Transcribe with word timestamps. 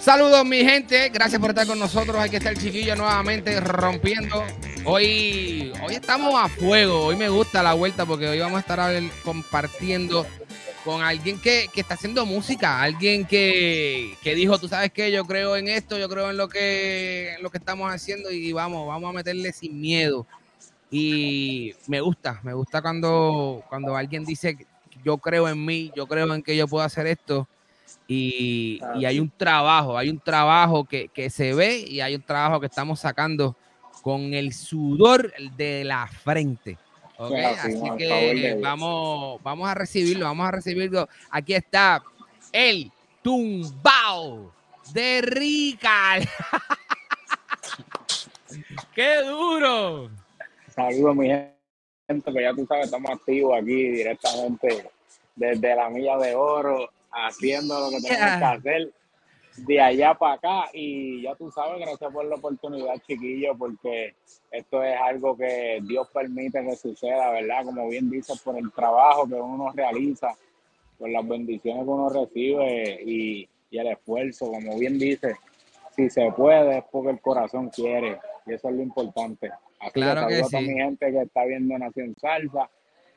Saludos 0.00 0.44
mi 0.44 0.64
gente, 0.64 1.08
gracias 1.10 1.40
por 1.40 1.50
estar 1.50 1.66
con 1.66 1.78
nosotros. 1.78 2.16
Aquí 2.16 2.34
está 2.34 2.50
el 2.50 2.58
chiquillo 2.58 2.96
nuevamente 2.96 3.60
rompiendo. 3.60 4.44
Hoy, 4.84 5.72
hoy 5.84 5.94
estamos 5.94 6.34
a 6.34 6.48
fuego, 6.48 7.04
hoy 7.04 7.16
me 7.16 7.28
gusta 7.28 7.62
la 7.62 7.74
vuelta 7.74 8.06
porque 8.06 8.26
hoy 8.26 8.40
vamos 8.40 8.56
a 8.56 8.60
estar 8.60 9.02
compartiendo 9.22 10.26
con 10.84 11.02
alguien 11.02 11.38
que, 11.38 11.68
está 11.76 11.94
haciendo 11.94 12.26
música, 12.26 12.82
alguien 12.82 13.24
que, 13.24 14.16
dijo, 14.24 14.58
tú 14.58 14.68
sabes 14.68 14.90
que 14.90 15.12
yo 15.12 15.24
creo 15.26 15.56
en 15.56 15.68
esto, 15.68 15.98
yo 15.98 16.08
creo 16.08 16.30
en 16.30 16.36
lo 16.36 16.48
que, 16.48 17.34
en 17.34 17.42
lo 17.42 17.50
que 17.50 17.58
estamos 17.58 17.92
haciendo 17.92 18.30
y 18.30 18.52
vamos, 18.52 18.88
vamos 18.88 19.10
a 19.10 19.12
meterle 19.12 19.52
sin 19.52 19.80
miedo. 19.80 20.26
Y 20.90 21.72
me 21.86 22.00
gusta, 22.00 22.40
me 22.42 22.52
gusta 22.52 22.82
cuando, 22.82 23.62
cuando 23.68 23.96
alguien 23.96 24.24
dice, 24.24 24.66
yo 25.04 25.18
creo 25.18 25.48
en 25.48 25.64
mí, 25.64 25.92
yo 25.94 26.06
creo 26.06 26.34
en 26.34 26.42
que 26.42 26.56
yo 26.56 26.66
puedo 26.66 26.84
hacer 26.84 27.06
esto 27.06 27.46
y, 28.12 28.80
hay 29.06 29.20
un 29.20 29.30
trabajo, 29.30 29.96
hay 29.96 30.10
un 30.10 30.18
trabajo 30.18 30.84
que, 30.84 31.30
se 31.30 31.54
ve 31.54 31.78
y 31.78 32.00
hay 32.00 32.16
un 32.16 32.22
trabajo 32.22 32.58
que 32.58 32.66
estamos 32.66 32.98
sacando 32.98 33.54
con 34.02 34.34
el 34.34 34.52
sudor 34.52 35.32
de 35.56 35.84
la 35.84 36.08
frente. 36.08 36.76
Así 37.18 37.80
que 37.98 38.58
vamos, 38.60 39.40
vamos 39.42 39.68
a 39.68 39.74
recibirlo, 39.74 40.24
vamos 40.24 40.48
a 40.48 40.50
recibirlo. 40.50 41.08
Aquí 41.30 41.54
está 41.54 42.02
el 42.50 42.90
tumbao 43.22 44.52
de 44.92 45.22
Rica. 45.22 46.18
¡Qué 48.94 49.22
duro! 49.22 50.10
Saludos, 50.80 51.16
mi 51.16 51.28
gente, 51.28 52.32
que 52.32 52.42
ya 52.42 52.54
tú 52.54 52.64
sabes, 52.64 52.86
estamos 52.86 53.10
activos 53.10 53.54
aquí 53.54 53.90
directamente 53.90 54.90
desde 55.36 55.76
la 55.76 55.90
Milla 55.90 56.16
de 56.16 56.34
Oro 56.34 56.88
haciendo 57.12 57.78
lo 57.78 57.90
que 57.90 58.00
tenemos 58.00 58.38
que 58.38 58.44
hacer 58.44 58.92
de 59.58 59.78
allá 59.78 60.14
para 60.14 60.34
acá 60.34 60.70
y 60.72 61.20
ya 61.22 61.34
tú 61.34 61.50
sabes, 61.50 61.80
gracias 61.80 62.10
por 62.10 62.24
la 62.24 62.36
oportunidad, 62.36 62.94
chiquillo, 63.06 63.54
porque 63.58 64.14
esto 64.50 64.82
es 64.82 64.98
algo 64.98 65.36
que 65.36 65.80
Dios 65.82 66.08
permite 66.14 66.64
que 66.64 66.76
suceda, 66.76 67.30
¿verdad? 67.30 67.62
Como 67.66 67.86
bien 67.88 68.08
dices, 68.08 68.40
por 68.40 68.56
el 68.56 68.72
trabajo 68.72 69.28
que 69.28 69.34
uno 69.34 69.72
realiza, 69.72 70.34
por 70.98 71.10
las 71.10 71.28
bendiciones 71.28 71.84
que 71.84 71.90
uno 71.90 72.08
recibe 72.08 73.02
y, 73.04 73.48
el 73.70 73.86
esfuerzo, 73.86 74.50
como 74.50 74.78
bien 74.78 74.98
dice, 74.98 75.36
si 75.94 76.08
se 76.08 76.32
puede 76.32 76.78
es 76.78 76.84
porque 76.90 77.10
el 77.10 77.20
corazón 77.20 77.68
quiere 77.68 78.18
y 78.46 78.54
eso 78.54 78.68
es 78.70 78.74
lo 78.74 78.82
importante. 78.82 79.50
Así 79.80 79.92
claro 79.92 80.28
que, 80.28 80.44
sí. 80.44 80.56
a 80.56 80.60
mi 80.60 80.74
gente 80.74 81.10
que 81.10 81.22
está 81.22 81.44
viendo 81.44 81.76
Nación 81.78 82.14
Salsa, 82.20 82.68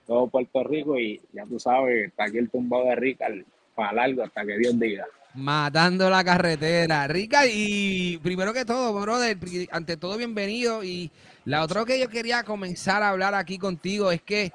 todo 0.07 0.27
Puerto 0.27 0.63
Rico 0.63 0.97
y 0.97 1.21
ya 1.33 1.43
tú 1.45 1.59
sabes, 1.59 2.07
está 2.07 2.25
aquí 2.25 2.37
el 2.37 2.49
tumbado 2.49 2.85
de 2.85 2.95
Rica, 2.95 3.27
para 3.75 3.93
largo 3.93 4.23
hasta 4.23 4.45
que 4.45 4.57
Dios 4.57 4.79
diga. 4.79 5.05
Matando 5.35 6.09
la 6.09 6.23
carretera. 6.23 7.07
Rica, 7.07 7.45
y 7.47 8.17
primero 8.19 8.53
que 8.53 8.65
todo, 8.65 8.99
brother, 8.99 9.37
ante 9.71 9.97
todo 9.97 10.17
bienvenido. 10.17 10.83
Y 10.83 11.09
la 11.45 11.63
otra 11.63 11.83
que 11.85 11.99
yo 11.99 12.07
quería 12.07 12.43
comenzar 12.43 13.01
a 13.01 13.09
hablar 13.09 13.33
aquí 13.33 13.57
contigo 13.57 14.11
es 14.11 14.21
que, 14.21 14.51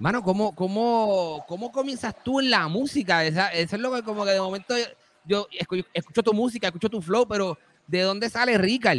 mano, 0.00 0.22
¿cómo, 0.22 0.54
cómo, 0.54 1.44
cómo 1.46 1.70
comienzas 1.70 2.14
tú 2.24 2.40
en 2.40 2.50
la 2.50 2.66
música? 2.66 3.24
eso 3.24 3.46
es 3.52 3.80
lo 3.80 3.94
que 3.94 4.02
como 4.02 4.24
que 4.24 4.32
de 4.32 4.40
momento 4.40 4.74
yo, 5.24 5.46
escucho, 5.94 6.22
tu 6.22 6.32
música, 6.32 6.68
escucho 6.68 6.88
tu 6.88 7.00
flow, 7.00 7.26
pero 7.26 7.56
¿de 7.86 8.00
dónde 8.00 8.28
sale 8.28 8.58
Rica? 8.58 8.94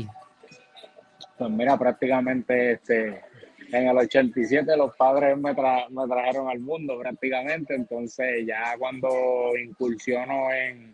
Pues 1.37 1.49
mira, 1.51 1.77
prácticamente 1.77 2.71
este, 2.73 3.21
en 3.71 3.87
el 3.87 3.97
87 3.97 4.75
los 4.75 4.95
padres 4.95 5.37
me, 5.37 5.53
me 5.53 6.07
trajeron 6.07 6.49
al 6.49 6.59
mundo 6.59 6.97
prácticamente, 6.99 7.75
entonces 7.75 8.45
ya 8.45 8.75
cuando 8.77 9.55
incursiono 9.57 10.51
en, 10.51 10.91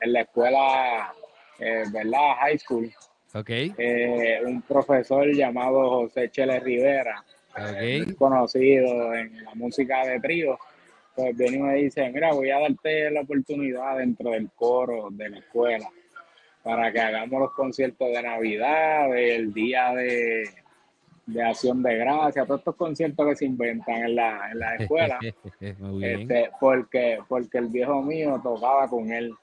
en 0.00 0.12
la 0.12 0.22
escuela, 0.22 1.12
eh, 1.58 1.84
¿verdad? 1.92 2.34
High 2.40 2.58
school, 2.58 2.92
okay. 3.32 3.72
Eh, 3.78 4.40
un 4.44 4.62
profesor 4.62 5.26
llamado 5.32 5.88
José 5.90 6.30
Chele 6.30 6.58
Rivera, 6.60 7.24
conocido 8.18 9.14
en 9.14 9.44
la 9.44 9.54
música 9.54 10.04
de 10.06 10.18
trío, 10.18 10.58
pues 11.14 11.36
viene 11.36 11.58
y 11.58 11.60
me 11.60 11.74
dice, 11.74 12.10
mira, 12.10 12.32
voy 12.32 12.50
a 12.50 12.58
darte 12.58 13.10
la 13.12 13.20
oportunidad 13.20 13.98
dentro 13.98 14.30
del 14.30 14.50
coro 14.56 15.08
de 15.12 15.28
la 15.28 15.38
escuela 15.38 15.88
para 16.64 16.90
que 16.90 17.00
hagamos 17.00 17.40
los 17.40 17.52
conciertos 17.52 18.08
de 18.08 18.22
Navidad, 18.22 19.10
del 19.10 19.52
día 19.52 19.94
de 19.94 20.48
de 21.26 21.42
acción 21.42 21.82
de 21.82 21.96
gracia, 21.96 22.44
todos 22.44 22.60
estos 22.60 22.76
conciertos 22.76 23.26
que 23.26 23.36
se 23.36 23.44
inventan 23.46 23.94
en 23.96 24.16
la, 24.16 24.50
en 24.50 24.58
la 24.58 24.76
escuela, 24.76 25.18
este, 25.60 26.50
porque, 26.60 27.18
porque 27.28 27.58
el 27.58 27.68
viejo 27.68 28.02
mío 28.02 28.40
tocaba 28.42 28.88
con 28.88 29.10
él. 29.10 29.34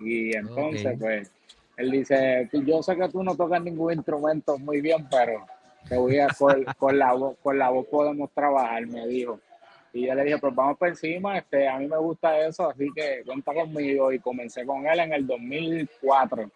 Y 0.00 0.36
entonces, 0.36 0.96
pues, 0.98 1.30
él 1.76 1.90
dice, 1.90 2.48
yo 2.52 2.82
sé 2.82 2.96
que 2.96 3.08
tú 3.08 3.22
no 3.22 3.34
tocas 3.36 3.62
ningún 3.62 3.94
instrumento 3.94 4.58
muy 4.58 4.80
bien, 4.80 5.06
pero 5.10 5.46
te 5.88 5.96
voy 5.96 6.18
a, 6.18 6.28
con, 6.28 6.64
con, 6.78 6.98
la 6.98 7.12
voz, 7.14 7.36
con 7.42 7.58
la 7.58 7.70
voz 7.70 7.86
podemos 7.86 8.30
trabajar, 8.32 8.86
me 8.86 9.06
dijo. 9.06 9.40
Y 9.94 10.06
yo 10.06 10.14
le 10.14 10.24
dije, 10.24 10.38
pues 10.38 10.54
vamos 10.54 10.78
por 10.78 10.88
encima, 10.88 11.38
este, 11.38 11.68
a 11.68 11.78
mí 11.78 11.86
me 11.86 11.98
gusta 11.98 12.38
eso, 12.46 12.70
así 12.70 12.88
que 12.94 13.22
cuenta 13.26 13.52
conmigo. 13.52 14.10
Y 14.10 14.18
comencé 14.18 14.64
con 14.64 14.86
él 14.86 15.00
en 15.00 15.12
el 15.12 15.26
2004. 15.26 16.50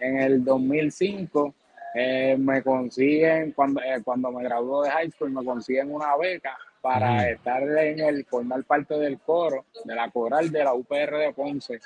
En 0.00 0.18
el 0.18 0.44
2005 0.44 1.54
eh, 1.94 2.36
me 2.38 2.62
consiguen, 2.62 3.52
cuando, 3.52 3.80
eh, 3.80 4.00
cuando 4.04 4.30
me 4.30 4.42
graduó 4.42 4.82
de 4.82 4.90
high 4.90 5.10
school, 5.10 5.30
me 5.30 5.44
consiguen 5.44 5.92
una 5.92 6.16
beca 6.16 6.56
para 6.80 7.28
estar 7.28 7.62
en 7.62 8.00
el, 8.00 8.24
formar 8.24 8.62
parte 8.64 8.94
del 8.94 9.18
coro, 9.18 9.64
de 9.84 9.94
la 9.94 10.10
coral 10.10 10.50
de 10.50 10.64
la 10.64 10.74
UPR 10.74 11.16
de 11.16 11.32
Ponce. 11.34 11.80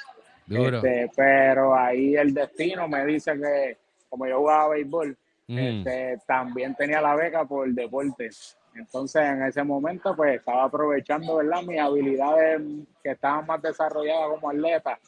Este, 0.48 1.10
pero 1.16 1.74
ahí 1.74 2.14
el 2.14 2.34
destino 2.34 2.86
me 2.88 3.06
dice 3.06 3.32
que, 3.38 3.78
como 4.10 4.26
yo 4.26 4.38
jugaba 4.38 4.68
béisbol, 4.68 5.16
este, 5.48 6.18
también 6.26 6.74
tenía 6.74 7.00
la 7.00 7.14
beca 7.14 7.44
por 7.44 7.68
deporte. 7.68 8.30
Entonces, 8.74 9.22
en 9.22 9.42
ese 9.42 9.62
momento, 9.62 10.16
pues 10.16 10.36
estaba 10.36 10.64
aprovechando, 10.64 11.36
¿verdad? 11.36 11.62
Mis 11.62 11.78
habilidades 11.78 12.60
que 13.02 13.10
estaban 13.10 13.46
más 13.46 13.60
desarrolladas 13.60 14.28
como 14.30 14.50
atleta 14.50 14.98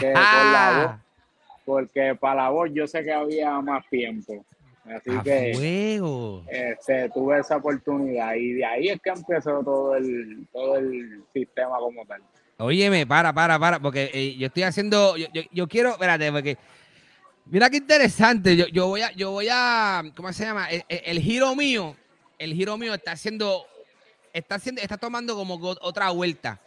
que 0.00 0.12
con 0.12 0.52
la 0.52 0.96
voz 1.02 1.11
porque 1.64 2.14
para 2.18 2.42
la 2.42 2.48
voz 2.50 2.70
yo 2.72 2.86
sé 2.86 3.02
que 3.02 3.12
había 3.12 3.60
más 3.60 3.88
tiempo. 3.88 4.44
Así 4.84 5.10
que 5.22 5.52
este, 6.50 7.08
tuve 7.10 7.38
esa 7.38 7.56
oportunidad 7.56 8.34
y 8.34 8.54
de 8.54 8.64
ahí 8.64 8.88
es 8.88 9.00
que 9.00 9.10
empezó 9.10 9.62
todo 9.62 9.94
el, 9.94 10.48
todo 10.52 10.76
el 10.76 11.22
sistema 11.32 11.78
como 11.78 12.04
tal. 12.04 12.20
Óyeme, 12.58 13.06
para, 13.06 13.32
para, 13.32 13.58
para, 13.58 13.80
porque 13.80 14.10
eh, 14.12 14.36
yo 14.36 14.48
estoy 14.48 14.64
haciendo, 14.64 15.16
yo, 15.16 15.26
yo, 15.52 15.68
quiero, 15.68 15.90
espérate, 15.90 16.30
porque 16.32 16.58
mira 17.46 17.70
qué 17.70 17.76
interesante, 17.76 18.56
yo, 18.56 18.66
yo 18.68 18.88
voy 18.88 19.02
a, 19.02 19.12
yo 19.12 19.30
voy 19.30 19.48
a, 19.50 20.02
¿cómo 20.16 20.32
se 20.32 20.44
llama? 20.44 20.68
El, 20.88 21.20
giro 21.20 21.54
mío, 21.54 21.96
el 22.38 22.52
giro 22.52 22.76
mío 22.76 22.94
está 22.94 23.12
haciendo, 23.12 23.64
está 24.32 24.56
haciendo, 24.56 24.80
está 24.80 24.96
tomando 24.96 25.36
como 25.36 25.60
otra 25.80 26.10
vuelta. 26.10 26.60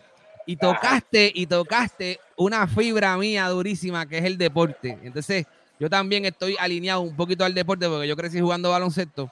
Y 0.46 0.58
tocaste, 0.58 1.32
y 1.34 1.48
tocaste 1.48 2.20
una 2.36 2.68
fibra 2.68 3.18
mía 3.18 3.48
durísima 3.50 4.06
que 4.06 4.20
es 4.20 4.26
el 4.26 4.38
deporte. 4.38 4.98
Entonces, 5.04 5.46
yo 5.80 5.90
también 5.90 6.26
estoy 6.26 6.56
alineado 6.60 7.02
un 7.02 7.16
poquito 7.16 7.44
al 7.44 7.54
deporte 7.54 7.88
porque 7.88 8.08
yo 8.08 8.16
crecí 8.16 8.40
jugando 8.40 8.72
baloncesto. 8.72 9.32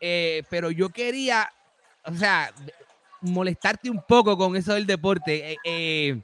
Eh, 0.00 0.42
pero 0.50 0.70
yo 0.70 0.88
quería, 0.88 1.50
o 2.04 2.14
sea, 2.14 2.52
molestarte 3.20 3.90
un 3.90 4.02
poco 4.02 4.36
con 4.36 4.56
eso 4.56 4.74
del 4.74 4.86
deporte. 4.86 5.52
Eh, 5.52 5.56
eh, 5.64 6.20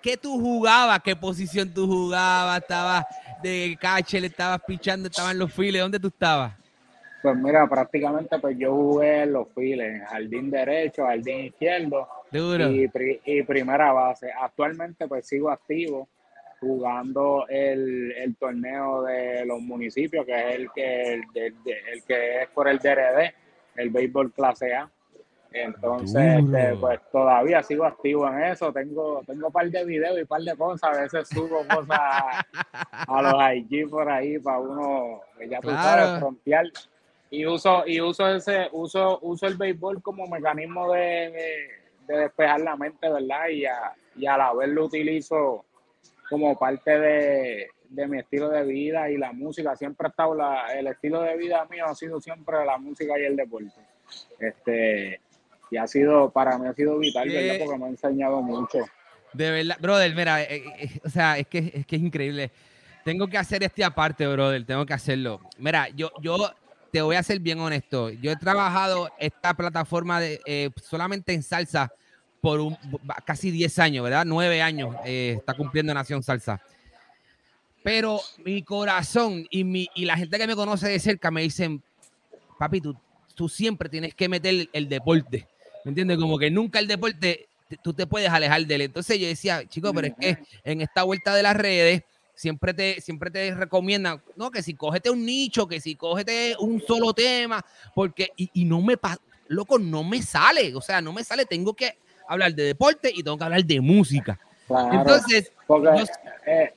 ¿Qué 0.00 0.16
tú 0.16 0.40
jugabas? 0.40 1.00
¿Qué 1.02 1.14
posición 1.14 1.72
tú 1.72 1.86
jugabas? 1.86 2.60
¿Estabas 2.60 3.04
de 3.42 3.76
catcher? 3.80 4.24
¿Estabas 4.24 4.60
pichando? 4.66 5.08
¿Estabas 5.08 5.32
en 5.32 5.38
los 5.38 5.52
files? 5.52 5.80
¿Dónde 5.80 6.00
tú 6.00 6.08
estabas? 6.08 6.54
Pues 7.22 7.36
mira, 7.36 7.68
prácticamente 7.68 8.38
pues 8.40 8.58
yo 8.58 8.74
jugué 8.74 9.22
en 9.22 9.32
los 9.32 9.48
files, 9.54 10.02
jardín 10.08 10.50
derecho, 10.50 11.06
jardín 11.06 11.46
izquierdo 11.46 12.08
y, 12.32 12.90
y, 13.24 13.42
primera 13.44 13.92
base. 13.92 14.30
Actualmente 14.32 15.06
pues 15.06 15.26
sigo 15.26 15.50
activo 15.50 16.08
jugando 16.58 17.46
el, 17.48 18.12
el, 18.12 18.36
torneo 18.36 19.02
de 19.02 19.44
los 19.46 19.60
municipios, 19.60 20.26
que 20.26 20.32
es 20.32 20.56
el 20.56 20.70
que, 20.72 21.12
el, 21.14 21.24
que 22.06 22.42
es 22.42 22.48
por 22.50 22.68
el 22.68 22.78
DRD, 22.78 23.34
el 23.76 23.90
béisbol 23.90 24.32
clase 24.32 24.74
A. 24.74 24.90
Entonces, 25.52 26.40
este, 26.40 26.76
pues 26.76 27.00
todavía 27.10 27.62
sigo 27.62 27.84
activo 27.84 28.26
en 28.28 28.44
eso. 28.44 28.72
Tengo, 28.72 29.22
tengo 29.26 29.48
un 29.48 29.52
par 29.52 29.70
de 29.70 29.84
videos 29.84 30.16
y 30.16 30.22
un 30.22 30.26
par 30.26 30.40
de 30.40 30.56
cosas. 30.56 30.96
A 30.96 31.02
veces 31.02 31.28
subo 31.28 31.58
cosas 31.68 31.98
a, 31.98 33.22
los 33.22 33.34
IG 33.54 33.90
por 33.90 34.08
ahí 34.08 34.38
para 34.38 34.58
uno, 34.58 35.20
ya 35.48 35.60
tú 35.60 35.70
sabes, 35.70 36.18
frontear. 36.18 36.66
Y 37.32 37.46
uso, 37.46 37.84
y 37.86 37.98
uso 37.98 38.28
ese, 38.28 38.68
uso, 38.72 39.18
uso 39.22 39.46
el 39.46 39.56
béisbol 39.56 40.02
como 40.02 40.26
mecanismo 40.26 40.92
de, 40.92 41.32
despejar 42.06 42.60
la 42.60 42.76
mente, 42.76 43.08
¿verdad? 43.08 43.48
Y 43.48 43.64
a, 43.64 43.94
y 44.14 44.26
a 44.26 44.36
la 44.36 44.52
vez 44.52 44.68
lo 44.68 44.84
utilizo 44.84 45.64
como 46.28 46.58
parte 46.58 46.98
de, 46.98 47.70
de 47.88 48.06
mi 48.06 48.18
estilo 48.18 48.50
de 48.50 48.64
vida 48.64 49.10
y 49.10 49.16
la 49.16 49.32
música. 49.32 49.74
Siempre 49.76 50.08
ha 50.08 50.10
estado 50.10 50.34
la, 50.34 50.66
el 50.74 50.88
estilo 50.88 51.22
de 51.22 51.38
vida 51.38 51.66
mío 51.70 51.86
ha 51.86 51.94
sido 51.94 52.20
siempre 52.20 52.66
la 52.66 52.76
música 52.76 53.18
y 53.18 53.24
el 53.24 53.34
deporte. 53.34 53.80
Este, 54.38 55.18
y 55.70 55.78
ha 55.78 55.86
sido, 55.86 56.28
para 56.30 56.58
mí 56.58 56.68
ha 56.68 56.74
sido 56.74 56.98
vital, 56.98 57.30
¿verdad? 57.30 57.64
Porque 57.64 57.78
me 57.78 57.86
ha 57.86 57.88
enseñado 57.88 58.42
mucho. 58.42 58.78
De 59.32 59.50
verdad, 59.50 59.78
brother, 59.80 60.14
mira, 60.14 60.42
eh, 60.42 60.64
eh, 60.80 61.00
o 61.02 61.08
sea, 61.08 61.38
es 61.38 61.46
que, 61.46 61.72
es 61.74 61.86
que 61.86 61.96
es 61.96 62.02
increíble. 62.02 62.50
Tengo 63.06 63.26
que 63.26 63.38
hacer 63.38 63.62
este 63.62 63.82
aparte, 63.82 64.26
brother, 64.26 64.66
tengo 64.66 64.84
que 64.84 64.92
hacerlo. 64.92 65.40
Mira, 65.56 65.88
yo, 65.88 66.10
yo 66.20 66.36
te 66.92 67.00
voy 67.00 67.16
a 67.16 67.22
ser 67.22 67.40
bien 67.40 67.58
honesto. 67.58 68.10
Yo 68.10 68.30
he 68.30 68.36
trabajado 68.36 69.10
esta 69.18 69.54
plataforma 69.54 70.20
de, 70.20 70.40
eh, 70.44 70.70
solamente 70.82 71.32
en 71.32 71.42
salsa 71.42 71.90
por 72.42 72.60
un, 72.60 72.76
casi 73.24 73.50
10 73.50 73.78
años, 73.78 74.04
¿verdad? 74.04 74.24
9 74.26 74.60
años 74.60 74.94
está 75.04 75.54
cumpliendo 75.54 75.94
Nación 75.94 76.22
Salsa. 76.22 76.60
Pero 77.82 78.20
mi 78.44 78.62
corazón 78.62 79.46
y, 79.48 79.64
mi, 79.64 79.88
y 79.94 80.04
la 80.04 80.16
gente 80.16 80.38
que 80.38 80.46
me 80.46 80.54
conoce 80.54 80.88
de 80.88 81.00
cerca 81.00 81.30
me 81.30 81.42
dicen, 81.42 81.82
papi, 82.58 82.80
tú, 82.80 82.96
tú 83.34 83.48
siempre 83.48 83.88
tienes 83.88 84.14
que 84.14 84.28
meter 84.28 84.68
el 84.72 84.88
deporte. 84.88 85.48
¿Me 85.84 85.90
entiendes? 85.90 86.18
Como 86.18 86.38
que 86.38 86.50
nunca 86.50 86.78
el 86.78 86.88
deporte 86.88 87.48
tú 87.82 87.94
te 87.94 88.06
puedes 88.06 88.28
alejar 88.28 88.66
de 88.66 88.74
él. 88.74 88.80
Entonces 88.82 89.18
yo 89.18 89.26
decía, 89.26 89.66
chicos, 89.66 89.92
pero 89.94 90.08
es 90.08 90.14
que 90.20 90.38
en 90.64 90.82
esta 90.82 91.04
vuelta 91.04 91.34
de 91.34 91.42
las 91.42 91.56
redes 91.56 92.02
siempre 92.34 92.74
te, 92.74 93.00
siempre 93.00 93.30
te 93.30 93.54
recomiendan, 93.54 94.22
no, 94.36 94.50
que 94.50 94.62
si 94.62 94.74
cógete 94.74 95.10
un 95.10 95.24
nicho, 95.24 95.66
que 95.66 95.80
si 95.80 95.94
cógete 95.94 96.56
un 96.58 96.80
solo 96.80 97.12
tema, 97.12 97.64
porque, 97.94 98.30
y, 98.36 98.64
no 98.64 98.80
me 98.80 98.96
pasa, 98.96 99.20
loco, 99.48 99.78
no 99.78 100.04
me 100.04 100.22
sale, 100.22 100.74
o 100.74 100.80
sea, 100.80 101.00
no 101.00 101.12
me 101.12 101.24
sale, 101.24 101.44
tengo 101.44 101.74
que 101.74 101.98
hablar 102.28 102.54
de 102.54 102.64
deporte 102.64 103.10
y 103.14 103.22
tengo 103.22 103.38
que 103.38 103.44
hablar 103.44 103.64
de 103.64 103.80
música. 103.80 104.38
Entonces, 104.68 105.52
eh, 106.46 106.74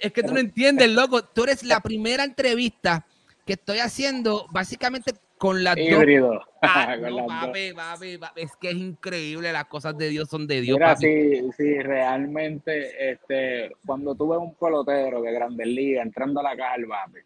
es 0.00 0.12
que 0.12 0.22
tú 0.22 0.32
no 0.32 0.40
entiendes, 0.40 0.90
loco, 0.90 1.24
tú 1.24 1.44
eres 1.44 1.62
la 1.62 1.80
primera 1.80 2.24
entrevista 2.24 3.04
que 3.44 3.54
estoy 3.54 3.78
haciendo 3.78 4.46
básicamente 4.50 5.14
con 5.42 5.64
la 5.64 5.74
Híbrido. 5.76 6.40
Ah, 6.62 6.94
es 8.36 8.56
que 8.60 8.70
es 8.70 8.76
increíble, 8.76 9.50
las 9.50 9.64
cosas 9.64 9.98
de 9.98 10.08
Dios 10.08 10.28
son 10.28 10.46
de 10.46 10.60
Dios. 10.60 10.78
Mira, 10.78 10.94
sí, 10.94 11.50
sí, 11.56 11.80
realmente, 11.80 13.10
este, 13.10 13.72
cuando 13.84 14.14
tú 14.14 14.28
ves 14.28 14.38
un 14.38 14.54
pelotero 14.54 15.20
de 15.20 15.32
Grandes 15.32 15.66
Ligas 15.66 16.06
entrando 16.06 16.38
a 16.38 16.44
la 16.44 16.56
caja 16.56 16.76
del 16.76 17.24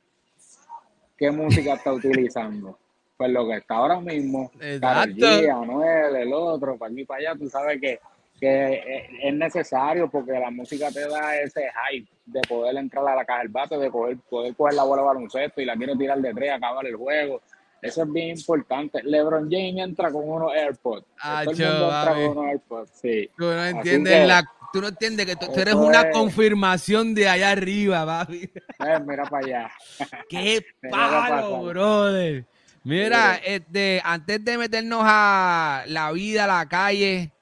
¿qué 1.18 1.30
música 1.30 1.74
está 1.74 1.92
utilizando? 1.92 2.78
Pues 3.18 3.30
lo 3.32 3.46
que 3.46 3.56
está 3.58 3.74
ahora 3.74 4.00
mismo, 4.00 4.50
Exacto. 4.62 5.26
Anuel, 5.26 6.16
el 6.16 6.32
otro, 6.32 6.78
para 6.78 6.90
aquí 6.90 7.04
para 7.04 7.20
allá, 7.20 7.38
tú 7.38 7.50
sabes 7.50 7.78
que, 7.78 8.00
que 8.40 9.10
es 9.24 9.34
necesario 9.34 10.08
porque 10.08 10.32
la 10.32 10.50
música 10.50 10.90
te 10.90 11.06
da 11.06 11.38
ese 11.38 11.68
hype 11.90 12.08
de 12.24 12.40
poder 12.48 12.78
entrar 12.78 13.06
a 13.08 13.16
la 13.16 13.26
caja 13.26 13.40
del 13.40 13.48
bate, 13.48 13.76
de 13.76 13.90
poder, 13.90 14.16
poder 14.30 14.54
coger 14.54 14.72
la 14.72 14.84
bola 14.84 15.02
de 15.02 15.08
baloncesto 15.08 15.60
y 15.60 15.66
la 15.66 15.76
quiero 15.76 15.94
tirar 15.98 16.18
de 16.18 16.32
tres, 16.32 16.52
acabar 16.52 16.86
el 16.86 16.96
juego 16.96 17.42
eso 17.82 18.02
es 18.02 18.12
bien 18.12 18.36
importante. 18.36 19.02
LeBron 19.02 19.50
James 19.50 19.78
entra 19.78 20.10
con 20.10 20.28
unos 20.28 20.52
AirPods. 20.52 21.06
Ah, 21.20 21.42
Todo 21.44 21.52
entra 21.52 22.14
con 22.14 22.38
unos 22.38 22.46
AirPods, 22.46 22.90
sí. 22.90 23.30
Tú 23.36 23.44
no 23.44 23.64
entiendes 23.64 24.26
la 24.26 24.44
tú 24.72 24.82
no 24.82 24.88
entiendes 24.88 25.24
que 25.24 25.36
tú, 25.36 25.46
eres 25.58 25.74
una 25.74 26.10
confirmación 26.10 27.14
de 27.14 27.28
allá 27.28 27.50
arriba, 27.52 28.04
papi. 28.04 28.42
Eh, 28.44 29.00
mira 29.06 29.24
para 29.24 29.46
allá. 29.46 29.70
Qué 30.28 30.64
palo, 30.90 31.64
brother. 31.64 32.44
Mira, 32.84 33.36
este, 33.36 34.00
antes 34.04 34.44
de 34.44 34.58
meternos 34.58 35.00
a 35.02 35.84
la 35.88 36.12
vida, 36.12 36.46
la 36.46 36.68
calle, 36.68 37.32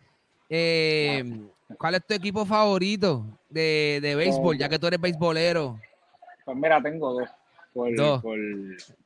eh, 0.48 1.24
¿cuál 1.76 1.96
es 1.96 2.06
tu 2.06 2.14
equipo 2.14 2.46
favorito 2.46 3.26
de, 3.50 3.98
de 4.00 4.14
béisbol, 4.14 4.56
ya 4.56 4.68
que 4.68 4.78
tú 4.78 4.86
eres 4.86 5.00
beisbolero? 5.00 5.80
Pues 6.44 6.56
mira, 6.56 6.80
tengo 6.80 7.12
dos. 7.12 7.30
dos. 7.96 8.22
por, 8.22 8.38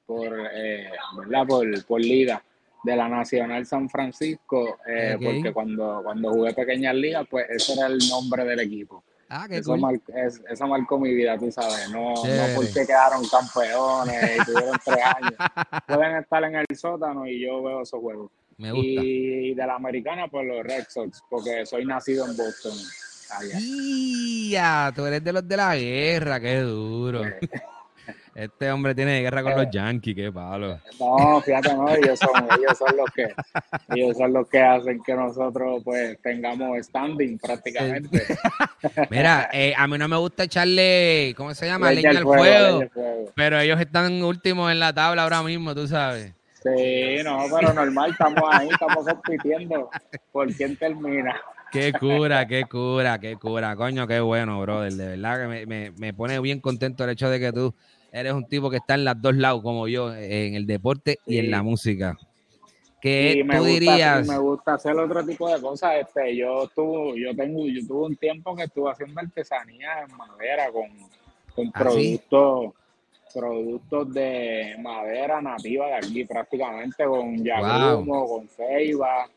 por, 0.09 0.35
eh, 0.55 0.91
¿verdad? 1.19 1.47
Por, 1.47 1.85
por 1.85 2.01
liga 2.01 2.43
de 2.83 2.97
la 2.97 3.09
Nacional 3.09 3.67
San 3.67 3.91
Francisco, 3.91 4.79
eh, 4.87 5.19
porque 5.23 5.53
cuando, 5.53 6.01
cuando 6.03 6.31
jugué 6.33 6.55
pequeñas 6.55 6.95
ligas, 6.95 7.27
pues 7.31 7.47
ese 7.51 7.75
era 7.75 7.87
el 7.89 7.99
nombre 8.09 8.45
del 8.47 8.61
equipo. 8.61 9.05
Ah, 9.29 9.47
eso, 9.51 9.77
eso, 10.49 10.67
marcó 10.67 10.99
mi 10.99 11.13
vida, 11.13 11.37
tú 11.37 11.53
sabes, 11.53 11.91
no, 11.91 12.15
no 12.15 12.55
porque 12.57 12.87
quedaron 12.87 13.23
campeones 13.29 14.39
y 14.39 14.45
tuvieron 14.47 14.79
tres 14.83 15.05
años. 15.05 15.35
Pueden 15.87 16.17
estar 16.17 16.45
en 16.45 16.55
el 16.55 16.67
sótano 16.75 17.27
y 17.27 17.39
yo 17.39 17.63
veo 17.63 17.83
esos 17.83 18.01
juegos. 18.01 18.31
Me 18.57 18.73
gusta. 18.73 18.87
Y 18.87 19.53
de 19.53 19.67
la 19.67 19.75
americana, 19.75 20.29
pues 20.29 20.47
los 20.47 20.65
Red 20.65 20.87
Sox, 20.89 21.23
porque 21.29 21.67
soy 21.67 21.85
nacido 21.85 22.25
en 22.25 22.35
Boston. 22.39 22.73
Allá. 23.31 24.93
tú 24.97 25.05
eres 25.05 25.23
de 25.23 25.33
los 25.35 25.47
de 25.47 25.57
la 25.59 25.77
guerra, 25.77 26.41
qué 26.41 26.61
duro. 26.61 27.21
Este 28.39 28.71
hombre 28.71 28.95
tiene 28.95 29.21
guerra 29.21 29.43
con 29.43 29.57
los 29.57 29.65
eh. 29.65 29.71
Yankees, 29.73 30.15
qué 30.15 30.31
palo. 30.31 30.79
No, 31.01 31.41
fíjate, 31.41 31.75
no, 31.75 31.89
ellos 31.93 32.21
son, 32.21 32.47
ellos 32.57 32.79
son 32.79 32.97
los 32.97 33.11
que, 33.11 33.35
ellos 33.97 34.17
son 34.17 34.33
los 34.33 34.49
que 34.49 34.63
hacen 34.63 35.03
que 35.03 35.13
nosotros 35.13 35.83
pues 35.85 36.17
tengamos 36.23 36.79
standing 36.87 37.37
prácticamente. 37.37 38.23
Mira, 39.11 39.49
eh, 39.53 39.75
a 39.77 39.89
mí 39.89 39.99
no 39.99 40.07
me 40.07 40.17
gusta 40.19 40.45
echarle, 40.45 41.35
¿cómo 41.37 41.53
se 41.53 41.67
llama? 41.67 41.91
Leña, 41.91 42.11
al 42.11 42.23
fuego, 42.23 42.85
pero 43.35 43.59
ellos 43.59 43.81
están 43.81 44.23
últimos 44.23 44.71
en 44.71 44.79
la 44.79 44.93
tabla 44.93 45.25
ahora 45.25 45.43
mismo, 45.43 45.75
tú 45.75 45.89
sabes. 45.89 46.33
Sí, 46.63 47.17
no, 47.25 47.45
pero 47.53 47.73
normal, 47.73 48.13
estamos 48.13 48.45
ahí, 48.53 48.69
estamos 48.69 49.05
compitiendo 49.05 49.91
por 50.31 50.47
quién 50.55 50.77
termina. 50.77 51.35
Qué 51.73 51.93
cura, 51.93 52.47
qué 52.47 52.63
cura, 52.71 53.19
qué 53.19 53.35
cura. 53.35 53.75
Coño, 53.75 54.07
qué 54.07 54.21
bueno, 54.21 54.61
brother. 54.61 54.93
De 54.93 55.09
verdad 55.09 55.41
que 55.41 55.47
me, 55.49 55.67
me, 55.67 55.91
me 55.99 56.15
pone 56.15 56.39
bien 56.39 56.61
contento 56.61 57.03
el 57.03 57.11
hecho 57.11 57.29
de 57.29 57.41
que 57.41 57.53
tú 57.53 57.75
eres 58.13 58.33
un 58.33 58.47
tipo 58.47 58.71
que 58.71 58.79
está 58.79 58.95
en 58.95 59.05
los 59.05 59.21
dos 59.21 59.35
lados, 59.37 59.63
como 59.63 59.89
yo, 59.89 60.15
en 60.15 60.55
el 60.55 60.67
deporte 60.67 61.19
y 61.27 61.39
en 61.39 61.51
la 61.51 61.63
música. 61.63 62.17
¿Qué 63.01 63.47
tú 63.57 63.65
dirías? 63.65 64.27
Me 64.27 64.39
gusta 64.39 64.75
hacer 64.75 64.97
otro 64.99 65.25
tipo 65.25 65.49
de 65.53 65.61
cosas. 65.61 65.95
Este, 66.01 66.37
yo 66.37 66.69
tuve, 66.75 67.21
yo 67.21 67.35
tengo, 67.35 67.65
yo 67.67 67.87
tuve 67.87 68.07
un 68.07 68.17
tiempo 68.17 68.57
que 68.57 68.65
estuve 68.65 68.91
haciendo 68.91 69.21
artesanía 69.21 70.03
en 70.03 70.17
madera 70.17 70.71
con, 70.73 70.89
con 71.55 71.69
¿Ah, 71.75 71.79
productos, 71.79 72.73
productos 73.33 74.13
de 74.13 74.77
madera 74.81 75.41
nativa 75.41 75.87
de 75.87 75.95
aquí, 75.95 76.25
prácticamente 76.25 77.05
con 77.05 77.45
yagumo, 77.45 78.27
con 78.27 78.49
ceiba. 78.49 79.29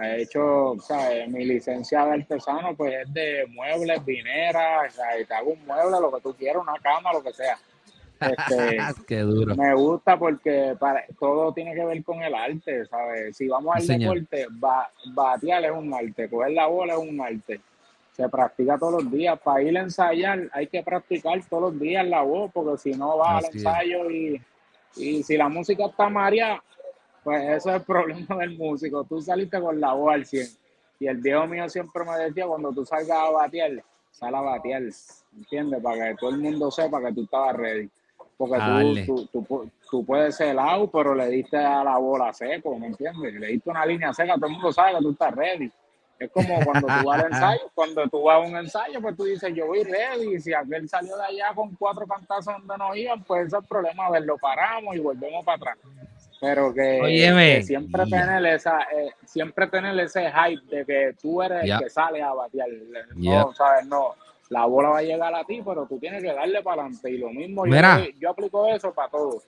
He 0.00 0.22
hecho, 0.22 0.70
o 0.70 0.80
sea, 0.80 1.26
mi 1.28 1.44
licencia 1.44 2.06
de 2.06 2.12
artesano, 2.12 2.74
pues 2.74 2.94
es 3.02 3.12
de 3.12 3.44
muebles, 3.50 4.02
vineras, 4.06 4.90
o 4.90 4.96
sea, 4.96 5.26
te 5.26 5.34
hago 5.34 5.52
un 5.52 5.66
mueble, 5.66 6.00
lo 6.00 6.10
que 6.10 6.20
tú 6.22 6.34
quieras, 6.34 6.62
una 6.62 6.78
cama, 6.78 7.12
lo 7.12 7.22
que 7.22 7.34
sea. 7.34 7.58
Este, 8.30 9.18
duro. 9.22 9.54
Me 9.56 9.74
gusta 9.74 10.18
porque 10.18 10.76
para, 10.78 11.04
todo 11.18 11.52
tiene 11.52 11.74
que 11.74 11.84
ver 11.84 12.02
con 12.04 12.22
el 12.22 12.34
arte, 12.34 12.86
¿sabes? 12.86 13.36
Si 13.36 13.48
vamos 13.48 13.76
al 13.76 13.86
deporte, 13.86 14.46
batear 15.14 15.64
es 15.64 15.72
un 15.72 15.92
arte, 15.92 16.28
coger 16.28 16.52
la 16.52 16.66
bola 16.66 16.94
es 16.94 16.98
un 17.00 17.20
arte. 17.20 17.60
Se 18.12 18.28
practica 18.28 18.78
todos 18.78 19.04
los 19.04 19.12
días. 19.12 19.38
Para 19.40 19.62
ir 19.62 19.76
a 19.76 19.82
ensayar 19.82 20.48
hay 20.52 20.66
que 20.66 20.82
practicar 20.82 21.42
todos 21.48 21.72
los 21.72 21.80
días 21.80 22.06
la 22.06 22.22
voz, 22.22 22.50
porque 22.52 22.78
si 22.78 22.92
no 22.92 23.16
vas 23.16 23.44
al 23.44 23.54
ensayo 23.54 24.10
y, 24.10 24.40
y 24.96 25.22
si 25.22 25.36
la 25.36 25.48
música 25.48 25.86
está 25.86 26.08
maria, 26.08 26.62
pues 27.24 27.42
eso 27.42 27.70
es 27.70 27.76
el 27.76 27.82
problema 27.86 28.36
del 28.36 28.56
músico. 28.56 29.04
Tú 29.04 29.20
saliste 29.20 29.60
con 29.60 29.80
la 29.80 29.92
voz 29.92 30.14
al 30.14 30.26
100. 30.26 30.46
Y 31.00 31.06
el 31.08 31.16
viejo 31.16 31.46
mío 31.46 31.68
siempre 31.68 32.04
me 32.04 32.16
decía, 32.16 32.46
cuando 32.46 32.72
tú 32.72 32.84
salgas 32.84 33.18
a 33.18 33.30
batear, 33.30 33.82
sal 34.12 34.34
a 34.34 34.40
batear, 34.40 34.82
¿entiendes? 35.36 35.82
Para 35.82 36.10
que 36.10 36.14
todo 36.16 36.30
el 36.30 36.38
mundo 36.38 36.70
sepa 36.70 37.00
que 37.02 37.12
tú 37.12 37.24
estabas 37.24 37.56
ready. 37.56 37.90
Porque 38.36 39.04
tú, 39.06 39.26
tú, 39.26 39.70
tú, 39.90 40.04
puedes 40.04 40.36
ser 40.36 40.58
out, 40.58 40.90
pero 40.92 41.14
le 41.14 41.28
diste 41.28 41.56
a 41.56 41.84
la 41.84 41.96
bola 41.98 42.32
seco, 42.32 42.76
¿me 42.76 42.88
entiendes? 42.88 43.34
Le 43.34 43.46
diste 43.48 43.70
una 43.70 43.86
línea 43.86 44.12
seca, 44.12 44.34
todo 44.34 44.46
el 44.46 44.52
mundo 44.52 44.72
sabe 44.72 44.94
que 44.96 45.02
tú 45.02 45.10
estás 45.10 45.34
ready. 45.34 45.70
Es 46.18 46.30
como 46.30 46.64
cuando 46.64 46.86
tú 46.86 47.06
vas 47.06 47.20
al 47.20 47.32
ensayo, 47.32 47.60
cuando 47.74 48.08
tú 48.08 48.22
vas 48.22 48.36
a 48.36 48.48
un 48.48 48.56
ensayo, 48.56 49.00
pues 49.00 49.16
tú 49.16 49.24
dices, 49.24 49.52
yo 49.54 49.66
voy 49.66 49.82
ready, 49.82 50.36
y 50.36 50.40
si 50.40 50.54
aquel 50.54 50.88
salió 50.88 51.16
de 51.16 51.24
allá 51.24 51.54
con 51.54 51.74
cuatro 51.74 52.06
cantazos 52.06 52.54
donde 52.58 52.78
no 52.78 52.94
iban, 52.94 53.22
pues 53.24 53.46
ese 53.46 53.56
es 53.56 53.62
el 53.62 53.68
problema, 53.68 54.06
a 54.06 54.10
ver, 54.10 54.22
lo 54.22 54.36
paramos 54.38 54.94
y 54.96 55.00
volvemos 55.00 55.44
para 55.44 55.56
atrás. 55.56 55.78
Pero 56.40 56.74
que, 56.74 57.62
siempre 57.64 58.04
tener 58.06 58.44
esa, 58.46 58.80
eh, 58.96 59.10
siempre 59.24 59.68
tener 59.68 59.98
ese 60.00 60.28
hype 60.32 60.76
de 60.76 60.84
que 60.84 61.14
tú 61.20 61.40
eres 61.40 61.62
el 61.62 61.78
que 61.78 61.88
sale 61.88 62.20
a 62.20 62.32
batear. 62.32 62.68
No, 63.14 63.54
¿sabes? 63.54 63.86
No, 63.86 64.14
la 64.52 64.66
bola 64.66 64.90
va 64.90 64.98
a 64.98 65.02
llegar 65.02 65.34
a 65.34 65.44
ti, 65.44 65.62
pero 65.64 65.86
tú 65.86 65.98
tienes 65.98 66.22
que 66.22 66.32
darle 66.32 66.62
para 66.62 66.82
adelante. 66.82 67.10
Y 67.10 67.16
lo 67.16 67.30
mismo, 67.30 67.66
yo, 67.66 67.74
yo, 68.20 68.30
aplico 68.30 68.68
eso 68.68 68.92
para 68.92 69.08
todos. 69.08 69.44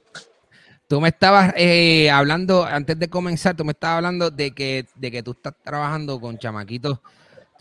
Tú 0.88 1.00
me 1.00 1.08
estabas 1.08 1.52
eh, 1.56 2.10
hablando, 2.10 2.64
antes 2.64 2.98
de 2.98 3.08
comenzar, 3.08 3.54
tú 3.54 3.64
me 3.64 3.72
estabas 3.72 3.98
hablando 3.98 4.30
de 4.30 4.52
que, 4.52 4.86
de 4.94 5.10
que 5.10 5.22
tú 5.22 5.32
estás 5.32 5.54
trabajando 5.62 6.18
con 6.18 6.38
chamaquitos, 6.38 7.00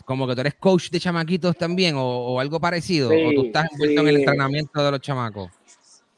como 0.06 0.26
que 0.26 0.34
tú 0.34 0.40
eres 0.40 0.54
coach 0.54 0.88
de 0.90 1.00
chamaquitos 1.00 1.56
también, 1.56 1.96
o, 1.98 2.40
algo 2.40 2.58
parecido, 2.58 3.08
o 3.10 3.32
tú 3.34 3.46
estás 3.46 3.70
envuelto 3.72 4.00
en 4.00 4.08
el 4.08 4.16
entrenamiento 4.16 4.82
de 4.82 4.90
los 4.90 5.00
chamacos. 5.00 5.50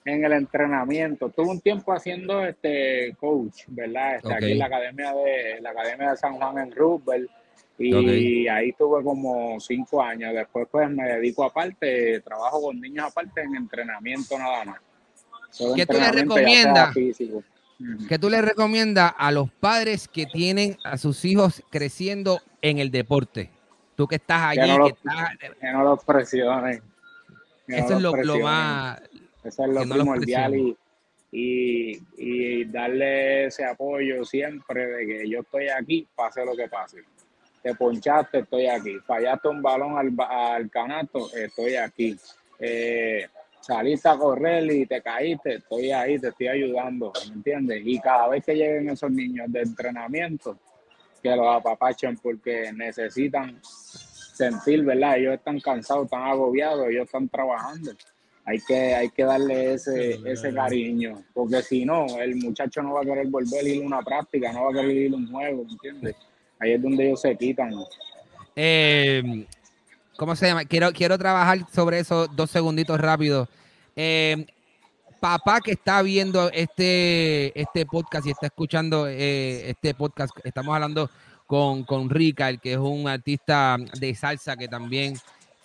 En 0.05 0.25
el 0.25 0.33
entrenamiento. 0.33 1.29
Tuve 1.31 1.49
un 1.49 1.61
tiempo 1.61 1.93
haciendo 1.93 2.45
este 2.45 3.17
coach, 3.19 3.65
¿verdad? 3.67 4.17
Este, 4.17 4.33
Aquí 4.33 4.53
en 4.53 4.59
la 4.61 4.67
academia 4.67 5.13
de 5.13 5.61
la 5.61 5.71
academia 5.71 6.11
de 6.13 6.17
San 6.17 6.35
Juan 6.35 6.59
en 6.59 6.71
Rupert. 6.71 7.29
Y 7.79 8.49
ahí 8.49 8.73
tuve 8.73 9.03
como 9.03 9.61
cinco 9.61 10.03
años. 10.03 10.33
Después 10.35 10.67
pues 10.71 10.89
me 10.91 11.05
dedico 11.05 11.45
aparte, 11.45 12.21
trabajo 12.21 12.63
con 12.63 12.81
niños 12.81 13.07
aparte 13.11 13.43
en 13.43 13.55
entrenamiento 13.57 14.39
nada 14.39 14.65
más. 14.65 14.81
¿Qué 15.75 15.87
tú 15.87 15.95
le 15.95 16.13
recomiendas? 16.13 16.95
¿Qué 18.09 18.19
tú 18.19 18.31
le 18.31 18.41
recomiendas 18.41 19.13
a 19.17 19.31
los 19.31 19.51
padres 19.51 20.09
que 20.09 20.27
tienen 20.27 20.79
a 20.85 20.97
sus 20.97 21.25
hijos 21.25 21.63
creciendo 21.71 22.41
en 22.63 22.79
el 22.79 22.91
deporte? 22.91 23.51
Tú 23.95 24.07
que 24.07 24.17
estás 24.17 24.43
allí, 24.43 24.61
que, 24.61 24.79
no, 24.79 24.89
que 25.61 25.73
no 25.73 25.85
los 25.85 26.05
presionen. 26.05 26.83
Eso 27.67 27.97
es 27.97 28.03
lo, 28.03 28.39
más. 28.41 29.01
Eso 29.43 29.65
es 29.65 29.71
lo 29.71 29.83
primordial 29.83 30.55
y, 30.55 30.77
y, 31.33 32.03
y, 32.17 32.65
darle 32.67 33.47
ese 33.47 33.65
apoyo 33.65 34.25
siempre 34.25 34.87
de 34.87 35.07
que 35.07 35.29
yo 35.29 35.41
estoy 35.41 35.69
aquí, 35.69 36.07
pase 36.15 36.45
lo 36.45 36.55
que 36.55 36.69
pase. 36.69 36.99
Te 37.67 37.75
ponchaste, 37.75 38.39
estoy 38.39 38.69
aquí. 38.69 38.97
Fallaste 39.05 39.49
un 39.49 39.61
balón 39.61 39.99
al, 39.99 40.15
al 40.31 40.71
canasto, 40.71 41.35
estoy 41.35 41.75
aquí. 41.75 42.17
Eh, 42.61 43.27
saliste 43.61 44.09
a 44.09 44.17
correr 44.17 44.71
y 44.71 44.87
te 44.87 45.03
caíste, 45.03 45.57
estoy 45.57 45.91
ahí, 45.91 46.17
te 46.17 46.29
estoy 46.29 46.47
ayudando, 46.47 47.13
¿me 47.27 47.35
entiendes? 47.35 47.83
Y 47.85 47.99
cada 47.99 48.29
vez 48.29 48.45
que 48.45 48.55
lleguen 48.55 48.91
esos 48.91 49.11
niños 49.11 49.47
de 49.49 49.63
entrenamiento, 49.63 50.57
que 51.21 51.35
los 51.35 51.57
apapachen 51.57 52.17
porque 52.19 52.73
necesitan 52.73 53.59
sentir, 53.63 54.85
¿verdad? 54.85 55.19
Ellos 55.19 55.35
están 55.35 55.59
cansados, 55.59 56.05
están 56.05 56.23
agobiados, 56.23 56.87
ellos 56.89 57.07
están 57.07 57.29
trabajando. 57.29 57.91
Hay 58.45 58.61
que, 58.61 58.95
hay 58.95 59.09
que 59.11 59.25
darle 59.25 59.75
ese, 59.75 60.21
ese 60.25 60.55
cariño, 60.55 61.25
porque 61.35 61.63
si 61.63 61.85
no, 61.85 62.07
el 62.21 62.37
muchacho 62.37 62.81
no 62.81 62.95
va 62.95 63.01
a 63.01 63.05
querer 63.05 63.27
volver 63.27 63.65
a 63.65 63.69
ir 63.69 63.83
a 63.83 63.87
una 63.87 64.03
práctica, 64.03 64.53
no 64.53 64.67
va 64.67 64.71
a 64.71 64.75
querer 64.75 64.97
ir 64.97 65.13
a 65.13 65.17
un 65.17 65.33
juego, 65.33 65.65
¿me 65.65 65.73
entiendes? 65.73 66.15
Ahí 66.59 66.73
es 66.73 66.83
donde 66.83 67.07
ellos 67.07 67.21
se 67.21 67.37
quitan. 67.37 67.73
Eh, 68.55 69.47
¿Cómo 70.17 70.35
se 70.35 70.47
llama? 70.47 70.65
Quiero, 70.65 70.93
quiero 70.93 71.19
trabajar 71.19 71.59
sobre 71.73 71.99
eso 71.99 72.27
dos 72.29 72.51
segunditos 72.51 72.99
rápido. 72.99 73.49
Eh, 73.95 74.47
papá 75.21 75.61
que 75.61 75.73
está 75.73 76.03
viendo 76.03 76.51
este, 76.53 77.59
este 77.59 77.85
podcast 77.87 78.27
y 78.27 78.31
está 78.31 78.47
escuchando 78.47 79.07
eh, 79.09 79.71
este 79.71 79.95
podcast, 79.95 80.35
estamos 80.45 80.75
hablando 80.75 81.11
con, 81.47 81.85
con 81.85 82.11
Rica, 82.11 82.49
el 82.49 82.61
que 82.61 82.73
es 82.73 82.79
un 82.79 83.09
artista 83.09 83.77
de 83.99 84.15
salsa 84.15 84.57
que 84.57 84.69
también 84.69 85.17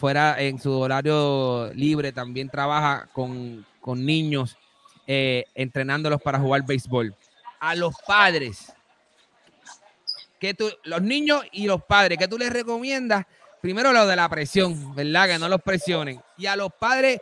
fuera 0.01 0.41
en 0.41 0.59
su 0.59 0.71
horario 0.71 1.71
libre, 1.73 2.11
también 2.11 2.49
trabaja 2.49 3.07
con, 3.13 3.65
niños, 3.85 4.57
eh, 5.05 5.45
entrenándolos 5.53 6.21
para 6.21 6.39
jugar 6.39 6.65
béisbol. 6.65 7.15
A 7.59 7.75
los 7.75 7.93
padres, 8.07 8.73
que 10.41 10.53
tú, 10.53 10.69
los 10.83 11.01
niños 11.01 11.45
y 11.53 11.67
los 11.67 11.83
padres, 11.83 12.17
¿qué 12.17 12.27
tú 12.27 12.37
les 12.37 12.51
recomiendas? 12.51 13.25
primero 13.61 13.93
lo 13.93 14.07
de 14.07 14.15
la 14.15 14.27
presión, 14.27 14.95
¿verdad? 14.95 15.29
Que 15.29 15.39
no 15.39 15.47
los 15.47 15.61
presionen. 15.61 16.19
Y 16.37 16.47
a 16.47 16.55
los 16.55 16.73
padres 16.73 17.21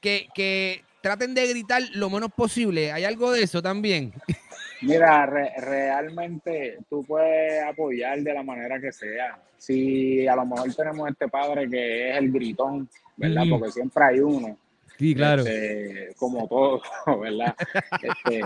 que, 0.00 0.82
traten 1.00 1.32
de 1.34 1.46
gritar 1.46 1.82
lo 1.92 2.10
menos 2.10 2.32
posible. 2.32 2.90
¿Hay 2.90 3.04
algo 3.04 3.30
de 3.30 3.42
eso 3.42 3.62
también? 3.62 4.12
Mira, 4.82 5.26
realmente 5.26 6.78
tú 6.88 7.04
puedes 7.04 7.62
apoyar 7.64 8.20
de 8.20 8.34
la 8.34 8.42
manera 8.42 8.80
que 8.80 8.92
sea. 8.92 9.38
Si 9.56 10.26
a 10.26 10.36
lo 10.36 10.46
mejor 10.46 10.74
tenemos 10.74 11.08
este 11.08 11.28
padre 11.28 11.68
que 11.68 12.10
es 12.10 12.16
el 12.16 12.32
gritón, 12.32 12.88
¿verdad? 13.16 13.44
Porque 13.50 13.70
siempre 13.70 14.04
hay 14.04 14.20
uno. 14.20 14.56
Sí, 14.98 15.14
claro. 15.14 15.42
Este, 15.42 16.14
como 16.16 16.48
todo, 16.48 16.80
¿verdad? 17.20 17.54
Este, 18.02 18.42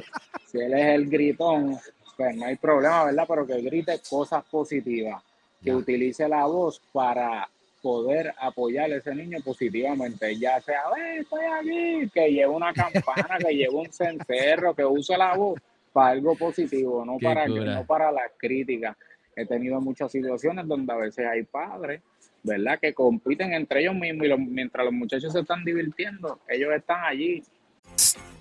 si 0.46 0.58
él 0.58 0.74
es 0.74 0.94
el 0.94 1.08
gritón, 1.08 1.78
pues 2.16 2.36
no 2.36 2.46
hay 2.46 2.56
problema, 2.56 3.04
¿verdad? 3.04 3.24
Pero 3.28 3.46
que 3.46 3.60
grite 3.60 4.00
cosas 4.08 4.44
positivas 4.44 5.22
que 5.62 5.74
utilice 5.74 6.28
la 6.28 6.44
voz 6.46 6.80
para 6.92 7.48
poder 7.80 8.32
apoyar 8.38 8.90
a 8.92 8.96
ese 8.96 9.14
niño 9.14 9.38
positivamente, 9.44 10.38
ya 10.38 10.60
sea, 10.60 10.82
estoy 11.18 11.44
aquí, 11.58 12.10
que 12.14 12.32
lleve 12.32 12.48
una 12.48 12.72
campana, 12.72 13.38
que 13.38 13.54
lleve 13.54 13.74
un 13.74 13.92
cencerro, 13.92 14.74
que 14.74 14.84
use 14.84 15.16
la 15.16 15.36
voz 15.36 15.60
para 15.92 16.10
algo 16.10 16.36
positivo, 16.36 17.04
no 17.04 17.18
para, 17.18 17.46
no 17.46 17.84
para 17.84 18.12
las 18.12 18.30
críticas. 18.36 18.96
He 19.34 19.46
tenido 19.46 19.80
muchas 19.80 20.12
situaciones 20.12 20.66
donde 20.66 20.92
a 20.92 20.96
veces 20.96 21.26
hay 21.26 21.42
padres, 21.42 22.00
¿verdad?, 22.42 22.78
que 22.80 22.94
compiten 22.94 23.52
entre 23.52 23.80
ellos 23.80 23.94
mismos 23.94 24.26
y 24.26 24.36
mientras 24.36 24.84
los 24.84 24.94
muchachos 24.94 25.32
se 25.32 25.40
están 25.40 25.64
divirtiendo, 25.64 26.38
ellos 26.48 26.72
están 26.72 27.04
allí 27.04 27.42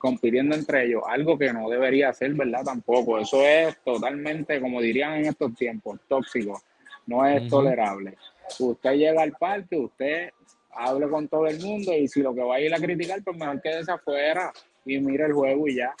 compitiendo 0.00 0.56
entre 0.56 0.86
ellos, 0.86 1.02
algo 1.06 1.38
que 1.38 1.52
no 1.52 1.68
debería 1.68 2.12
ser, 2.12 2.34
¿verdad? 2.34 2.64
Tampoco. 2.64 3.18
Eso 3.18 3.44
es 3.44 3.76
totalmente, 3.84 4.60
como 4.60 4.80
dirían 4.80 5.14
en 5.14 5.26
estos 5.26 5.54
tiempos, 5.54 6.00
tóxico. 6.08 6.60
No 7.06 7.24
es 7.24 7.48
tolerable. 7.48 8.16
Usted 8.58 8.92
llega 8.94 9.22
al 9.22 9.32
parque, 9.32 9.76
usted 9.76 10.30
hable 10.72 11.08
con 11.08 11.28
todo 11.28 11.46
el 11.46 11.60
mundo 11.60 11.92
y 11.92 12.08
si 12.08 12.22
lo 12.22 12.34
que 12.34 12.42
va 12.42 12.56
a 12.56 12.60
ir 12.60 12.74
a 12.74 12.78
criticar, 12.78 13.22
pues 13.22 13.36
mejor 13.36 13.60
quédese 13.60 13.92
afuera 13.92 14.52
y 14.84 14.98
mire 14.98 15.26
el 15.26 15.32
juego 15.32 15.68
y 15.68 15.76
ya. 15.76 15.94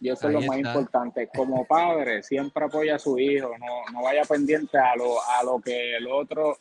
Y 0.00 0.08
eso 0.08 0.28
es 0.28 0.34
lo 0.34 0.40
más 0.42 0.58
importante. 0.58 1.28
Como 1.34 1.64
padre, 1.66 2.22
siempre 2.22 2.64
apoya 2.64 2.96
a 2.96 2.98
su 2.98 3.18
hijo, 3.18 3.50
no, 3.58 3.92
no 3.92 4.02
vaya 4.02 4.22
pendiente 4.22 4.78
a 4.78 4.96
lo, 4.96 5.20
a 5.22 5.42
lo 5.42 5.60
que 5.60 5.96
el 5.96 6.06
otro 6.06 6.58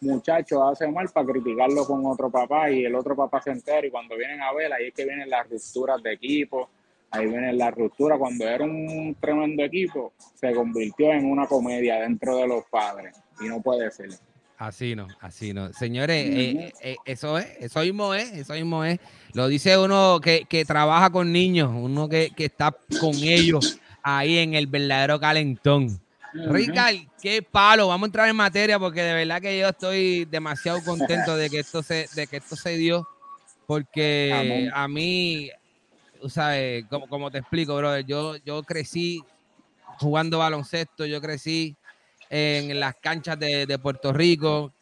muchacho 0.00 0.66
hace 0.68 0.86
mal 0.88 1.08
para 1.08 1.26
criticarlo 1.26 1.84
con 1.84 2.04
otro 2.06 2.30
papá 2.30 2.70
y 2.70 2.84
el 2.84 2.94
otro 2.94 3.16
papá 3.16 3.40
se 3.42 3.50
entera 3.50 3.86
y 3.86 3.90
cuando 3.90 4.16
vienen 4.16 4.40
a 4.40 4.52
ver 4.52 4.72
ahí 4.72 4.88
es 4.88 4.94
que 4.94 5.04
vienen 5.04 5.28
las 5.28 5.48
rupturas 5.48 6.02
de 6.02 6.12
equipo, 6.12 6.68
ahí 7.10 7.26
viene 7.26 7.52
la 7.52 7.70
ruptura, 7.70 8.18
cuando 8.18 8.46
era 8.46 8.64
un 8.64 9.16
tremendo 9.20 9.64
equipo 9.64 10.12
se 10.34 10.52
convirtió 10.52 11.12
en 11.12 11.30
una 11.30 11.46
comedia 11.46 12.00
dentro 12.00 12.36
de 12.36 12.46
los 12.46 12.64
padres 12.66 13.16
y 13.40 13.48
no 13.48 13.60
puede 13.60 13.90
ser. 13.90 14.10
Así 14.56 14.96
no, 14.96 15.06
así 15.20 15.52
no. 15.52 15.72
Señores, 15.72 16.26
eh, 16.26 16.72
eh, 16.82 16.96
eso 17.04 17.38
es, 17.38 17.46
eso 17.60 17.80
mismo 17.80 18.12
es, 18.12 18.32
eso 18.32 18.54
mismo 18.54 18.84
es. 18.84 18.98
Lo 19.32 19.46
dice 19.46 19.78
uno 19.78 20.20
que, 20.20 20.64
trabaja 20.66 21.10
con 21.10 21.30
niños, 21.30 21.70
uno 21.72 22.08
que, 22.08 22.30
que 22.36 22.46
está 22.46 22.76
con 23.00 23.14
ellos 23.14 23.78
ahí 24.02 24.38
en 24.38 24.54
el 24.54 24.66
verdadero 24.66 25.20
calentón. 25.20 26.00
Ricard, 26.32 26.96
qué 27.20 27.42
palo. 27.42 27.88
Vamos 27.88 28.06
a 28.06 28.08
entrar 28.08 28.28
en 28.28 28.36
materia 28.36 28.78
porque 28.78 29.02
de 29.02 29.14
verdad 29.14 29.40
que 29.40 29.58
yo 29.58 29.68
estoy 29.68 30.24
demasiado 30.26 30.82
contento 30.84 31.36
de 31.36 31.50
que 31.50 31.60
esto 31.60 31.82
se, 31.82 32.08
de 32.14 32.26
que 32.26 32.38
esto 32.38 32.56
se 32.56 32.76
dio. 32.76 33.06
Porque 33.66 34.70
a 34.72 34.88
mí, 34.88 35.50
sabes, 36.28 36.86
como, 36.88 37.06
como 37.06 37.30
te 37.30 37.38
explico, 37.38 37.76
brother, 37.76 38.04
yo, 38.06 38.36
yo 38.36 38.62
crecí 38.62 39.22
jugando 39.98 40.38
baloncesto, 40.38 41.04
yo 41.04 41.20
crecí 41.20 41.76
en 42.30 42.78
las 42.78 42.94
canchas 42.96 43.38
de, 43.38 43.78
Puerto 43.78 44.12
Rico, 44.12 44.72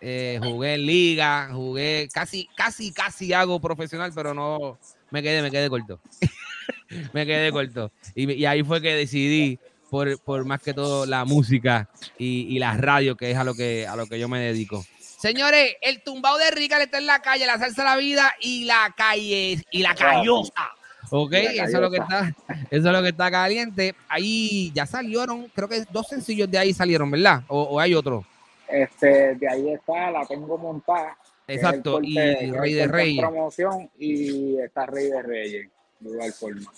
eh, 0.00 0.38
jugué 0.42 0.74
en 0.74 0.86
liga, 0.86 1.50
jugué 1.52 2.08
casi, 2.12 2.48
casi, 2.56 2.92
casi 2.92 3.32
hago 3.32 3.60
profesional, 3.60 4.12
pero 4.14 4.34
no 4.34 4.78
me 5.10 5.22
quedé, 5.22 5.42
me 5.42 5.50
quedé 5.50 5.68
corto. 5.68 6.00
me 7.12 7.26
quedé 7.26 7.50
corto. 7.52 7.90
Y, 8.14 8.32
y, 8.32 8.46
ahí 8.46 8.62
fue 8.62 8.80
que 8.80 8.94
decidí 8.94 9.58
por, 9.90 10.44
más 10.44 10.62
que 10.62 10.72
todo 10.72 11.04
la 11.04 11.24
música 11.24 11.88
y, 12.16 12.58
la 12.58 12.76
radio, 12.76 13.16
que 13.16 13.30
es 13.30 13.36
a 13.36 13.44
lo 13.44 13.54
que, 13.54 13.86
a 13.86 13.96
lo 13.96 14.06
que 14.06 14.18
yo 14.18 14.28
me 14.28 14.40
dedico. 14.40 14.84
Señores, 15.00 15.76
el 15.82 16.02
tumbao 16.02 16.38
de 16.38 16.50
Rica 16.50 16.82
está 16.82 16.98
en 16.98 17.06
la 17.06 17.20
calle, 17.20 17.44
la 17.44 17.58
salsa 17.58 17.84
la 17.84 17.96
vida 17.96 18.32
y 18.40 18.64
la 18.64 18.94
calle 18.96 19.62
y 19.70 19.82
la 19.82 19.94
callosa. 19.94 20.70
Ok, 21.10 21.32
eso 21.32 21.64
es 21.64 21.72
lo 21.72 21.90
que 21.90 21.98
está, 21.98 22.34
eso 22.70 22.86
es 22.86 22.92
lo 22.92 23.02
que 23.02 23.08
está 23.08 23.30
caliente. 23.30 23.94
Ahí 24.08 24.72
ya 24.74 24.86
salieron, 24.86 25.48
creo 25.54 25.68
que 25.68 25.84
dos 25.90 26.06
sencillos 26.06 26.50
de 26.50 26.58
ahí 26.58 26.72
salieron, 26.72 27.10
¿verdad? 27.10 27.42
O, 27.48 27.80
hay 27.80 27.94
otro. 27.94 28.24
Este, 28.68 29.34
de 29.34 29.48
ahí 29.48 29.70
está, 29.70 30.10
la 30.10 30.24
tengo 30.24 30.56
montada. 30.56 31.16
Exacto, 31.48 32.00
y 32.00 32.16
Rey 32.16 32.74
de 32.74 32.86
Reyes. 32.86 33.20
Promoción 33.20 33.90
y 33.98 34.56
está 34.58 34.86
Rey 34.86 35.06
de 35.06 35.22
Reyes. 35.22 35.68
de 35.98 36.10
igual 36.10 36.32
forma. 36.32 36.72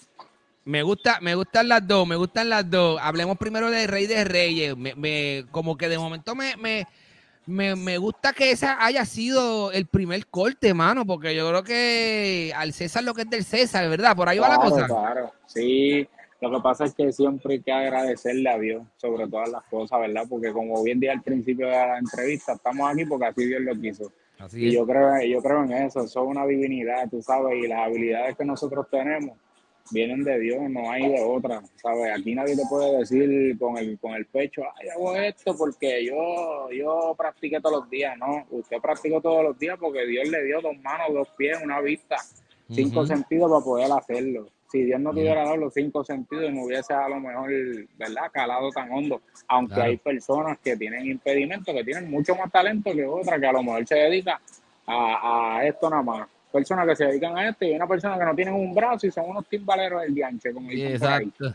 Me 0.65 0.83
gusta, 0.83 1.19
me 1.21 1.35
gustan 1.35 1.69
las 1.69 1.87
dos, 1.87 2.07
me 2.07 2.15
gustan 2.15 2.49
las 2.49 2.71
dos. 2.71 3.01
Hablemos 3.03 3.37
primero 3.37 3.71
de 3.71 3.87
Rey 3.87 4.07
de 4.07 4.25
Reyes. 4.25 4.77
Me, 4.77 5.45
como 5.51 5.77
que 5.77 5.89
de 5.89 5.99
momento 5.99 6.37
me, 6.37 6.55
me, 7.47 7.75
me, 7.75 7.99
gusta 7.99 8.33
que 8.33 8.53
esa 8.53 8.85
haya 8.85 9.05
sido 9.05 9.73
el 9.73 9.87
primer 9.87 10.27
corte, 10.29 10.73
mano, 10.73 11.05
porque 11.05 11.35
yo 11.35 11.49
creo 11.49 11.65
que 11.65 12.53
al 12.55 12.73
César 12.73 13.03
lo 13.03 13.13
que 13.13 13.23
es 13.23 13.31
del 13.31 13.45
César, 13.45 13.89
¿verdad? 13.89 14.15
Por 14.15 14.29
ahí 14.29 14.39
va 14.39 14.49
la 14.49 14.59
cosa. 14.59 14.87
Claro, 14.87 15.33
sí. 15.47 16.07
Lo 16.41 16.51
que 16.51 16.61
pasa 16.61 16.85
es 16.85 16.95
que 16.95 17.13
siempre 17.13 17.55
hay 17.55 17.63
que 17.63 17.73
agradecerle 17.73 18.49
a 18.49 18.59
Dios 18.59 18.83
sobre 18.97 19.29
todas 19.29 19.49
las 19.49 19.63
cosas, 19.65 19.99
¿verdad? 20.01 20.25
Porque 20.29 20.53
como 20.53 20.81
bien 20.83 21.01
dije 21.01 21.13
al 21.13 21.23
principio 21.23 21.67
de 21.67 21.73
la 21.73 21.99
entrevista, 21.99 22.53
estamos 22.53 22.89
aquí 22.93 23.05
porque 23.05 23.27
así 23.27 23.47
Dios 23.47 23.63
lo 23.63 23.81
quiso. 23.81 24.13
Así 24.39 24.67
y 24.67 24.73
yo 24.73 24.85
creo, 24.85 25.23
yo 25.23 25.41
creo 25.41 25.65
en 25.65 25.73
eso, 25.73 26.01
eso 26.01 26.23
es 26.23 26.29
una 26.29 26.45
divinidad, 26.45 27.09
tú 27.09 27.23
sabes, 27.23 27.63
y 27.63 27.69
las 27.69 27.81
habilidades 27.81 28.37
que 28.37 28.45
nosotros 28.45 28.87
tenemos 28.91 29.37
vienen 29.91 30.25
de 30.25 30.39
Dios, 30.39 30.71
no 30.71 30.91
hay 30.91 31.09
de 31.09 31.23
otra, 31.23 31.63
¿sabes? 31.77 32.13
Aquí 32.17 32.35
nadie 32.35 32.57
te 32.57 32.63
puede 32.69 32.99
decir 32.99 33.59
con 33.59 33.77
el, 33.79 33.99
con 33.99 34.13
el 34.13 34.27
pecho, 34.27 34.63
ay, 34.81 34.89
hago 34.89 35.17
esto 35.17 35.57
porque 35.57 36.05
yo, 36.05 36.71
yo 36.71 37.15
practiqué 37.17 37.61
todos 37.61 37.81
los 37.83 37.91
días, 37.91 38.17
¿no? 38.19 38.47
Usted 38.51 38.79
practicó 38.81 39.21
todos 39.21 39.43
los 39.43 39.59
días 39.59 39.77
porque 39.79 40.07
Dios 40.07 40.29
le 40.29 40.45
dio 40.45 40.61
dos 40.61 40.77
manos, 40.83 41.13
dos 41.13 41.29
pies, 41.37 41.59
una 41.63 41.81
vista, 41.81 42.17
cinco 42.71 43.07
sentidos 43.07 43.51
para 43.51 43.65
poder 43.65 43.93
hacerlo. 43.93 44.49
Si 44.71 44.85
Dios 44.85 44.99
no 45.01 45.13
te 45.13 45.21
hubiera 45.21 45.45
dado 45.45 45.59
los 45.59 45.75
cinco 45.75 46.03
sentidos, 46.03 46.51
no 46.51 46.65
hubiese 46.65 46.95
a 46.95 47.07
lo 47.07 47.21
mejor, 47.21 47.51
¿verdad?, 47.99 48.31
calado 48.33 48.71
tan 48.71 48.91
hondo. 48.91 49.21
Aunque 49.47 49.79
hay 49.79 49.97
personas 49.99 50.59
que 50.65 50.79
tienen 50.79 51.05
impedimentos, 51.05 51.75
que 51.75 51.85
tienen 51.85 52.11
mucho 52.11 52.35
más 52.35 52.51
talento 52.51 52.91
que 52.93 53.05
otras, 53.05 53.39
que 53.39 53.47
a 53.47 53.53
lo 53.53 53.63
mejor 53.63 53.87
se 53.87 53.97
dedican 53.97 54.39
a, 54.87 55.59
a 55.59 55.67
esto 55.67 55.91
nada 55.91 56.03
más 56.03 56.29
personas 56.53 56.87
que 56.87 56.97
se 56.97 57.07
dedican 57.07 57.37
a 57.37 57.49
esto 57.49 57.65
y 57.65 57.73
una 57.73 57.87
persona 57.87 58.19
que 58.19 58.25
no 58.25 58.35
tienen 58.35 58.55
un 58.55 58.75
brazo 58.75 59.07
y 59.07 59.11
son 59.11 59.31
unos 59.31 59.47
timbaleros 59.49 60.03
del 60.03 60.15
dianche, 60.15 60.53
como 60.53 60.69
dicen 60.69 60.93
Exacto. 60.93 61.55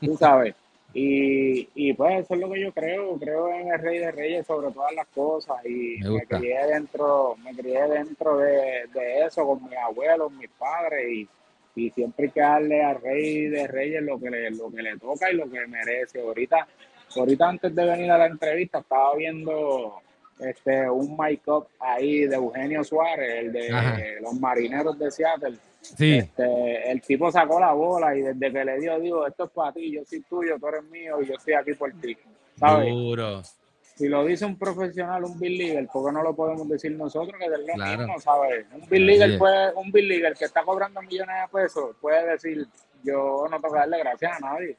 Tú 0.00 0.16
sabes. 0.16 0.54
Y, 0.94 1.68
y, 1.74 1.94
pues 1.94 2.24
eso 2.24 2.34
es 2.34 2.40
lo 2.40 2.50
que 2.50 2.60
yo 2.60 2.72
creo, 2.72 3.18
creo 3.18 3.48
en 3.48 3.68
el 3.72 3.78
Rey 3.78 3.98
de 3.98 4.12
Reyes 4.12 4.46
sobre 4.46 4.70
todas 4.72 4.92
las 4.94 5.06
cosas 5.08 5.56
y 5.64 5.98
me, 6.02 6.26
crié 6.26 6.66
dentro, 6.66 7.34
me 7.42 7.54
crié 7.54 7.88
dentro 7.88 8.36
de, 8.36 8.84
eso 9.26 9.46
con 9.46 9.64
mis 9.64 9.78
abuelos, 9.78 10.30
mis 10.32 10.50
padres 10.50 11.10
y, 11.10 11.28
y, 11.74 11.90
siempre 11.92 12.26
hay 12.26 12.30
que 12.32 12.40
darle 12.40 12.82
al 12.82 13.00
Rey 13.00 13.46
de 13.46 13.66
Reyes 13.68 14.02
lo 14.02 14.20
que 14.20 14.28
le, 14.28 14.50
lo 14.50 14.70
que 14.70 14.82
le 14.82 14.98
toca 14.98 15.30
y 15.32 15.36
lo 15.36 15.50
que 15.50 15.66
merece. 15.66 16.20
Ahorita, 16.20 16.68
ahorita 17.16 17.48
antes 17.48 17.74
de 17.74 17.86
venir 17.86 18.10
a 18.10 18.18
la 18.18 18.26
entrevista 18.26 18.80
estaba 18.80 19.16
viendo 19.16 20.02
este, 20.38 20.90
un 20.90 21.16
mic 21.16 21.46
up 21.46 21.66
ahí 21.78 22.26
de 22.26 22.36
Eugenio 22.36 22.82
Suárez, 22.84 23.44
el 23.44 23.52
de 23.52 24.18
los 24.20 24.34
marineros 24.34 24.98
de 24.98 25.10
Seattle. 25.10 25.56
Sí. 25.80 26.18
Este, 26.18 26.90
el 26.90 27.00
tipo 27.02 27.30
sacó 27.30 27.58
la 27.58 27.72
bola 27.72 28.16
y 28.16 28.22
desde 28.22 28.52
que 28.52 28.64
le 28.64 28.80
dio, 28.80 28.98
digo, 29.00 29.26
esto 29.26 29.44
es 29.44 29.50
para 29.50 29.72
ti, 29.72 29.92
yo 29.92 30.04
soy 30.04 30.20
tuyo, 30.22 30.58
tú 30.58 30.68
eres 30.68 30.84
mío 30.84 31.20
y 31.20 31.26
yo 31.26 31.34
estoy 31.34 31.54
aquí 31.54 31.74
por 31.74 31.92
ti. 32.00 32.16
¿Sabes? 32.58 33.58
Si 33.94 34.08
lo 34.08 34.24
dice 34.24 34.46
un 34.46 34.58
profesional, 34.58 35.24
un 35.24 35.38
Bill 35.38 35.58
League, 35.58 35.88
¿por 35.92 36.06
qué 36.06 36.12
no 36.12 36.22
lo 36.22 36.34
podemos 36.34 36.68
decir 36.68 36.92
nosotros 36.92 37.34
que 37.38 37.50
del 37.50 37.64
mismo, 37.64 38.18
¿sabes? 38.20 38.64
Un 38.72 38.88
Bill 38.88 39.06
League 39.06 39.38
puede, 39.38 39.74
un 39.74 39.92
Bill 39.92 40.34
que 40.38 40.44
está 40.46 40.64
cobrando 40.64 41.02
millones 41.02 41.36
de 41.42 41.58
pesos 41.58 41.96
puede 42.00 42.26
decir, 42.26 42.66
yo 43.02 43.46
no 43.50 43.60
tengo 43.60 43.74
que 43.74 43.80
darle 43.80 43.98
gracias 43.98 44.32
a 44.36 44.40
nadie. 44.40 44.76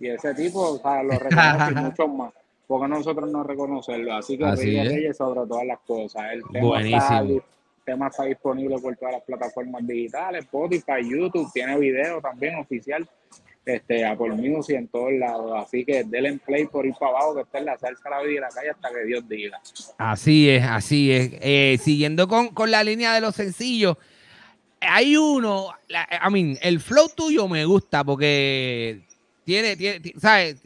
Y 0.00 0.08
ese 0.08 0.34
tipo, 0.34 0.60
o 0.60 0.78
sea, 0.78 1.02
lo 1.02 1.18
reconoce 1.18 1.70
mucho 1.74 2.08
más 2.08 2.32
porque 2.66 2.88
nosotros 2.88 3.30
no 3.30 3.42
reconocerlo. 3.42 4.14
Así 4.14 4.38
que 4.38 4.44
Así 4.44 4.64
Reyes 4.64 5.16
sobre 5.16 5.46
todas 5.46 5.66
las 5.66 5.80
cosas. 5.80 6.22
El 6.32 6.42
tema 6.52 6.80
está, 6.80 7.18
el 7.20 7.42
tema 7.84 8.08
está 8.08 8.24
disponible 8.24 8.78
por 8.78 8.96
todas 8.96 9.14
las 9.14 9.22
plataformas 9.22 9.86
digitales, 9.86 10.44
Spotify, 10.44 11.08
YouTube, 11.08 11.50
tiene 11.52 11.78
video 11.78 12.20
también 12.20 12.56
oficial, 12.56 13.08
este, 13.64 14.04
a 14.04 14.16
por 14.16 14.34
Music 14.34 14.76
en 14.76 14.88
todos 14.88 15.12
lados. 15.12 15.52
Así 15.56 15.84
que 15.84 16.04
denle 16.04 16.38
play 16.38 16.66
por 16.66 16.86
ir 16.86 16.94
para 16.98 17.12
abajo, 17.12 17.34
que 17.34 17.42
esté 17.42 17.58
en 17.58 17.66
la 17.66 17.78
salsa 17.78 18.10
la 18.10 18.22
vida 18.22 18.32
y 18.32 18.40
la 18.40 18.48
calle 18.48 18.70
hasta 18.70 18.90
que 18.90 19.04
Dios 19.04 19.28
diga. 19.28 19.60
Así 19.98 20.48
es, 20.50 20.64
así 20.64 21.12
es. 21.12 21.30
Eh, 21.40 21.78
siguiendo 21.80 22.28
con, 22.28 22.48
con 22.48 22.70
la 22.70 22.82
línea 22.82 23.12
de 23.14 23.20
los 23.20 23.34
sencillos 23.34 23.96
hay 24.86 25.16
uno, 25.16 25.70
I 25.88 26.30
mean, 26.30 26.58
el 26.62 26.80
flow 26.80 27.08
tuyo 27.14 27.48
me 27.48 27.64
gusta 27.64 28.04
porque 28.04 29.02
tiene, 29.44 29.76
tiene, 29.76 30.12
¿sabes? 30.18 30.62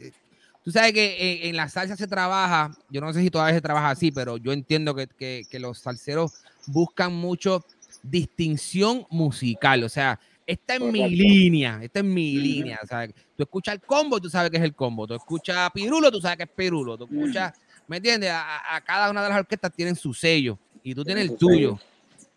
Tú 0.69 0.73
sabes 0.73 0.93
que 0.93 1.49
en, 1.49 1.55
la 1.55 1.67
salsa 1.67 1.95
se 1.95 2.05
trabaja, 2.05 2.69
yo 2.91 3.01
no 3.01 3.11
sé 3.11 3.23
si 3.23 3.31
todavía 3.31 3.55
se 3.55 3.61
trabaja 3.61 3.89
así, 3.89 4.11
pero 4.11 4.37
yo 4.37 4.53
entiendo 4.53 4.93
que, 4.93 5.47
los 5.53 5.79
salseros 5.79 6.43
buscan 6.67 7.11
mucho 7.11 7.65
distinción 8.03 9.07
musical. 9.09 9.83
O 9.83 9.89
sea, 9.89 10.19
esta 10.45 10.75
es 10.75 10.81
mi 10.81 11.09
línea, 11.09 11.79
esta 11.81 12.01
es 12.01 12.05
mi 12.05 12.35
línea. 12.35 12.77
O 12.83 12.85
sea, 12.85 13.07
tú 13.07 13.41
escuchas 13.41 13.73
el 13.73 13.81
combo, 13.81 14.21
tú 14.21 14.29
sabes 14.29 14.51
que 14.51 14.57
es 14.57 14.63
el 14.63 14.75
combo. 14.75 15.07
Tú 15.07 15.15
escuchas 15.15 15.71
Pirulo, 15.71 16.11
tú 16.11 16.21
sabes 16.21 16.37
que 16.37 16.43
es 16.43 16.49
Pirulo. 16.55 16.99
Tú 16.99 17.05
escuchas, 17.05 17.51
¿me 17.87 17.97
entiendes? 17.97 18.29
A, 18.31 18.79
cada 18.85 19.09
una 19.09 19.23
de 19.23 19.29
las 19.29 19.39
orquestas 19.39 19.73
tienen 19.73 19.95
su 19.95 20.13
sello 20.13 20.59
y 20.83 20.93
tú 20.93 21.03
tienes 21.03 21.31
el 21.31 21.35
tuyo. 21.35 21.79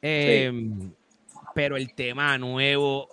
Em, 0.01 0.91
pero 1.55 1.77
el 1.77 1.93
tema 1.93 2.39
nuevo 2.39 3.11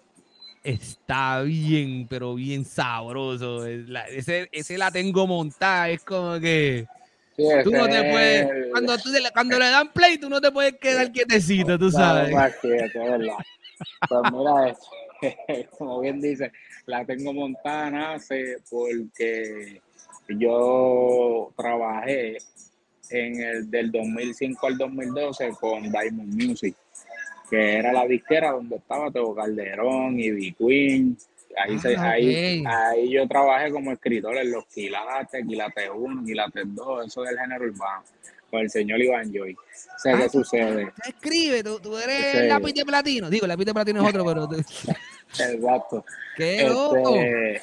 está 0.63 1.41
bien, 1.41 2.07
pero 2.09 2.35
bien 2.35 2.65
sabroso. 2.65 3.65
ese, 3.65 4.49
ese 4.51 4.77
la 4.77 4.91
tengo 4.91 5.27
montada, 5.27 5.89
es 5.89 6.03
como 6.03 6.39
que. 6.39 6.87
tú 7.63 7.71
no 7.71 7.87
te 7.87 8.11
puedes, 8.11 8.71
cuando, 8.71 8.97
tú, 8.97 9.09
cuando 9.33 9.59
le 9.59 9.69
dan 9.69 9.91
play, 9.93 10.17
tú 10.17 10.29
no 10.29 10.41
te 10.41 10.51
puedes 10.51 10.73
quedar 10.77 11.11
quietecito, 11.11 11.77
tú 11.77 11.91
sabes. 11.91 12.33
Pues 14.07 14.21
mira, 14.31 14.75
como 15.77 16.01
bien 16.01 16.21
dice, 16.21 16.51
la 16.85 17.05
tengo 17.05 17.33
montada 17.33 17.89
nace 17.91 18.57
porque 18.69 19.81
yo 20.27 21.51
trabajé 21.57 22.37
en 23.09 23.41
el 23.41 23.71
del 23.71 23.91
2005 23.91 24.67
al 24.67 24.77
2012 24.77 25.49
con 25.59 25.83
Diamond 25.83 26.33
Music 26.33 26.75
que 27.49 27.77
era 27.77 27.91
la 27.91 28.05
disquera 28.05 28.51
donde 28.51 28.77
estaba 28.77 29.11
Teo 29.11 29.33
Calderón 29.33 30.19
y 30.19 30.31
B 30.31 30.55
Queen. 30.57 31.17
Ahí, 31.57 31.77
ah, 31.97 32.11
ahí, 32.11 32.63
ahí 32.65 33.09
yo 33.09 33.27
trabajé 33.27 33.71
como 33.71 33.91
escritor 33.91 34.37
en 34.37 34.51
los 34.51 34.65
quilates, 34.67 35.45
quilates 35.45 35.89
1, 35.93 36.23
quilates 36.23 36.63
2, 36.75 37.07
eso 37.07 37.23
del 37.23 37.39
género 37.39 37.65
urbano, 37.65 38.03
con 38.51 38.61
el 38.61 38.69
señor 38.69 39.01
Iván 39.01 39.33
Joy. 39.33 39.57
Sé 39.97 40.13
qué 40.15 40.23
ah, 40.23 40.29
sucede. 40.29 40.93
escribe, 41.07 41.63
tú, 41.63 41.79
tú 41.79 41.97
eres 41.97 42.35
el 42.35 42.49
lápiz 42.49 42.73
de 42.73 42.85
platino. 42.85 43.29
Digo, 43.29 43.45
el 43.45 43.49
lápiz 43.49 43.65
de 43.65 43.73
platino 43.73 44.01
es 44.01 44.09
otro, 44.09 44.25
pero. 44.25 44.47
Exacto. 45.53 46.05
¡Qué 46.37 46.67
este, 46.67 47.61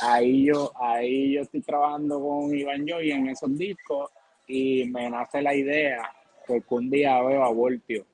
ahí 0.00 0.46
yo, 0.46 0.72
ahí 0.80 1.34
yo 1.34 1.42
estoy 1.42 1.60
trabajando 1.62 2.20
con 2.20 2.54
Iván 2.54 2.86
Joy 2.86 3.10
en 3.10 3.28
esos 3.28 3.56
discos 3.58 4.10
y 4.46 4.84
me 4.84 5.10
nace 5.10 5.42
la 5.42 5.54
idea, 5.54 6.10
porque 6.46 6.74
un 6.74 6.90
día 6.90 7.20
veo 7.22 7.44
a 7.44 7.50
Voltio 7.50 8.06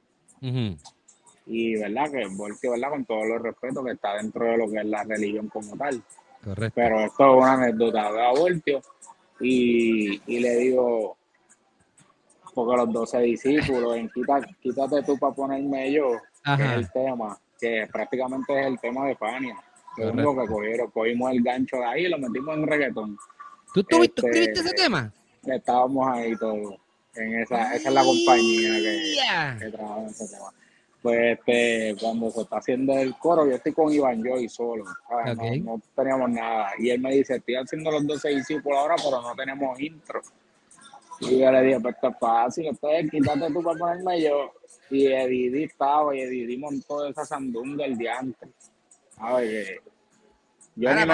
y 1.47 1.77
verdad 1.77 2.11
que 2.11 2.27
Voltio, 2.29 2.73
verdad, 2.73 2.91
con 2.91 3.05
todos 3.05 3.27
los 3.27 3.43
respetos 3.43 3.85
que 3.85 3.93
está 3.93 4.15
dentro 4.15 4.45
de 4.45 4.59
lo 4.59 4.69
que 4.69 4.79
es 4.79 4.87
la 4.87 5.05
religión 5.05 5.49
como 5.49 5.77
tal. 5.77 6.03
Correcto. 6.43 6.73
Pero 6.75 7.01
esto 7.01 7.31
es 7.31 7.43
una 7.43 7.53
anécdota 7.53 8.13
de 8.13 8.39
Voltio 8.39 8.81
y, 9.41 10.21
y 10.27 10.41
le 10.41 10.57
digo, 10.57 11.17
porque 12.55 12.77
los 12.77 12.93
doce 12.93 13.21
discípulos, 13.21 13.97
en 13.97 14.09
quítate 14.09 15.03
tú 15.05 15.19
para 15.19 15.35
ponerme 15.35 15.93
yo, 15.93 16.13
que 16.57 16.65
es 16.65 16.73
el 16.73 16.91
tema, 16.91 17.39
que 17.61 17.87
prácticamente 17.93 18.61
es 18.61 18.67
el 18.67 18.79
tema 18.79 19.07
de 19.07 19.15
Fania. 19.17 19.57
Lo 19.99 20.13
único 20.13 20.37
que 20.37 20.47
cogieron, 20.47 20.91
cogimos 20.91 21.33
el 21.33 21.43
gancho 21.43 21.77
de 21.77 21.85
ahí 21.85 22.07
y 22.07 22.09
lo 22.09 22.19
metimos 22.19 22.57
en 22.57 22.67
reggaetón. 22.67 23.17
¿Tú, 23.73 23.83
tuviste, 23.85 24.21
este, 24.27 24.41
escribiste 24.41 24.61
ese 24.61 24.75
tema? 24.75 25.13
Estábamos 25.43 26.09
ahí 26.09 26.37
todos. 26.37 26.77
En 27.17 27.41
esa, 27.41 27.75
esa 27.75 27.89
es 27.89 27.95
la 27.95 28.05
compañía 28.05 28.73
que, 29.59 29.71
trabaja 29.71 30.01
en 30.01 30.07
ese 30.07 30.29
tema. 30.29 30.53
Pues 31.03 31.39
este, 31.39 31.97
cuando 32.01 32.31
se 32.31 32.41
está 32.43 32.57
haciendo 32.59 32.93
el 32.95 33.17
coro, 33.17 33.47
yo 33.47 33.55
estoy 33.55 33.73
con 33.73 33.93
Iván 33.93 34.23
Joy 34.23 34.49
solo, 34.49 34.85
no, 35.63 35.81
teníamos 35.95 36.31
nada. 36.31 36.73
Y 36.79 36.91
él 36.91 37.01
me 37.01 37.15
dice, 37.15 37.37
estoy 37.37 37.55
haciendo 37.55 37.91
los 37.91 38.07
12 38.07 38.29
discípulos 38.31 38.79
ahora, 38.79 38.97
pero 38.97 39.23
no 39.23 39.35
tenemos 39.35 39.79
intro. 39.79 40.21
Y 41.21 41.39
yo 41.39 41.51
le 41.51 41.63
dije, 41.63 41.81
pues 41.81 41.95
esto 41.95 42.09
es 42.09 42.19
fácil, 42.19 42.67
entonces 42.67 43.11
quítate 43.11 43.53
tú 43.53 43.63
para 43.63 43.79
ponerme 43.79 44.21
yo. 44.21 44.53
Y 44.91 45.07
Edidí 45.07 45.65
estaba, 45.65 46.15
y 46.15 46.21
Edidí 46.21 46.57
montó 46.57 47.07
esa 47.07 47.25
sandunga 47.25 47.85
el 47.85 47.97
día 47.97 48.19
antes. 48.19 48.49
A 49.19 49.37
ver, 49.37 49.81
para, 50.83 51.07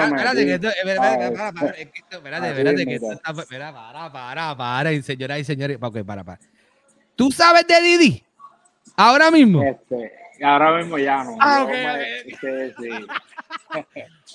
para, 4.11 4.55
para, 4.57 5.01
señoras 5.01 5.39
y 5.39 5.43
señores, 5.43 5.77
para, 5.77 6.23
para. 6.23 6.39
¿Tú 7.15 7.31
sabes 7.31 7.65
de 7.67 7.81
Didi? 7.81 8.23
Ahora 8.97 9.31
mismo. 9.31 9.63
Este, 9.63 10.11
ahora 10.41 10.77
mismo 10.77 10.97
ya 10.97 11.23
no. 11.23 11.37
Ah, 11.39 11.63
okay. 11.63 12.31
Sí. 12.41 12.89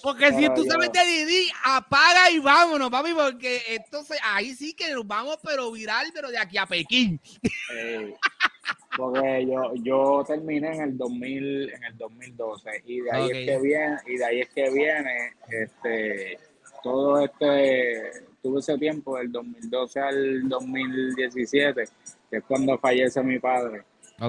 Porque 0.03 0.33
si 0.33 0.49
tú 0.55 0.65
sabes 0.65 0.93
de 0.93 1.05
Didi, 1.05 1.51
apaga 1.65 2.31
y 2.31 2.39
vámonos, 2.39 2.91
papi, 2.91 3.13
porque 3.15 3.61
entonces 3.69 4.19
ahí 4.23 4.55
sí 4.55 4.75
que 4.75 4.93
nos 4.93 5.07
vamos, 5.07 5.39
pero 5.43 5.71
viral, 5.71 6.07
pero 6.15 6.31
de 6.31 6.39
aquí 6.39 6.59
a 6.59 6.67
Pekín. 6.67 7.21
porque 8.97 9.47
yo, 9.47 9.75
yo 9.77 10.25
terminé 10.27 10.75
en 10.75 10.83
el 10.83 10.99
2000, 10.99 11.71
en 11.71 11.85
el 11.85 11.97
2012 11.97 12.83
y 12.87 13.01
de 13.01 13.13
ahí 13.13 13.31
es 13.31 13.47
que 13.47 13.59
viene, 13.59 13.97
y 14.07 14.17
de 14.17 14.25
ahí 14.25 14.41
es 14.41 14.49
que 14.49 14.71
viene 14.71 15.35
este 15.49 16.39
todo 16.83 17.25
este 17.25 18.29
tuve 18.43 18.61
ese 18.61 18.79
tiempo 18.79 19.19
del 19.19 19.33
2012 19.33 20.01
al 20.01 20.49
2017, 20.49 21.85
que 22.31 22.37
es 22.37 22.45
cuando 22.45 22.79
fallece 22.79 23.23
mi 23.23 23.39
padre. 23.39 23.85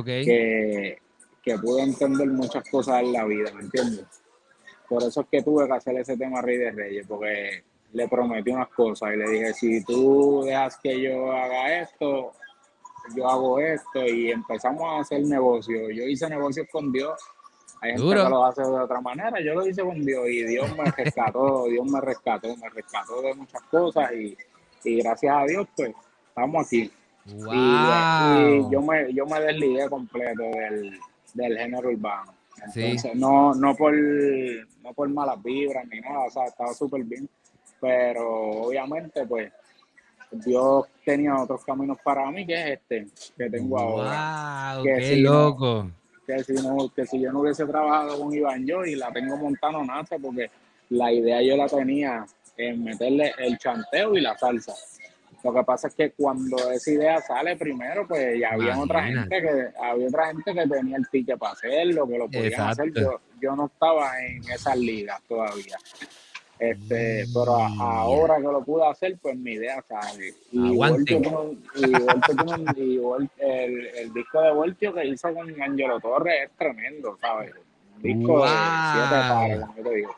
Que, 0.06 1.00
que 1.42 1.58
pude 1.58 1.82
entender 1.82 2.28
muchas 2.28 2.68
cosas 2.70 3.02
en 3.02 3.14
la 3.14 3.26
vida, 3.26 3.52
¿me 3.54 3.64
entiendes? 3.64 4.06
Por 4.90 5.04
eso 5.04 5.22
es 5.22 5.28
que 5.28 5.44
tuve 5.44 5.68
que 5.68 5.74
hacer 5.74 5.96
ese 5.98 6.18
tema 6.18 6.42
Rey 6.42 6.58
de 6.58 6.72
Reyes, 6.72 7.06
porque 7.08 7.64
le 7.94 8.08
prometí 8.08 8.52
unas 8.52 8.70
cosas 8.70 9.14
y 9.14 9.18
le 9.18 9.30
dije, 9.30 9.54
si 9.54 9.84
tú 9.84 10.44
dejas 10.44 10.78
que 10.78 11.00
yo 11.00 11.32
haga 11.32 11.82
esto, 11.82 12.32
yo 13.16 13.28
hago 13.28 13.60
esto 13.60 14.06
y 14.06 14.32
empezamos 14.32 14.84
a 14.84 15.00
hacer 15.00 15.22
negocio. 15.22 15.90
Yo 15.90 16.04
hice 16.04 16.30
negocios 16.30 16.68
con 16.72 16.92
Dios. 16.92 17.20
Hay 17.82 17.92
gente 17.92 18.10
que 18.10 18.30
lo 18.30 18.46
hace 18.46 18.62
de 18.62 18.68
otra 18.68 19.00
manera. 19.00 19.40
Yo 19.42 19.54
lo 19.54 19.66
hice 19.66 19.84
con 19.84 20.04
Dios 20.04 20.28
y 20.28 20.44
Dios 20.44 20.76
me 20.78 20.92
rescató, 20.92 21.66
Dios 21.70 21.86
me 21.86 22.02
rescató, 22.02 22.56
me 22.58 22.70
rescató 22.70 23.22
de 23.22 23.34
muchas 23.36 23.62
cosas 23.64 24.12
y, 24.14 24.36
gracias 24.84 25.36
a 25.36 25.44
Dios, 25.46 25.68
pues, 25.76 25.92
estamos 26.28 26.66
aquí. 26.66 26.92
Y, 27.26 28.72
yo 28.72 28.82
me, 28.82 29.14
yo 29.14 29.26
me 29.26 29.40
desligué 29.40 29.88
completo 29.90 30.44
del, 30.44 31.00
del 31.34 31.58
género 31.58 31.90
urbano. 31.90 32.39
Entonces, 32.66 33.16
no, 33.16 33.54
no 33.54 33.76
por 33.76 33.94
no 33.94 34.94
por 34.94 35.10
malas 35.10 35.42
vibras 35.42 35.88
ni 35.88 36.00
nada, 36.00 36.26
o 36.26 36.30
sea, 36.30 36.46
estaba 36.46 36.74
súper 36.74 37.04
bien. 37.04 37.30
Pero 37.80 38.66
obviamente, 38.68 39.26
pues, 39.26 39.52
Dios 40.32 40.86
tenía 41.04 41.36
otros 41.36 41.64
caminos 41.64 41.98
para 42.04 42.30
mí, 42.32 42.46
que 42.46 42.54
es 42.54 42.80
este, 42.80 43.08
que 43.38 43.50
tengo 43.50 43.80
ahora. 43.80 44.80
que 44.84 44.98
qué 44.98 45.16
loco. 45.18 45.90
que, 46.28 46.44
si 46.44 46.54
no, 46.54 46.90
que 46.94 47.06
si 47.06 47.20
yo 47.20 47.32
no 47.32 47.40
hubiese 47.42 47.66
trabajado 47.66 48.20
con 48.20 48.34
Iván 48.34 48.66
yo 48.66 48.86
y 48.86 48.96
la 48.96 49.12
tengo 49.12 49.38
montando 49.38 49.84
nada, 49.84 50.04
porque 50.22 50.52
la 50.90 51.12
idea 51.12 51.42
yo 51.42 51.56
la 51.58 51.68
tenía 51.68 52.26
en 52.58 52.84
meterle 52.84 53.34
el 53.40 53.58
chanteo 53.58 54.16
y 54.18 54.22
la 54.22 54.38
salsa. 54.38 54.74
Lo 55.44 55.54
que 55.54 55.64
pasa 55.64 55.88
es 55.88 55.96
que 55.96 56.12
cuando 56.12 56.58
esa 56.72 56.92
idea 56.92 57.22
sale 57.22 57.56
primero, 57.56 58.08
pues 58.08 58.38
ya 58.40 58.50
había 58.52 58.78
otra 58.78 59.04
gente 59.04 59.42
que 59.42 59.68
había 59.82 60.08
otra 60.08 60.28
gente 60.28 60.54
que 60.54 60.68
tenía 60.68 60.98
el 60.98 61.10
ticket 61.10 61.38
para 61.38 61.54
hacerlo, 61.54 62.08
que 62.08 62.18
lo 62.18 62.30
podían 62.30 62.62
hacer. 62.62 62.92
Yo, 62.94 63.20
yo 63.42 63.56
no 63.56 63.68
estaba 63.68 64.22
en 64.22 64.44
esas 64.50 64.78
ligas 64.78 65.22
todavía. 65.28 65.78
Este, 66.60 67.24
pero 67.34 67.56
ahora 67.56 68.36
que 68.36 68.44
lo 68.44 68.62
pude 68.66 68.86
hacer, 68.86 69.18
pues 69.22 69.38
mi 69.38 69.54
idea 69.54 69.82
sale. 69.88 70.34
Y, 70.52 70.76
Voltio, 70.76 71.56
y, 71.76 71.84
el, 73.40 73.88
el, 73.96 74.14
disco 74.14 74.42
de 74.42 74.52
Voltio 74.52 74.94
que 74.94 75.06
hizo 75.06 75.34
con 75.34 75.62
Angelo 75.62 76.02
Torres 76.02 76.36
es 76.44 76.58
tremendo, 76.58 77.18
¿sabes? 77.22 77.54
disco 78.02 78.44
de 78.44 78.50
siete 78.50 79.30
pares, 79.30 79.60
como 79.62 79.84
te 79.84 79.96
digo 79.96 80.16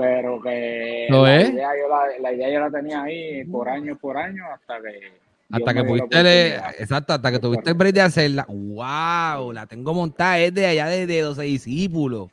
pero 0.00 0.40
que 0.40 1.06
la, 1.10 1.42
idea 1.42 1.68
yo 1.78 1.88
la, 1.88 2.18
la, 2.20 2.32
idea 2.32 2.50
yo 2.50 2.60
la 2.60 2.70
tenía 2.70 3.02
ahí 3.02 3.44
por 3.44 3.68
año 3.68 3.98
por 3.98 4.16
año 4.16 4.44
hasta 4.50 4.80
que 4.80 5.20
hasta 5.52 5.74
que 5.74 5.84
pudiste 5.84 6.56
exacto 6.78 7.12
hasta 7.12 7.30
que 7.30 7.38
tuviste 7.38 7.70
el 7.70 7.76
break 7.76 7.94
de 7.94 8.00
hacerla. 8.00 8.46
Wow 8.48 9.52
la 9.52 9.66
tengo 9.66 9.92
montada 9.92 10.38
es 10.38 10.54
de 10.54 10.64
allá 10.64 10.86
de, 10.86 11.06
de 11.06 11.20
12 11.20 11.42
discípulos. 11.42 12.30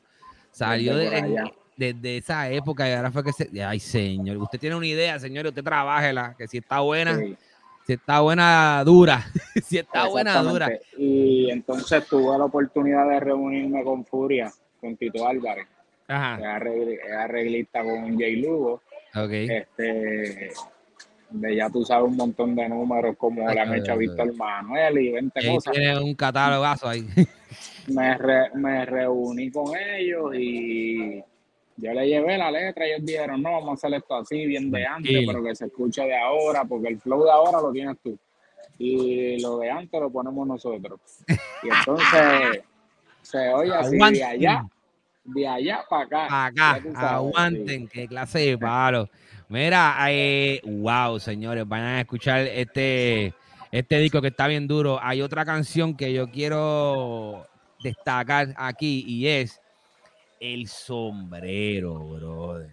Salió 0.52 0.96
desde 0.96 1.94
de, 1.94 2.18
esa 2.18 2.50
época 2.50 2.88
y 2.88 2.94
ahora 2.94 3.12
fue 3.12 3.24
que 3.24 3.34
se 3.34 3.64
ay 3.64 3.80
señor 3.80 4.38
usted 4.38 4.60
tiene 4.60 4.76
una 4.76 4.88
idea 4.88 5.20
señor 5.20 5.46
usted 5.46 5.64
trabájela 5.64 6.34
que 6.36 6.48
si 6.48 6.58
está 6.58 6.80
buena 6.80 7.20
si 7.86 7.94
está 7.94 8.22
buena 8.22 8.82
dura 8.86 9.26
si 9.64 9.78
está 9.78 10.08
buena 10.08 10.42
dura. 10.42 10.72
Y 10.98 11.52
entonces 11.52 12.08
tuve 12.08 12.38
la 12.38 12.46
oportunidad 12.46 13.10
de 13.10 13.20
reunirme 13.20 13.84
con 13.84 14.06
Furia 14.06 14.52
con 14.80 14.96
Tito 14.96 15.28
Álvarez 15.28 15.68
Ajá. 16.08 16.58
Es 16.60 17.02
arreglista 17.18 17.84
con 17.84 18.18
Jay 18.18 18.38
Lugo. 18.38 18.82
Okay. 19.14 19.48
Este, 19.50 20.52
de 21.30 21.56
ya 21.56 21.70
tú 21.70 21.84
sabes 21.84 22.10
un 22.10 22.16
montón 22.16 22.56
de 22.56 22.70
números 22.70 23.16
como 23.18 23.50
le 23.50 23.60
han 23.60 23.74
hecho 23.76 23.94
a 23.94 23.96
Víctor 23.96 24.34
Manuel 24.36 24.98
y 25.00 25.12
20 25.12 25.48
cosas. 25.54 25.74
Tiene 25.74 26.00
un 26.00 26.16
catálogazo 26.16 26.88
ahí. 26.88 27.06
Me, 27.88 28.18
me 28.56 28.86
reuní 28.86 29.50
con 29.50 29.74
ellos 29.78 30.36
y 30.36 31.24
yo 31.78 31.94
le 31.94 32.06
llevé 32.06 32.38
la 32.38 32.52
letra 32.52 32.86
y 32.86 32.92
ellos 32.92 33.06
dijeron, 33.06 33.42
no, 33.42 33.54
vamos 33.54 33.70
a 33.70 33.74
hacer 33.76 33.98
esto 33.98 34.16
así, 34.16 34.46
bien 34.46 34.70
de 34.70 34.86
antes, 34.86 35.24
pero 35.26 35.42
que 35.42 35.56
se 35.56 35.68
escuche 35.68 36.02
de 36.02 36.18
ahora, 36.18 36.66
porque 36.66 36.90
el 36.90 37.00
flow 37.00 37.24
de 37.24 37.32
ahora 37.32 37.62
lo 37.62 37.72
tienes 37.72 37.96
tú. 38.04 38.20
Y 38.78 39.40
lo 39.42 39.60
de 39.60 39.72
antes 39.72 40.02
lo 40.02 40.10
ponemos 40.10 40.46
nosotros. 40.46 41.00
Y 41.64 41.70
entonces 41.70 42.62
se 43.22 43.50
oye 43.54 43.74
así 43.74 43.98
de 43.98 44.24
allá 44.24 44.66
de 45.28 45.48
allá 45.48 45.84
para 45.90 46.04
acá. 46.04 46.46
Acá, 46.46 46.82
aguanten, 46.96 47.88
qué 47.88 48.08
clase 48.08 48.40
de 48.40 48.58
palo. 48.58 49.10
Mira, 49.50 49.96
eh, 50.10 50.62
wow, 50.64 51.20
señores, 51.20 51.68
van 51.68 51.82
a 51.82 52.02
escuchar 52.02 52.42
este, 52.42 53.34
este 53.72 54.00
disco 54.00 54.22
que 54.22 54.30
está 54.30 54.48
bien 54.48 54.68
duro. 54.68 55.00
Hay 55.02 55.22
otra 55.22 55.46
canción 55.46 55.96
que 55.96 56.12
yo 56.14 56.30
quiero 56.30 57.46
destacar 57.84 58.54
aquí 58.58 59.04
y 59.08 59.28
es 59.28 59.62
El 60.40 60.68
Sombrero, 60.68 62.00
brother. 62.00 62.72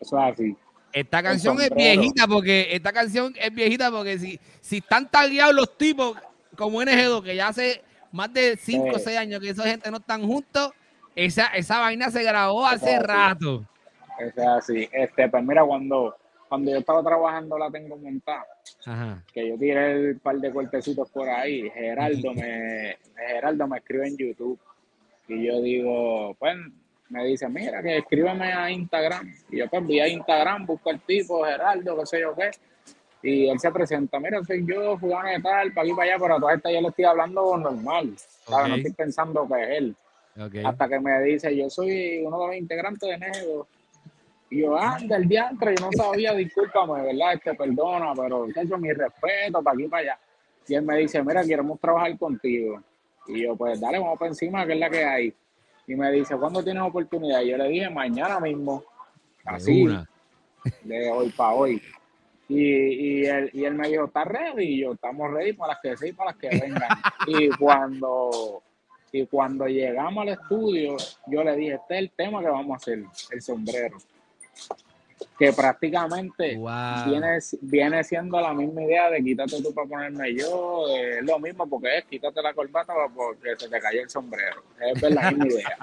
Eso 0.00 0.18
es 0.18 0.32
así. 0.32 0.56
Esta 0.92 1.22
canción 1.22 1.60
es 1.60 1.70
viejita 1.70 2.26
porque 2.26 2.68
esta 2.72 2.92
canción 2.92 3.32
es 3.38 3.54
viejita 3.54 3.90
porque 3.90 4.18
si, 4.18 4.40
si 4.60 4.78
están 4.78 5.08
tagueados 5.08 5.54
los 5.54 5.78
tipos 5.78 6.16
como 6.56 6.82
NG2 6.82 7.22
que 7.22 7.36
ya 7.36 7.48
hace 7.48 7.82
más 8.10 8.32
de 8.32 8.56
5 8.56 8.96
o 8.96 8.98
6 8.98 9.16
años 9.16 9.40
que 9.40 9.50
esa 9.50 9.64
gente 9.64 9.90
no 9.90 9.98
están 9.98 10.26
juntos, 10.26 10.72
esa, 11.14 11.46
esa 11.48 11.80
vaina 11.80 12.10
se 12.10 12.22
grabó 12.22 12.66
hace 12.66 12.98
rato. 12.98 13.64
Es 14.18 14.36
así. 14.38 14.88
Este, 14.92 15.28
pues 15.28 15.44
mira, 15.44 15.64
cuando, 15.64 16.16
cuando 16.48 16.70
yo 16.70 16.78
estaba 16.78 17.02
trabajando 17.02 17.58
la 17.58 17.70
tengo 17.70 17.96
montada, 17.96 18.46
que 19.32 19.48
yo 19.48 19.58
tiré 19.58 19.92
el 19.92 20.20
par 20.20 20.36
de 20.36 20.52
cortecitos 20.52 21.10
por 21.10 21.28
ahí, 21.28 21.70
Geraldo 21.70 22.34
me, 22.34 22.96
Geraldo 23.16 23.66
me 23.66 23.78
escribe 23.78 24.08
en 24.08 24.16
YouTube 24.16 24.58
y 25.28 25.46
yo 25.46 25.60
digo, 25.60 26.34
pues 26.38 26.56
me 27.08 27.24
dice, 27.24 27.48
mira, 27.48 27.82
que 27.82 27.98
escríbeme 27.98 28.52
a 28.52 28.70
Instagram. 28.70 29.32
Y 29.50 29.58
yo 29.58 29.68
pues 29.68 29.86
vi 29.86 30.00
a 30.00 30.08
Instagram, 30.08 30.66
busco 30.66 30.90
el 30.90 31.00
tipo, 31.00 31.44
Geraldo, 31.44 31.98
qué 31.98 32.06
sé 32.06 32.20
yo 32.20 32.34
qué. 32.34 32.50
Y 33.22 33.48
él 33.48 33.58
se 33.60 33.70
presenta, 33.70 34.18
mira, 34.18 34.42
soy 34.44 34.64
yo, 34.66 34.96
jugando 34.98 35.30
de 35.30 35.40
tal, 35.40 35.72
para 35.72 35.86
aquí, 35.86 35.94
para 35.94 36.12
allá, 36.12 36.22
pero 36.22 36.36
a 36.36 36.40
toda 36.40 36.54
esta 36.54 36.72
yo 36.72 36.80
le 36.80 36.88
estoy 36.88 37.04
hablando 37.04 37.56
normal. 37.56 38.14
No 38.48 38.74
estoy 38.74 38.92
pensando 38.92 39.46
que 39.46 39.62
es 39.62 39.68
él. 39.78 39.96
Hasta 40.64 40.88
que 40.88 41.00
me 41.00 41.20
dice, 41.22 41.54
yo 41.56 41.68
soy 41.68 42.22
uno 42.24 42.40
de 42.40 42.46
los 42.46 42.56
integrantes 42.56 43.08
de 43.08 43.18
Nego. 43.18 43.66
Y 44.50 44.62
yo, 44.62 44.76
anda, 44.76 45.16
el 45.16 45.28
diantre, 45.28 45.74
yo 45.78 45.86
no 45.86 45.92
sabía, 45.92 46.34
discúlpame, 46.34 47.02
¿verdad? 47.02 47.34
Este, 47.34 47.54
perdona, 47.54 48.12
pero 48.14 48.46
hecho 48.46 48.78
mi 48.78 48.92
respeto 48.92 49.62
para 49.62 49.74
aquí 49.74 49.86
para 49.86 50.02
allá. 50.02 50.18
Y 50.66 50.74
él 50.74 50.82
me 50.82 50.96
dice, 50.98 51.22
mira, 51.22 51.44
queremos 51.44 51.78
trabajar 51.78 52.16
contigo. 52.18 52.82
Y 53.28 53.42
yo, 53.42 53.56
pues 53.56 53.80
dale, 53.80 53.98
vamos 53.98 54.18
para 54.18 54.30
encima, 54.30 54.66
que 54.66 54.72
es 54.72 54.78
la 54.78 54.90
que 54.90 55.04
hay. 55.04 55.34
Y 55.86 55.94
me 55.94 56.10
dice, 56.10 56.36
¿cuándo 56.36 56.62
tienes 56.64 56.82
oportunidad? 56.82 57.42
Y 57.42 57.50
yo 57.50 57.56
le 57.56 57.68
dije, 57.68 57.90
mañana 57.90 58.40
mismo. 58.40 58.82
Así, 59.44 59.86
de 60.82 61.10
hoy 61.10 61.30
para 61.30 61.54
hoy. 61.54 61.82
Y, 62.48 63.22
y, 63.22 63.26
él, 63.26 63.50
y 63.52 63.64
él 63.64 63.74
me 63.74 63.88
dijo, 63.88 64.06
¿estás 64.06 64.26
ready? 64.26 64.64
Y 64.64 64.80
yo, 64.80 64.92
estamos 64.92 65.30
ready 65.30 65.52
para 65.52 65.74
las 65.74 65.80
que 65.80 65.96
sí, 65.96 66.12
para 66.12 66.32
las 66.32 66.40
que 66.40 66.48
vengan. 66.48 66.88
y 67.28 67.48
cuando 67.50 68.62
y 69.12 69.26
cuando 69.26 69.66
llegamos 69.66 70.22
al 70.22 70.30
estudio, 70.30 70.96
yo 71.26 71.42
le 71.42 71.56
dije, 71.56 71.74
este 71.74 71.94
es 71.94 72.00
el 72.00 72.10
tema 72.10 72.40
que 72.40 72.48
vamos 72.48 72.74
a 72.74 72.76
hacer, 72.76 73.02
el 73.30 73.42
sombrero. 73.42 73.96
Que 75.38 75.52
prácticamente 75.52 76.58
viene, 77.06 77.38
viene 77.60 78.04
siendo 78.04 78.40
la 78.40 78.54
misma 78.54 78.82
idea 78.82 79.10
de 79.10 79.22
quítate 79.22 79.62
tú 79.62 79.74
para 79.74 79.88
ponerme 79.88 80.34
yo, 80.34 80.86
es 80.88 81.22
lo 81.24 81.38
mismo 81.38 81.66
porque 81.66 81.98
es 81.98 82.04
quítate 82.04 82.40
la 82.40 82.54
corbata 82.54 82.94
porque 83.14 83.54
se 83.58 83.68
te 83.68 83.80
cayó 83.80 84.02
el 84.02 84.10
sombrero. 84.10 84.62
Es 84.80 85.02
la 85.02 85.30
misma 85.30 85.46
idea. 85.46 85.76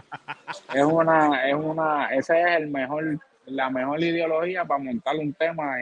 Es 0.74 0.84
una, 0.84 1.48
es 1.48 1.56
una, 1.56 2.08
esa 2.16 2.40
es 2.40 2.62
el 2.62 2.68
mejor, 2.68 3.20
la 3.46 3.70
mejor 3.70 4.02
ideología 4.02 4.66
para 4.66 4.84
montar 4.84 5.16
un 5.18 5.34
tema 5.34 5.76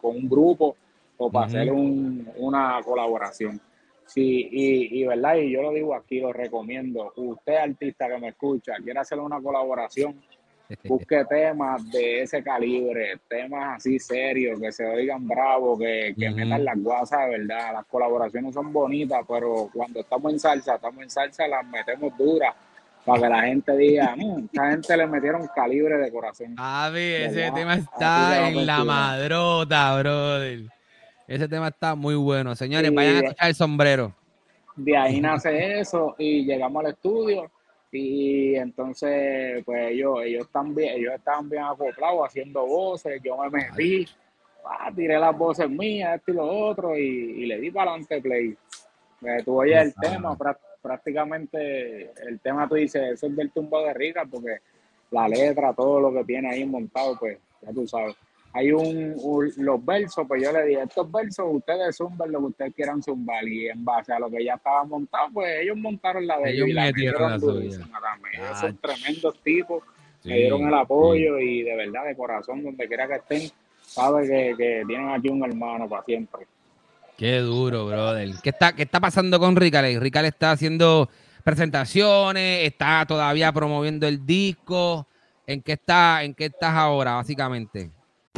con 0.00 0.16
un 0.16 0.28
grupo 0.28 0.76
o 1.16 1.30
para 1.30 1.46
hacer 1.46 1.72
un, 1.72 2.30
una 2.36 2.80
colaboración. 2.84 3.60
Sí, 4.08 4.48
y, 4.50 5.02
y, 5.02 5.06
verdad, 5.06 5.36
y 5.36 5.50
yo 5.50 5.60
lo 5.60 5.70
digo 5.70 5.94
aquí, 5.94 6.18
lo 6.18 6.32
recomiendo. 6.32 7.12
Usted, 7.14 7.56
artista 7.56 8.08
que 8.08 8.18
me 8.18 8.28
escucha, 8.28 8.72
quiere 8.82 8.98
hacer 8.98 9.18
una 9.18 9.38
colaboración, 9.38 10.18
busque 10.84 11.26
temas 11.26 11.90
de 11.90 12.22
ese 12.22 12.42
calibre, 12.42 13.20
temas 13.28 13.76
así 13.76 13.98
serios, 13.98 14.58
que 14.58 14.72
se 14.72 14.86
oigan 14.86 15.28
bravos, 15.28 15.78
que, 15.78 16.14
que 16.18 16.30
metan 16.30 16.64
las 16.64 16.82
guasas, 16.82 17.28
verdad. 17.28 17.74
Las 17.74 17.84
colaboraciones 17.84 18.54
son 18.54 18.72
bonitas, 18.72 19.20
pero 19.28 19.68
cuando 19.74 20.00
estamos 20.00 20.32
en 20.32 20.40
salsa, 20.40 20.76
estamos 20.76 21.02
en 21.02 21.10
salsa, 21.10 21.46
las 21.46 21.66
metemos 21.66 22.16
duras. 22.16 22.54
para 23.04 23.20
que 23.20 23.28
la 23.28 23.42
gente 23.42 23.76
diga, 23.76 24.16
mmm, 24.16 24.44
esta 24.46 24.70
gente 24.70 24.96
le 24.96 25.06
metieron 25.06 25.46
calibre 25.54 25.98
de 25.98 26.10
corazón. 26.10 26.56
Javi, 26.56 27.12
ese 27.12 27.52
tema 27.52 27.74
está 27.74 28.48
en 28.48 28.64
la 28.64 28.84
madrota, 28.84 30.00
brother. 30.00 30.77
Ese 31.28 31.46
tema 31.46 31.68
está 31.68 31.94
muy 31.94 32.14
bueno. 32.14 32.56
Señores, 32.56 32.92
vayan 32.92 33.16
a 33.16 33.18
escuchar 33.18 33.48
el 33.48 33.54
sombrero. 33.54 34.14
De 34.74 34.96
ahí 34.96 35.20
nace 35.20 35.78
eso 35.78 36.16
y 36.18 36.46
llegamos 36.46 36.82
al 36.82 36.92
estudio 36.92 37.50
y 37.92 38.54
entonces 38.54 39.62
pues 39.64 39.92
ellos, 39.92 40.20
ellos, 40.24 40.46
están 40.46 40.74
bien, 40.74 40.96
ellos 40.96 41.14
estaban 41.14 41.50
bien 41.50 41.64
acoplados 41.64 42.28
haciendo 42.28 42.64
voces, 42.66 43.20
yo 43.22 43.36
me 43.38 43.50
metí, 43.50 44.06
ah, 44.64 44.90
tiré 44.94 45.18
las 45.18 45.36
voces 45.36 45.68
mías, 45.68 46.16
esto 46.16 46.30
y 46.30 46.34
lo 46.34 46.46
otro 46.46 46.96
y, 46.96 47.44
le 47.44 47.60
di 47.60 47.70
para 47.70 47.90
adelante 47.90 48.22
play. 48.22 48.56
Tú 49.44 49.60
oyes 49.60 49.82
el 49.82 49.94
tema, 49.94 50.36
prácticamente 50.80 52.10
el 52.26 52.40
tema 52.40 52.66
tú 52.66 52.76
dices, 52.76 53.02
eso 53.12 53.26
es 53.26 53.36
del 53.36 53.50
tumbo 53.50 53.82
de 53.82 53.92
Rica 53.92 54.24
porque 54.24 54.58
la 55.10 55.28
letra, 55.28 55.74
todo 55.74 56.00
lo 56.00 56.12
que 56.12 56.24
tiene 56.24 56.50
ahí 56.50 56.64
montado, 56.64 57.18
pues 57.18 57.38
ya 57.60 57.72
tú 57.72 57.86
sabes 57.86 58.16
hay 58.52 58.72
un, 58.72 59.14
los 59.58 59.84
versos, 59.84 60.26
pues 60.26 60.42
yo 60.42 60.52
le 60.52 60.64
dije, 60.64 60.82
estos 60.82 61.10
versos 61.12 61.46
ustedes 61.48 61.96
zumban 61.96 62.32
lo 62.32 62.40
que 62.40 62.44
ustedes 62.46 62.74
quieran 62.74 63.02
zumbar 63.02 63.46
y 63.46 63.68
en 63.68 63.84
base 63.84 64.12
a 64.12 64.18
lo 64.18 64.30
que 64.30 64.44
ya 64.44 64.54
estaba 64.54 64.84
montado, 64.84 65.28
pues 65.32 65.60
ellos 65.60 65.76
montaron 65.76 66.26
la 66.26 66.38
de 66.38 66.50
ellos, 66.50 66.68
y 66.68 66.72
la 66.72 66.84
metieron 66.84 67.30
la 67.30 67.38
suya. 67.38 67.78
Son 68.60 68.76
tremendos 68.78 69.38
tipos, 69.42 69.82
me 70.24 70.36
dieron 70.36 70.66
el 70.66 70.74
apoyo 70.74 71.38
y 71.38 71.62
de 71.62 71.76
verdad, 71.76 72.06
de 72.06 72.16
corazón, 72.16 72.64
donde 72.64 72.88
quiera 72.88 73.06
que 73.06 73.14
estén, 73.14 73.50
sabe 73.82 74.26
que, 74.26 74.54
que 74.56 74.82
tienen 74.86 75.10
aquí 75.10 75.28
un 75.28 75.44
hermano 75.44 75.88
para 75.88 76.04
siempre. 76.04 76.46
Qué 77.16 77.38
duro, 77.38 77.86
brother. 77.86 78.30
¿Qué 78.42 78.50
está, 78.50 78.72
qué 78.72 78.84
está 78.84 79.00
pasando 79.00 79.38
con 79.38 79.56
Rical? 79.56 80.00
Rical 80.00 80.24
está 80.24 80.52
haciendo 80.52 81.08
presentaciones, 81.42 82.64
está 82.64 83.04
todavía 83.06 83.52
promoviendo 83.52 84.06
el 84.06 84.24
disco. 84.24 85.06
¿En 85.46 85.60
qué, 85.62 85.72
está, 85.72 86.22
¿En 86.22 86.34
qué 86.34 86.46
estás 86.46 86.74
ahora, 86.74 87.14
básicamente? 87.14 87.90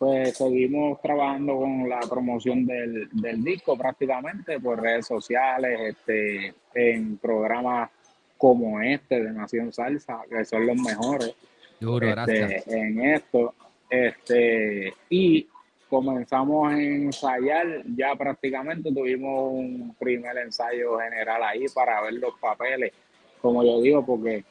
pues 0.00 0.38
seguimos 0.38 0.98
trabajando 1.02 1.58
con 1.58 1.86
la 1.86 2.00
promoción 2.00 2.64
del, 2.64 3.10
disco 3.44 3.76
prácticamente 3.76 4.58
por 4.58 4.80
redes 4.80 5.06
sociales, 5.06 5.78
este, 5.78 6.54
en 6.74 7.18
programas 7.18 7.90
como 8.38 8.80
este 8.80 9.22
de 9.22 9.30
Nación 9.30 9.70
Salsa, 9.74 10.22
que 10.26 10.42
son 10.46 10.66
los 10.66 10.76
mejores 10.78 11.34
este, 11.78 12.62
en 12.66 13.00
esto. 13.04 13.54
Este, 13.90 14.94
y 15.10 15.46
comenzamos 15.90 16.72
a 16.72 16.82
ensayar, 16.82 17.82
ya 17.94 18.16
prácticamente 18.16 18.90
tuvimos 18.94 19.52
un 19.52 19.94
primer 19.98 20.34
ensayo 20.38 20.98
general 20.98 21.42
ahí 21.42 21.66
para 21.74 22.00
ver 22.00 22.14
los 22.14 22.32
papeles, 22.40 22.94
como 23.42 23.62
yo 23.62 23.82
digo, 23.82 24.06
porque 24.06 24.44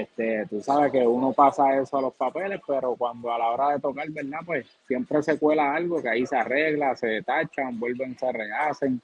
este, 0.00 0.46
tú 0.46 0.60
sabes 0.60 0.90
que 0.90 1.06
uno 1.06 1.32
pasa 1.32 1.78
eso 1.78 1.98
a 1.98 2.02
los 2.02 2.14
papeles, 2.14 2.60
pero 2.66 2.94
cuando 2.96 3.32
a 3.32 3.38
la 3.38 3.50
hora 3.50 3.70
de 3.70 3.80
tocar, 3.80 4.08
¿verdad? 4.10 4.40
Pues 4.44 4.66
siempre 4.86 5.22
se 5.22 5.38
cuela 5.38 5.74
algo 5.74 6.00
que 6.00 6.08
ahí 6.08 6.26
se 6.26 6.36
arregla, 6.36 6.96
se 6.96 7.06
detachan, 7.08 7.78
vuelven, 7.78 8.16
se 8.18 8.32
rehacen. 8.32 9.00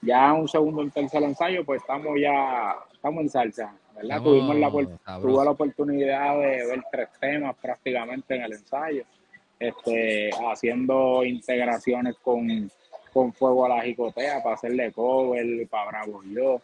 Ya 0.00 0.32
un 0.32 0.48
segundo, 0.48 0.82
un 0.82 0.90
tercer 0.90 1.22
ensayo, 1.22 1.64
pues 1.64 1.80
estamos 1.80 2.18
ya, 2.20 2.74
estamos 2.92 3.22
en 3.22 3.28
salsa, 3.28 3.74
¿verdad? 3.94 4.20
Tuvimos 4.20 4.56
la, 4.56 4.70
tuve 4.70 5.44
la 5.44 5.50
oportunidad 5.52 6.34
de 6.34 6.66
ver 6.66 6.82
tres 6.90 7.08
temas 7.20 7.54
prácticamente 7.62 8.34
en 8.34 8.42
el 8.42 8.52
ensayo, 8.52 9.04
este, 9.60 10.30
haciendo 10.50 11.24
integraciones 11.24 12.16
con, 12.20 12.68
con 13.12 13.32
Fuego 13.32 13.66
a 13.66 13.68
la 13.68 13.82
Jicotea 13.82 14.42
para 14.42 14.56
hacerle 14.56 14.90
cover, 14.90 15.68
para 15.68 16.04
Bravo 16.04 16.22
Yo 16.24 16.60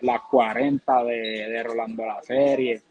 las 0.00 0.20
40 0.30 1.04
de, 1.04 1.14
de 1.48 1.62
Rolando 1.62 2.04
la 2.04 2.22
serie. 2.22 2.82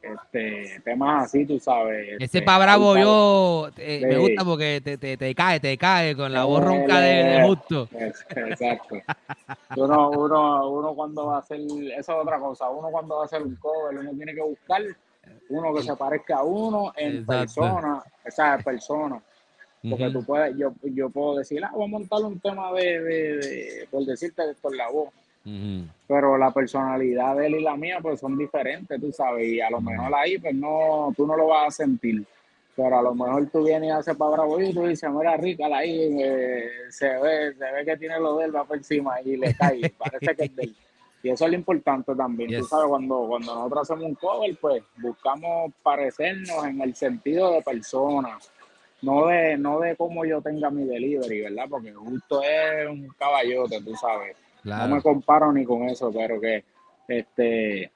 Este, 0.00 0.80
temas 0.84 1.24
así, 1.24 1.44
tú 1.44 1.58
sabes. 1.58 2.08
Ese 2.08 2.24
este, 2.24 2.42
pa' 2.42 2.58
bravo 2.58 2.96
yo 2.96 3.68
eh, 3.76 4.00
me 4.06 4.16
gusta 4.16 4.44
porque 4.44 4.80
te, 4.82 4.96
te, 4.96 5.16
te, 5.16 5.34
cae, 5.34 5.58
te 5.58 5.76
cae 5.76 6.14
con 6.14 6.32
la 6.32 6.44
voz 6.44 6.64
ronca 6.64 7.00
de, 7.00 7.42
justo. 7.44 7.88
Exacto. 7.90 8.94
uno, 9.76 10.10
uno, 10.10 10.70
uno 10.70 10.94
cuando 10.94 11.26
va 11.26 11.36
a 11.36 11.38
hacer, 11.40 11.60
eso 11.60 11.96
es 11.96 12.08
otra 12.08 12.38
cosa, 12.38 12.70
uno 12.70 12.90
cuando 12.90 13.16
va 13.16 13.22
a 13.22 13.24
hacer 13.24 13.42
un 13.42 13.56
cover, 13.56 13.98
uno 13.98 14.12
tiene 14.12 14.34
que 14.34 14.42
buscar 14.42 14.82
uno 15.48 15.74
que 15.74 15.82
se 15.82 15.96
parezca 15.96 16.38
a 16.38 16.42
uno 16.44 16.92
en 16.96 17.26
persona, 17.26 18.02
o 18.26 18.30
sea, 18.30 18.58
persona. 18.58 19.20
Porque 19.88 20.10
tú 20.10 20.24
puedes, 20.24 20.56
yo, 20.56 20.72
yo 20.82 21.10
puedo 21.10 21.38
decir, 21.38 21.64
ah, 21.64 21.70
voy 21.72 21.84
a 21.84 21.88
montar 21.88 22.22
un 22.22 22.38
tema 22.40 22.72
de, 22.72 23.00
de, 23.00 23.36
de 23.36 23.88
por 23.90 24.04
decirte 24.04 24.42
por 24.60 24.74
la 24.74 24.90
voz 24.90 25.10
pero 26.06 26.38
la 26.38 26.50
personalidad 26.50 27.36
de 27.36 27.46
él 27.46 27.54
y 27.56 27.62
la 27.62 27.76
mía 27.76 27.98
pues 28.00 28.20
son 28.20 28.36
diferentes, 28.36 29.00
tú 29.00 29.12
sabes, 29.12 29.46
y 29.46 29.60
a 29.60 29.70
lo 29.70 29.80
mejor 29.80 30.14
ahí 30.14 30.38
pues 30.38 30.54
no, 30.54 31.12
tú 31.16 31.26
no 31.26 31.36
lo 31.36 31.48
vas 31.48 31.68
a 31.68 31.82
sentir, 31.84 32.24
pero 32.74 32.98
a 32.98 33.02
lo 33.02 33.14
mejor 33.14 33.46
tú 33.50 33.64
vienes 33.64 33.88
y 33.88 33.92
haces 33.92 34.16
para 34.16 34.32
bravo 34.32 34.60
y 34.60 34.72
tú 34.72 34.86
dices, 34.86 35.10
mira, 35.10 35.36
rica 35.36 35.66
ahí, 35.66 36.16
eh, 36.22 36.70
se 36.90 37.08
ve, 37.18 37.54
se 37.54 37.72
ve 37.72 37.84
que 37.84 37.96
tiene 37.96 38.18
lo 38.18 38.38
de 38.38 38.46
él, 38.46 38.56
va 38.56 38.64
por 38.64 38.76
encima 38.76 39.20
y 39.22 39.36
le 39.36 39.54
cae, 39.54 39.80
parece 39.98 40.34
que 40.34 40.44
es 40.44 40.56
de 40.56 40.62
él. 40.62 40.76
Y 41.22 41.30
eso 41.30 41.44
es 41.44 41.50
lo 41.50 41.56
importante 41.56 42.14
también, 42.14 42.60
tú 42.60 42.64
sabes, 42.64 42.86
cuando, 42.86 43.26
cuando 43.28 43.54
nosotros 43.54 43.82
hacemos 43.82 44.04
un 44.04 44.14
cover, 44.14 44.56
pues 44.60 44.82
buscamos 44.98 45.72
parecernos 45.82 46.64
en 46.64 46.80
el 46.80 46.94
sentido 46.94 47.52
de 47.52 47.62
persona, 47.62 48.38
no 49.02 49.26
de, 49.26 49.58
no 49.58 49.80
de 49.80 49.96
cómo 49.96 50.24
yo 50.24 50.40
tenga 50.40 50.70
mi 50.70 50.84
delivery, 50.84 51.42
¿verdad? 51.42 51.66
Porque 51.68 51.92
justo 51.92 52.40
es 52.42 52.88
un 52.88 53.08
caballote, 53.18 53.80
tú 53.82 53.94
sabes 53.96 54.36
no 54.68 54.88
me 54.88 55.02
comparo 55.02 55.52
ni 55.52 55.64
con 55.64 55.88
eso, 55.88 56.12
pero 56.12 56.40
que 56.40 56.64
este 57.08 57.92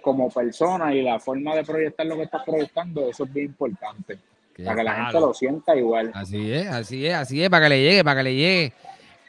como 0.00 0.30
persona 0.30 0.94
y 0.94 1.02
la 1.02 1.20
forma 1.20 1.54
de 1.54 1.64
proyectar 1.64 2.06
lo 2.06 2.16
que 2.16 2.22
estás 2.22 2.42
proyectando, 2.44 3.08
eso 3.08 3.24
es 3.24 3.32
bien 3.32 3.46
importante. 3.46 4.18
para 4.64 4.76
que 4.76 4.84
la 4.84 4.94
gente 4.94 5.20
lo 5.20 5.34
sienta 5.34 5.76
igual. 5.76 6.10
Así 6.14 6.52
es, 6.52 6.66
así 6.68 7.06
es, 7.06 7.14
así 7.14 7.42
es, 7.42 7.50
para 7.50 7.64
que 7.64 7.68
le 7.70 7.82
llegue, 7.82 8.04
para 8.04 8.20
que 8.20 8.24
le 8.24 8.34
llegue. 8.34 8.72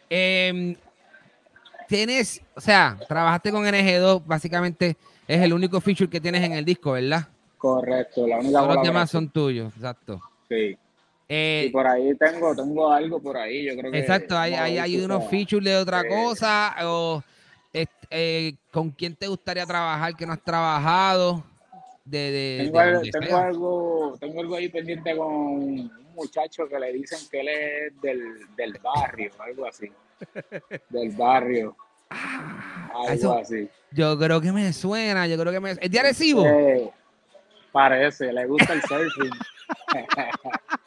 Em, 0.09 0.75
tienes, 1.87 2.41
o 2.55 2.61
sea, 2.61 2.97
trabajaste 3.07 3.51
con 3.51 3.65
NG2, 3.65 4.23
básicamente 4.25 4.95
es 5.27 5.41
el 5.41 5.51
único 5.53 5.81
feature 5.81 6.09
que 6.09 6.21
tienes 6.21 6.43
en 6.43 6.53
el 6.53 6.63
disco, 6.63 6.93
¿verdad? 6.93 7.27
Correcto, 7.57 8.27
la 8.27 8.37
única 8.37 8.59
Todos 8.59 8.75
los 8.75 8.83
demás 8.83 9.09
son 9.09 9.29
tuyos, 9.29 9.73
exacto. 9.75 10.21
Sí. 10.47 10.77
Eh, 11.27 11.65
y 11.67 11.69
por 11.71 11.87
ahí 11.87 12.15
tengo, 12.15 12.55
tengo 12.55 12.91
algo 12.91 13.19
por 13.19 13.37
ahí, 13.37 13.65
yo 13.65 13.75
creo 13.75 13.91
que... 13.91 13.99
Exacto, 13.99 14.37
hay, 14.37 14.53
hay, 14.53 14.77
hay 14.77 14.97
unos 14.97 15.27
features 15.27 15.65
de 15.65 15.75
otra 15.75 16.07
cosa, 16.07 16.75
o 16.83 17.23
eh, 18.09 18.55
con 18.71 18.91
quién 18.91 19.15
te 19.15 19.27
gustaría 19.27 19.65
trabajar 19.65 20.15
que 20.15 20.25
no 20.25 20.33
has 20.33 20.43
trabajado. 20.43 21.43
De, 22.03 22.31
de, 22.31 22.57
tengo, 22.63 22.79
algo, 23.37 24.17
tengo, 24.19 24.39
algo, 24.39 24.55
ahí 24.55 24.69
pendiente 24.69 25.17
con 25.17 25.27
un 25.27 25.91
muchacho 26.13 26.67
que 26.67 26.79
le 26.79 26.93
dicen 26.93 27.19
que 27.31 27.39
él 27.41 27.47
es 27.47 28.01
del, 28.01 28.55
del 28.55 28.79
barrio, 28.81 29.31
algo 29.39 29.65
así. 29.65 29.91
del 30.89 31.09
barrio. 31.11 31.75
Ah, 32.11 32.91
algo 33.07 33.33
así. 33.33 33.67
Yo 33.91 34.17
creo 34.19 34.39
que 34.39 34.51
me 34.51 34.71
suena, 34.71 35.25
yo 35.25 35.37
creo 35.37 35.51
que 35.51 35.59
me... 35.59 35.71
¿Es 35.71 35.89
de 35.91 35.99
Arecibo? 35.99 36.45
parece, 37.71 38.31
le 38.31 38.45
gusta 38.45 38.73
el 38.73 38.81
surfing. 38.83 39.31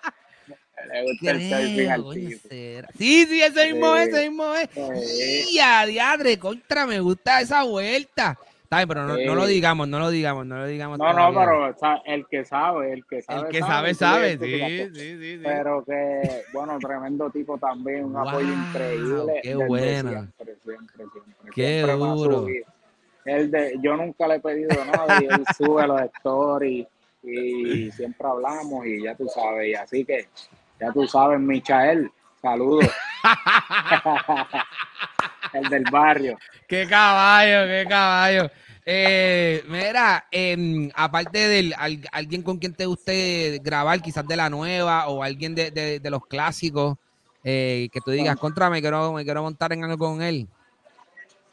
Sí, 2.99 3.27
sí, 3.27 3.43
ese 3.43 3.73
mismo 3.73 3.97
es, 3.97 4.09
ese 4.09 4.29
mismo 4.29 4.55
es. 4.55 5.51
Y 5.51 5.59
a 5.59 5.87
diadre, 5.87 6.39
contra, 6.39 6.87
me 6.87 7.01
gusta 7.01 7.41
esa 7.41 7.63
vuelta. 7.65 8.39
Está 8.69 8.77
bien, 8.77 8.89
pero 8.89 9.07
no, 9.07 9.17
no, 9.17 9.35
lo 9.35 9.47
digamos, 9.47 9.89
no 9.89 9.99
lo 9.99 10.11
digamos, 10.11 10.47
no 10.47 10.59
lo 10.59 10.67
digamos. 10.67 10.99
No, 10.99 11.11
no, 11.15 11.33
pero 11.33 11.75
el 12.05 12.27
que 12.27 12.45
sabe, 12.45 12.93
el 12.93 13.07
que 13.07 13.23
sabe. 13.23 13.41
El 13.41 13.49
que 13.49 13.61
sabe, 13.61 13.95
sabe, 13.95 14.39
sí, 14.39 14.91
sí, 14.95 15.19
sí, 15.19 15.41
Pero 15.43 15.83
que, 15.87 16.43
bueno, 16.53 16.79
tremendo 16.79 17.31
tipo 17.31 17.57
también, 17.57 18.05
un 18.05 18.17
apoyo 18.19 18.53
increíble. 18.53 19.41
Qué 19.43 19.55
bueno. 19.55 20.11
Siempre, 20.11 20.57
siempre, 20.63 21.05
siempre. 21.13 21.53
Qué 21.55 21.81
duro. 21.81 22.47
Él 23.25 23.51
de, 23.51 23.75
yo 23.83 23.97
nunca 23.97 24.29
le 24.29 24.35
he 24.35 24.41
pedido 24.41 24.85
nada 24.85 25.19
y 25.23 25.25
él 25.25 25.45
sube 25.57 25.87
los 25.87 26.03
stories 26.03 26.87
y 27.23 27.91
siempre 27.91 28.27
hablamos 28.27 28.87
y 28.87 29.03
ya 29.03 29.15
tú 29.15 29.27
sabes. 29.29 29.69
Y 29.69 29.75
así 29.75 30.05
que, 30.05 30.29
ya 30.81 30.93
tú 30.93 31.07
sabes, 31.07 31.41
Michael, 31.41 32.11
saludos. 32.41 32.89
el 35.53 35.69
del 35.69 35.85
barrio. 35.91 36.39
Qué 36.67 36.87
caballo, 36.89 37.67
qué 37.67 37.87
caballo. 37.89 38.51
Eh, 38.91 39.65
mira, 39.69 40.27
em, 40.31 40.91
aparte 40.95 41.47
de 41.47 41.75
alguien 42.11 42.43
con 42.43 42.59
quien 42.59 42.75
te 42.75 42.87
guste 42.87 43.61
grabar, 43.63 44.01
quizás 44.01 44.27
de 44.27 44.37
la 44.37 44.49
nueva 44.49 45.09
o 45.09 45.23
alguien 45.23 45.55
de, 45.55 46.01
los 46.05 46.27
clásicos, 46.27 46.97
eh, 47.45 47.89
que 47.93 48.01
tú 48.01 48.13
digas, 48.13 48.37
contra, 48.37 48.71
me 48.71 48.81
quiero, 48.81 49.13
me 49.13 49.25
quiero 49.25 49.43
montar 49.43 49.73
en 49.73 49.85
algo 49.85 49.99
con 49.99 50.23
él. 50.23 50.49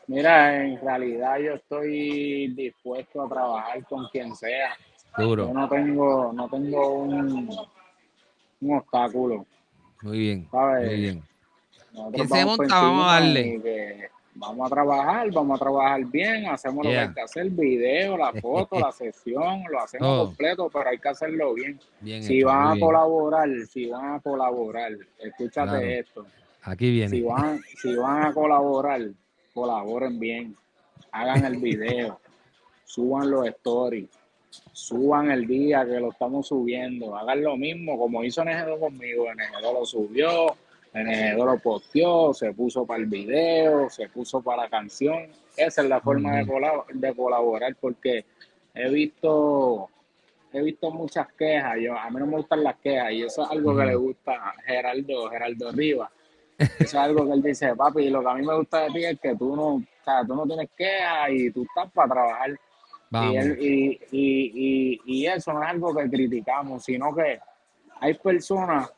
Mira, 0.07 0.63
en 0.63 0.79
realidad 0.79 1.37
yo 1.39 1.53
estoy 1.55 2.53
dispuesto 2.55 3.23
a 3.23 3.29
trabajar 3.29 3.83
con 3.85 4.07
quien 4.09 4.35
sea. 4.35 4.77
Duro. 5.17 5.47
Yo 5.47 5.53
no 5.53 5.67
tengo, 5.67 6.33
no 6.33 6.47
tengo 6.47 6.99
un, 6.99 7.49
un 8.61 8.77
obstáculo. 8.77 9.45
Muy 10.01 10.19
bien. 10.19 10.47
Muy 10.51 10.95
bien. 10.95 11.23
¿Quién 12.13 12.27
se 12.27 12.45
monta? 12.45 12.81
Vamos 12.81 13.07
a 13.07 13.13
darle. 13.13 14.09
vamos 14.33 14.67
a 14.67 14.69
trabajar, 14.69 15.31
vamos 15.31 15.55
a 15.55 15.63
trabajar 15.63 16.05
bien, 16.05 16.45
hacemos 16.47 16.85
lo 16.85 16.91
que 16.91 16.99
hay 16.99 17.13
que 17.13 17.21
hacer, 17.21 17.49
video, 17.49 18.17
la 18.17 18.33
foto, 18.41 18.79
la 18.79 18.91
sesión, 18.91 19.63
lo 19.69 19.79
hacemos 19.79 20.27
completo, 20.27 20.69
pero 20.71 20.89
hay 20.89 20.97
que 20.97 21.09
hacerlo 21.09 21.53
bien. 21.53 21.79
si 22.21 22.43
van 22.43 22.77
a 22.77 22.79
colaborar, 22.79 23.49
si 23.69 23.89
van 23.89 24.15
a 24.15 24.19
colaborar, 24.19 24.91
escúchate 25.19 25.99
esto. 25.99 26.25
Aquí 26.63 26.91
viene. 26.91 27.09
Si 27.09 27.21
van, 27.21 27.61
si 27.77 27.95
van 27.95 28.25
a 28.25 28.33
colaborar, 28.33 29.01
colaboren 29.53 30.19
bien, 30.19 30.55
hagan 31.11 31.45
el 31.45 31.57
video, 31.57 32.19
suban 32.85 33.31
los 33.31 33.47
stories, 33.47 34.09
suban 34.71 35.31
el 35.31 35.47
día 35.47 35.85
que 35.85 35.99
lo 35.99 36.11
estamos 36.11 36.47
subiendo, 36.47 37.15
hagan 37.15 37.43
lo 37.43 37.57
mismo 37.57 37.97
como 37.97 38.23
hizo 38.23 38.43
Negedo 38.43 38.79
conmigo, 38.79 39.33
Negedo 39.33 39.73
lo 39.73 39.85
subió, 39.85 40.55
Negedo 40.93 41.45
lo 41.45 41.59
posteó, 41.59 42.33
se 42.33 42.53
puso 42.53 42.85
para 42.85 43.01
el 43.01 43.07
video, 43.07 43.89
se 43.89 44.07
puso 44.09 44.41
para 44.41 44.63
la 44.63 44.69
canción. 44.69 45.27
Esa 45.57 45.81
es 45.81 45.89
la 45.89 45.99
forma 45.99 46.37
de, 46.37 46.45
de 46.93 47.13
colaborar 47.13 47.75
porque 47.79 48.25
he 48.73 48.89
visto 48.89 49.89
he 50.55 50.61
visto 50.61 50.89
muchas 50.89 51.27
quejas, 51.33 51.77
yo 51.81 51.97
a 51.97 52.09
mí 52.09 52.17
no 52.17 52.27
me 52.27 52.37
gustan 52.37 52.63
las 52.63 52.77
quejas 52.77 53.11
y 53.11 53.23
eso 53.23 53.43
es 53.43 53.51
algo 53.51 53.75
que 53.75 53.85
le 53.85 53.95
gusta 53.95 54.31
a 54.35 54.53
Geraldo, 54.65 55.29
Geraldo 55.29 55.71
Rivas. 55.73 56.09
Eso 56.57 56.71
es 56.79 56.95
algo 56.95 57.25
que 57.25 57.33
él 57.33 57.41
dice, 57.41 57.75
papi, 57.75 58.09
lo 58.09 58.21
que 58.21 58.29
a 58.29 58.33
mí 58.35 58.45
me 58.45 58.55
gusta 58.55 58.83
de 58.83 58.91
ti 58.91 59.03
es 59.03 59.19
que 59.19 59.35
tú 59.35 59.53
no, 59.53 59.75
o 59.75 59.83
sea, 60.05 60.23
tú 60.25 60.33
no 60.33 60.45
tienes 60.45 60.69
quejas 60.77 61.29
y 61.31 61.51
tú 61.51 61.63
estás 61.63 61.91
para 61.91 62.09
trabajar 62.09 62.57
y, 63.11 63.99
y, 64.11 65.01
y, 65.05 65.25
eso 65.27 65.53
no 65.53 65.63
es 65.63 65.69
algo 65.69 65.95
que 65.95 66.09
criticamos, 66.09 66.83
sino 66.83 67.13
que 67.15 67.39
hay 68.01 68.13
personas 68.15 68.91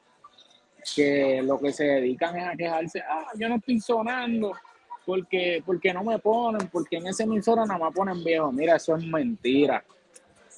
que 0.96 1.42
lo 1.44 1.60
que 1.60 1.72
se 1.72 1.84
dedican 1.84 2.36
es 2.38 2.48
a 2.48 2.56
quejarse, 2.56 3.02
ah, 3.02 3.28
yo 3.38 3.50
no 3.50 3.56
estoy 3.56 3.80
sonando 3.80 4.54
porque, 5.06 5.64
porque 5.66 5.94
no 5.94 6.04
me 6.04 6.20
ponen, 6.20 6.68
porque 6.68 6.98
en 6.98 7.08
esa 7.08 7.24
emisora 7.24 7.66
nada 7.66 7.80
más 7.80 7.94
ponen 7.94 8.24
viejo. 8.24 8.52
Mira, 8.52 8.76
eso 8.76 8.96
es 8.96 9.06
mentira. 9.06 9.84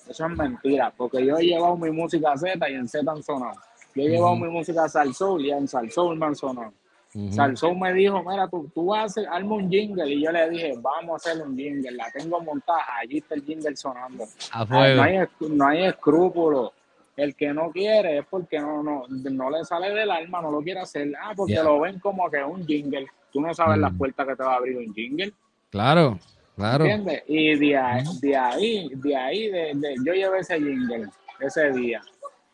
Eso 0.07 0.25
es 0.25 0.35
mentira, 0.35 0.91
porque 0.95 1.23
yo 1.23 1.37
he 1.37 1.43
llevado 1.43 1.77
mi 1.77 1.91
música 1.91 2.31
a 2.31 2.37
Z 2.37 2.67
y 2.67 2.73
en 2.73 2.87
Z 2.87 3.11
han 3.11 3.21
sonado. 3.21 3.59
Yo 3.93 4.03
he 4.03 4.09
llevado 4.09 4.35
mi 4.35 4.47
música 4.47 4.85
a 4.85 4.89
Salsoul 4.89 5.45
y 5.45 5.51
en 5.51 5.67
Salsoul 5.67 6.17
me 6.17 6.25
han 6.25 6.35
sonado. 6.35 6.73
Uh 7.19 7.75
me 7.75 7.93
dijo, 7.93 8.23
mira, 8.23 8.47
tú, 8.47 8.71
tú 8.73 8.87
vas 8.87 9.17
a 9.17 9.21
hacer, 9.21 9.43
un 9.43 9.69
jingle. 9.69 10.09
Y 10.09 10.23
yo 10.23 10.31
le 10.31 10.49
dije, 10.49 10.73
vamos 10.81 11.11
a 11.11 11.15
hacer 11.15 11.45
un 11.45 11.57
jingle. 11.57 11.91
La 11.91 12.09
tengo 12.11 12.41
montada, 12.41 12.79
allí 13.01 13.17
está 13.17 13.35
el 13.35 13.43
jingle 13.43 13.75
sonando. 13.75 14.25
no, 14.69 14.81
hay, 14.81 15.27
no 15.39 15.67
hay 15.67 15.83
escrúpulos. 15.85 16.71
El 17.17 17.35
que 17.35 17.53
no 17.53 17.69
quiere 17.71 18.19
es 18.19 18.25
porque 18.29 18.59
no, 18.59 18.81
no, 18.81 19.03
no 19.09 19.49
le 19.49 19.65
sale 19.65 19.89
del 19.89 20.09
alma, 20.09 20.41
no 20.41 20.51
lo 20.51 20.61
quiere 20.61 20.79
hacer. 20.79 21.11
Ah, 21.21 21.33
porque 21.35 21.55
lo 21.55 21.81
ven 21.81 21.99
como 21.99 22.29
que 22.29 22.37
es 22.37 22.45
un 22.45 22.65
jingle. 22.65 23.07
Tú 23.33 23.41
no 23.41 23.53
sabes 23.53 23.77
las 23.77 23.93
puertas 23.93 24.25
que 24.25 24.35
te 24.37 24.43
va 24.43 24.53
a 24.53 24.55
abrir 24.55 24.77
un 24.77 24.93
jingle. 24.93 25.33
Claro, 25.69 26.17
claro. 26.55 26.85
¿Entiendes? 26.85 27.23
Y 27.27 27.55
de 27.55 27.77
ahí, 27.77 28.03
de 28.21 28.37
ahí, 28.37 28.89
de 28.95 29.15
ahí 29.17 29.49
de, 29.49 29.95
yo 30.05 30.13
llevé 30.13 30.39
ese 30.39 30.57
jingle 30.57 31.09
ese 31.41 31.71
día. 31.71 32.01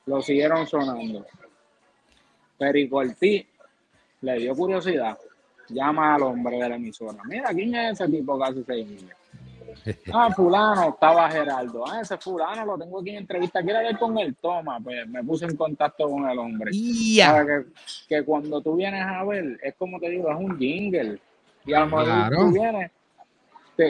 Lo 0.08 0.22
siguieron 0.24 0.66
sonando. 0.66 1.24
Pericortí 2.58 3.48
le 4.22 4.40
dio 4.40 4.56
curiosidad, 4.56 5.18
llama 5.70 6.16
al 6.16 6.24
hombre 6.24 6.58
de 6.58 6.70
la 6.70 6.76
emisora. 6.76 7.22
Mira, 7.26 7.50
¿quién 7.50 7.76
es 7.76 8.00
ese 8.00 8.12
tipo 8.12 8.38
que 8.38 8.44
hace 8.44 8.64
seis 8.64 8.88
niños? 8.88 9.16
Ah, 10.14 10.30
fulano, 10.34 10.90
estaba 10.90 11.30
Geraldo. 11.30 11.84
Ah, 11.88 12.00
ese 12.02 12.18
fulano 12.18 12.66
lo 12.66 12.78
tengo 12.78 13.02
aquí 13.02 13.10
en 13.10 13.18
entrevista. 13.18 13.62
Quiere 13.62 13.84
ver 13.84 13.98
con 13.98 14.18
él. 14.18 14.36
Toma, 14.42 14.80
pues 14.80 15.08
me 15.08 15.24
puse 15.24 15.46
en 15.46 15.56
contacto 15.56 16.10
con 16.10 16.28
el 16.30 16.40
hombre. 16.40 16.72
Que, 16.72 17.66
que, 18.08 18.24
cuando 18.24 18.62
tú 18.62 18.76
vienes 18.76 19.06
a 19.06 19.24
ver, 19.26 19.60
es 19.62 19.76
como 19.76 20.00
te 20.00 20.10
digo, 20.10 20.32
es 20.32 20.38
un 20.38 20.58
jingle. 20.58 21.20
Y 21.66 21.74
a 21.74 21.82
lo 21.82 21.98
mejor 21.98 22.30
tú 22.32 22.52
vienes 22.52 22.92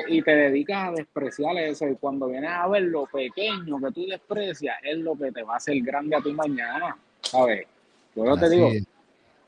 y 0.08 0.22
te 0.22 0.36
dedicas 0.36 0.90
a 0.90 0.92
despreciar 0.92 1.58
eso. 1.58 1.88
Y 1.88 1.96
cuando 1.96 2.28
vienes 2.28 2.52
a 2.52 2.68
ver 2.68 2.84
lo 2.84 3.06
pequeño 3.06 3.80
que 3.80 3.92
tú 3.92 4.06
desprecias, 4.08 4.78
es 4.84 4.98
lo 4.98 5.16
que 5.16 5.32
te 5.32 5.44
va 5.44 5.54
a 5.54 5.58
hacer 5.58 5.80
grande 5.82 6.16
a 6.16 6.22
ti 6.22 6.32
mañana. 6.34 6.98
¿Sabes? 7.22 7.68
Yo 8.16 8.38
te 8.38 8.50
digo, 8.50 8.70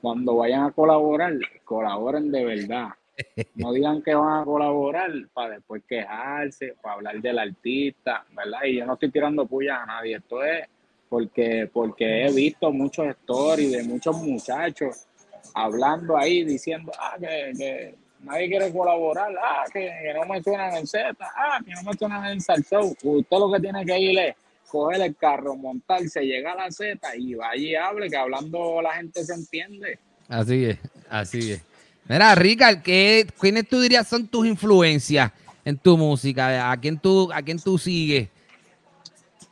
cuando 0.01 0.35
vayan 0.37 0.65
a 0.65 0.71
colaborar, 0.71 1.33
colaboren 1.63 2.31
de 2.31 2.45
verdad. 2.45 2.89
No 3.55 3.73
digan 3.73 4.03
que 4.03 4.13
van 4.13 4.41
a 4.41 4.45
colaborar 4.45 5.09
para 5.33 5.55
después 5.55 5.81
quejarse, 5.89 6.75
para 6.79 6.95
hablar 6.95 7.19
del 7.19 7.39
artista, 7.39 8.23
¿verdad? 8.31 8.59
Y 8.65 8.77
yo 8.77 8.85
no 8.85 8.93
estoy 8.93 9.09
tirando 9.09 9.47
puya 9.47 9.81
a 9.81 9.85
nadie, 9.87 10.17
esto 10.17 10.43
es 10.43 10.67
porque, 11.09 11.69
porque 11.71 12.25
he 12.25 12.31
visto 12.31 12.71
muchos 12.71 13.07
stories 13.07 13.71
de 13.71 13.83
muchos 13.85 14.17
muchachos 14.17 15.07
hablando 15.53 16.17
ahí, 16.17 16.43
diciendo, 16.43 16.91
ah, 16.99 17.15
que, 17.19 17.95
nadie 18.21 18.49
quiere 18.49 18.71
colaborar, 18.71 19.33
ah, 19.41 19.63
que, 19.71 19.89
no 20.13 20.25
me 20.25 20.43
suenan 20.43 20.75
en 20.75 20.87
Z, 20.87 21.15
ah, 21.19 21.59
que 21.65 21.71
no 21.71 21.83
me 21.83 21.93
suenan 21.97 22.25
en 22.25 22.41
Salsou. 22.41 22.95
Usted 23.01 23.37
lo 23.37 23.51
que 23.51 23.59
tiene 23.59 23.85
que 23.85 23.99
ir 23.99 24.19
es 24.19 24.35
coger 24.67 25.01
el 25.01 25.15
carro, 25.15 25.55
montarse, 25.55 26.21
llegar 26.21 26.59
a 26.59 26.65
la 26.65 26.71
Z 26.71 27.15
y 27.17 27.35
vaya 27.35 27.61
y 27.61 27.75
hable, 27.75 28.09
que 28.09 28.17
hablando 28.17 28.81
la 28.81 28.93
gente 28.93 29.23
se 29.23 29.33
entiende. 29.33 29.99
Así 30.27 30.65
es, 30.65 30.77
así 31.09 31.53
es. 31.53 31.61
Mira, 32.07 32.35
Ricardo, 32.35 32.81
¿qué, 32.83 33.27
¿quiénes 33.39 33.67
tú 33.67 33.81
dirías 33.81 34.07
son 34.07 34.27
tus 34.27 34.45
influencias 34.45 35.31
en 35.65 35.77
tu 35.77 35.97
música? 35.97 36.71
¿A 36.71 36.77
quién 36.77 36.97
tú, 36.97 37.29
a 37.33 37.41
quién 37.41 37.59
tú 37.59 37.77
sigues? 37.77 38.29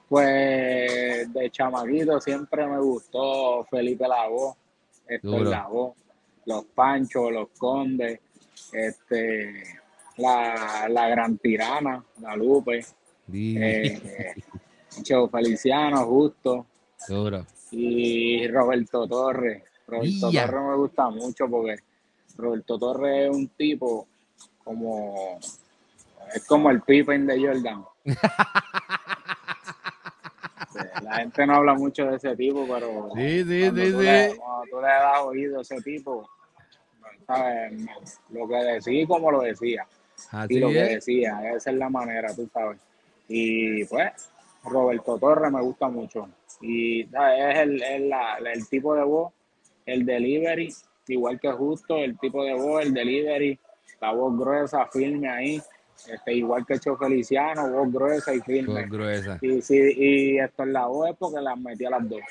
Pues 0.08 1.34
de 1.34 1.50
chamaquito 1.50 2.22
siempre 2.22 2.66
me 2.68 2.80
gustó 2.80 3.66
Felipe 3.66 4.08
Lagó, 4.08 4.56
Héctor 5.08 5.48
Lagó, 5.48 5.96
Los 6.46 6.66
Panchos, 6.66 7.32
Los 7.32 7.50
Condes, 7.58 8.20
este, 8.72 9.64
la, 10.18 10.88
la 10.90 11.10
Gran 11.10 11.38
Tirana, 11.38 12.04
la 12.22 12.36
Lupe. 12.36 12.86
Eh, 13.34 14.36
Cheo 15.04 15.28
Feliciano, 15.30 16.06
Justo. 16.06 16.66
Y 17.72 18.48
Roberto 18.48 19.08
Torres. 19.08 19.64
Roberto 19.88 20.32
Torres 20.32 20.62
me 20.62 20.76
gusta 20.76 21.10
mucho 21.10 21.48
porque 21.48 21.76
Roberto 22.38 22.80
Torres 22.80 23.30
es 23.30 23.36
un 23.36 23.48
tipo 23.50 24.08
como. 24.64 25.40
Es 26.34 26.46
como 26.46 26.72
el 26.72 26.82
Pippen 26.82 27.28
de 27.28 27.40
Jordan. 27.40 27.86
La 31.04 31.16
gente 31.18 31.46
no 31.46 31.56
habla 31.56 31.74
mucho 31.76 32.06
de 32.06 32.18
ese 32.18 32.36
tipo, 32.36 32.66
pero. 32.68 33.10
Sí, 33.16 33.44
sí, 33.44 33.64
sí, 33.64 33.70
tú 33.70 33.76
sí. 33.76 34.06
Le, 34.06 34.36
tú 34.70 34.82
le 34.82 34.88
das 34.88 35.20
oído 35.24 35.60
a 35.60 35.62
ese 35.62 35.82
tipo, 35.82 36.30
¿sabes? 37.26 37.74
Lo 38.30 38.48
que 38.48 38.56
decía 38.56 39.08
como 39.08 39.32
lo 39.32 39.42
decía. 39.42 39.88
y 40.50 40.60
lo 40.60 40.70
que 40.70 40.84
decía, 40.84 41.54
esa 41.56 41.72
es 41.72 41.78
la 41.78 41.90
manera, 41.90 42.34
tú 42.36 42.50
sabes. 42.52 42.80
Y 43.28 43.86
pues, 43.86 44.30
Roberto 44.66 45.18
Torres 45.18 45.52
me 45.52 45.62
gusta 45.62 45.88
mucho. 45.88 46.28
Y 46.62 47.02
es 47.02 47.58
el, 47.58 47.82
el, 47.84 48.70
tipo 48.70 48.96
de 48.96 49.04
voz, 49.04 49.34
el 49.86 50.06
delivery, 50.06 50.74
igual 51.08 51.40
que 51.40 51.52
justo, 51.52 51.98
el 51.98 52.18
tipo 52.18 52.44
de 52.44 52.54
voz, 52.54 52.84
el 52.84 52.94
delivery, 52.94 53.60
la 54.02 54.12
voz 54.12 54.38
gruesa, 54.38 54.86
firme 54.88 55.30
ahí. 55.30 55.62
Este, 56.08 56.34
igual 56.34 56.66
que 56.66 56.78
Cho 56.80 56.98
Feliciano, 56.98 57.70
voz 57.72 57.92
gruesa 57.92 58.34
y 58.34 58.42
firme. 58.42 58.82
Voz 58.82 58.92
gruesa. 58.92 59.38
Y, 59.42 59.62
sí, 59.62 59.78
y 59.78 60.40
esto 60.40 60.64
en 60.64 60.74
la 60.74 60.88
voz 60.88 61.10
es 61.10 61.16
porque 61.18 61.42
las 61.42 61.58
metí 61.58 61.86
a 61.86 61.92
las 61.92 62.10
dos. 62.10 62.22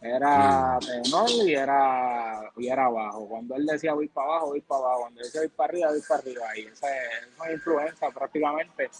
Era 0.00 0.78
tenor 0.80 1.30
y 1.30 1.54
era, 1.54 2.50
y 2.56 2.68
era 2.68 2.86
abajo. 2.86 3.28
Cuando 3.28 3.54
él 3.54 3.66
decía 3.66 3.92
voy 3.92 4.08
para 4.08 4.26
abajo, 4.26 4.46
voy 4.48 4.60
para 4.60 4.80
abajo. 4.80 5.00
Cuando 5.02 5.20
él 5.20 5.26
decía 5.26 5.40
voy 5.42 5.50
para 5.50 5.72
arriba, 5.72 5.90
voy 5.90 6.00
para 6.08 6.20
arriba. 6.20 6.42
Y 6.56 6.60
esa 6.62 6.88
es 6.88 7.28
una 7.38 7.52
influencia 7.52 8.10
prácticamente 8.10 8.90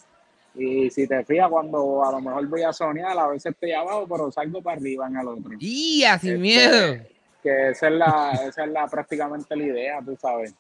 Y 0.54 0.90
si 0.90 1.06
te 1.06 1.24
fijas, 1.24 1.48
cuando 1.48 2.04
a 2.04 2.12
lo 2.12 2.20
mejor 2.20 2.46
voy 2.46 2.62
a 2.62 2.72
soñar, 2.72 3.18
a 3.18 3.28
veces 3.28 3.52
estoy 3.52 3.72
abajo, 3.72 4.06
pero 4.08 4.30
salgo 4.30 4.60
para 4.62 4.76
arriba 4.76 5.06
en 5.08 5.16
el 5.16 5.28
otro. 5.28 5.52
¡Y 5.58 6.00
sin 6.02 6.08
este, 6.08 6.38
miedo! 6.38 6.96
Que 7.42 7.70
esa 7.70 7.88
es, 7.88 7.94
la, 7.94 8.32
esa 8.48 8.64
es 8.64 8.70
la 8.70 8.86
prácticamente 8.86 9.56
la 9.56 9.64
idea, 9.64 10.00
tú 10.04 10.16
sabes. 10.20 10.54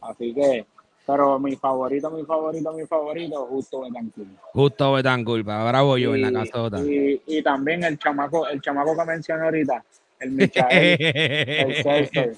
Así 0.00 0.34
que, 0.34 0.66
pero 1.06 1.38
mi 1.38 1.54
favorito, 1.56 2.10
mi 2.10 2.24
favorito, 2.24 2.72
mi 2.72 2.86
favorito, 2.86 3.46
justo 3.46 3.82
Betancourt. 3.82 4.28
Justo 4.52 4.92
Betancourt, 4.92 5.48
ahora 5.48 5.82
voy 5.82 6.02
yo 6.02 6.14
en 6.14 6.22
la 6.22 6.32
casota. 6.32 6.80
Y, 6.80 7.22
y, 7.26 7.42
también 7.42 7.84
el 7.84 7.98
chamaco, 7.98 8.48
el 8.48 8.60
chamaco 8.60 8.96
que 8.96 9.04
mencioné 9.04 9.44
ahorita, 9.44 9.84
el 10.18 10.32
Michael, 10.32 10.96
el 11.00 11.74
César, 11.76 12.30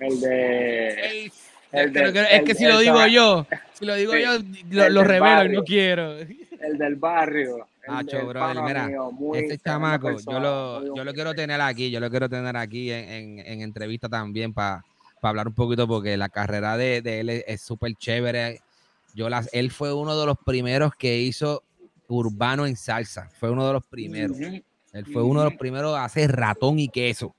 el 0.00 0.20
de... 0.20 0.88
El 0.88 1.32
es 1.72 2.42
que 2.42 2.54
si 2.54 2.64
lo 2.66 2.78
digo 2.78 3.06
yo, 3.06 3.46
si 3.74 3.84
lo 3.84 3.94
digo 3.94 4.12
yo, 4.16 4.38
lo, 4.70 5.04
revelo 5.04 5.52
y 5.52 5.56
no 5.56 5.64
quiero. 5.64 6.16
El 6.18 6.78
del 6.78 6.96
barrio. 6.96 7.66
Hacho, 7.88 8.26
brother, 8.26 8.62
mira, 8.62 8.90
este 9.34 9.58
chamaco, 9.58 10.16
yo 10.18 10.38
lo, 10.38 10.94
yo 10.94 11.02
lo 11.02 11.12
quiero 11.12 11.34
tener 11.34 11.60
aquí, 11.60 11.90
yo 11.90 11.98
lo 11.98 12.10
quiero 12.10 12.28
tener 12.28 12.56
aquí 12.56 12.92
en, 12.92 13.40
en, 13.40 13.62
entrevista 13.62 14.08
también 14.08 14.52
para 14.52 14.84
hablar 15.22 15.48
un 15.48 15.54
poquito, 15.54 15.88
porque 15.88 16.16
la 16.16 16.28
carrera 16.28 16.76
de, 16.76 17.02
de 17.02 17.20
él 17.20 17.30
es 17.30 17.60
súper 17.62 17.94
chévere. 17.94 18.60
Yo 19.14 19.28
las, 19.28 19.48
él 19.52 19.70
fue 19.70 19.92
uno 19.92 20.18
de 20.18 20.26
los 20.26 20.36
primeros 20.44 20.92
que 20.94 21.18
hizo 21.18 21.64
urbano 22.06 22.66
en 22.66 22.76
salsa, 22.76 23.28
fue 23.40 23.50
uno 23.50 23.66
de 23.66 23.72
los 23.72 23.86
primeros. 23.86 24.36
Él 24.92 25.06
fue 25.06 25.22
uno 25.22 25.40
de 25.40 25.50
los 25.50 25.58
primeros 25.58 25.96
a 25.96 26.04
hacer 26.04 26.32
ratón 26.32 26.78
y 26.78 26.88
queso. 26.88 27.34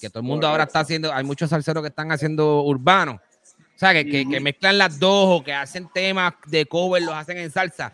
Que 0.00 0.08
todo 0.08 0.20
el 0.20 0.26
mundo 0.26 0.46
ahora 0.46 0.64
está 0.64 0.80
haciendo, 0.80 1.12
hay 1.12 1.24
muchos 1.24 1.50
salseros 1.50 1.82
que 1.82 1.88
están 1.88 2.10
haciendo 2.12 2.62
urbano. 2.62 3.20
O 3.74 3.78
sea, 3.78 3.92
que, 3.92 4.28
que, 4.28 4.40
mezclan 4.40 4.78
las 4.78 5.00
dos 5.00 5.40
o 5.40 5.44
que 5.44 5.52
hacen 5.52 5.88
temas 5.92 6.34
de 6.46 6.64
cover, 6.64 7.02
los 7.02 7.14
hacen 7.14 7.38
en 7.38 7.50
salsa. 7.50 7.92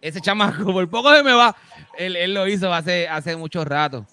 Ese 0.00 0.20
chamaco, 0.20 0.64
por 0.72 0.88
poco 0.88 1.14
se 1.14 1.22
me 1.22 1.32
va. 1.32 1.56
Él, 1.98 2.16
él 2.16 2.34
lo 2.34 2.46
hizo 2.46 2.72
hace, 2.72 3.08
hace 3.08 3.36
mucho 3.36 3.64
rato. 3.64 4.06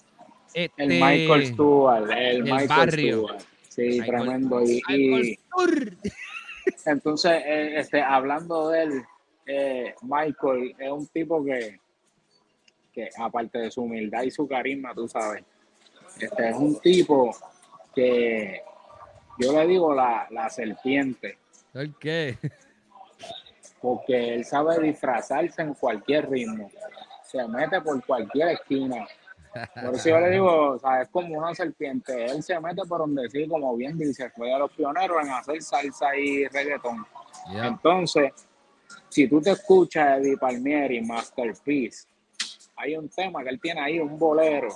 el 0.54 0.64
este, 0.64 0.86
Michael 0.86 1.46
Stewart, 1.46 2.10
el, 2.10 2.42
Michael 2.42 2.68
barrio. 2.68 3.26
Stewart. 3.26 3.42
Sí, 3.68 4.00
tremendo. 4.04 4.62
Y, 4.64 5.38
entonces, 6.84 7.42
eh, 7.44 7.74
este, 7.78 8.02
hablando 8.02 8.68
de 8.70 8.82
él, 8.82 9.02
eh, 9.46 9.94
Michael 10.02 10.74
es 10.78 10.90
un 10.90 11.06
tipo 11.06 11.44
que, 11.44 11.78
que, 12.92 13.08
aparte 13.18 13.58
de 13.58 13.70
su 13.70 13.82
humildad 13.82 14.22
y 14.22 14.30
su 14.30 14.46
carisma, 14.46 14.94
tú 14.94 15.08
sabes, 15.08 15.44
este 16.18 16.50
es 16.50 16.56
un 16.56 16.78
tipo 16.80 17.34
que 17.94 18.62
yo 19.40 19.52
le 19.52 19.66
digo 19.66 19.94
la, 19.94 20.26
la 20.30 20.48
serpiente. 20.50 21.38
¿Por 21.72 21.98
qué? 21.98 22.38
Porque 23.80 24.34
él 24.34 24.44
sabe 24.44 24.78
disfrazarse 24.80 25.62
en 25.62 25.74
cualquier 25.74 26.28
ritmo. 26.28 26.70
Se 27.24 27.46
mete 27.48 27.80
por 27.80 28.04
cualquier 28.04 28.48
esquina. 28.48 29.06
Por 29.74 29.94
eso 29.94 30.10
yo 30.10 30.20
le 30.20 30.30
digo, 30.30 30.70
o 30.72 30.78
sea, 30.78 31.02
es 31.02 31.08
como 31.08 31.38
una 31.38 31.54
serpiente. 31.54 32.26
Él 32.26 32.42
se 32.42 32.58
mete 32.60 32.82
por 32.86 32.98
donde 32.98 33.28
sí, 33.30 33.48
como 33.48 33.76
bien 33.76 33.98
dice, 33.98 34.30
fue 34.30 34.48
de 34.48 34.58
los 34.58 34.70
pioneros 34.72 35.16
en 35.22 35.30
hacer 35.30 35.62
salsa 35.62 36.16
y 36.16 36.46
reggaetón. 36.46 37.04
Entonces, 37.52 38.32
si 39.08 39.28
tú 39.28 39.40
te 39.40 39.50
escuchas 39.50 40.18
Eddie 40.20 40.36
Palmieri, 40.36 41.00
Masterpiece, 41.00 42.06
hay 42.76 42.96
un 42.96 43.08
tema 43.08 43.42
que 43.42 43.50
él 43.50 43.60
tiene 43.60 43.80
ahí, 43.80 43.98
un 43.98 44.18
bolero, 44.18 44.68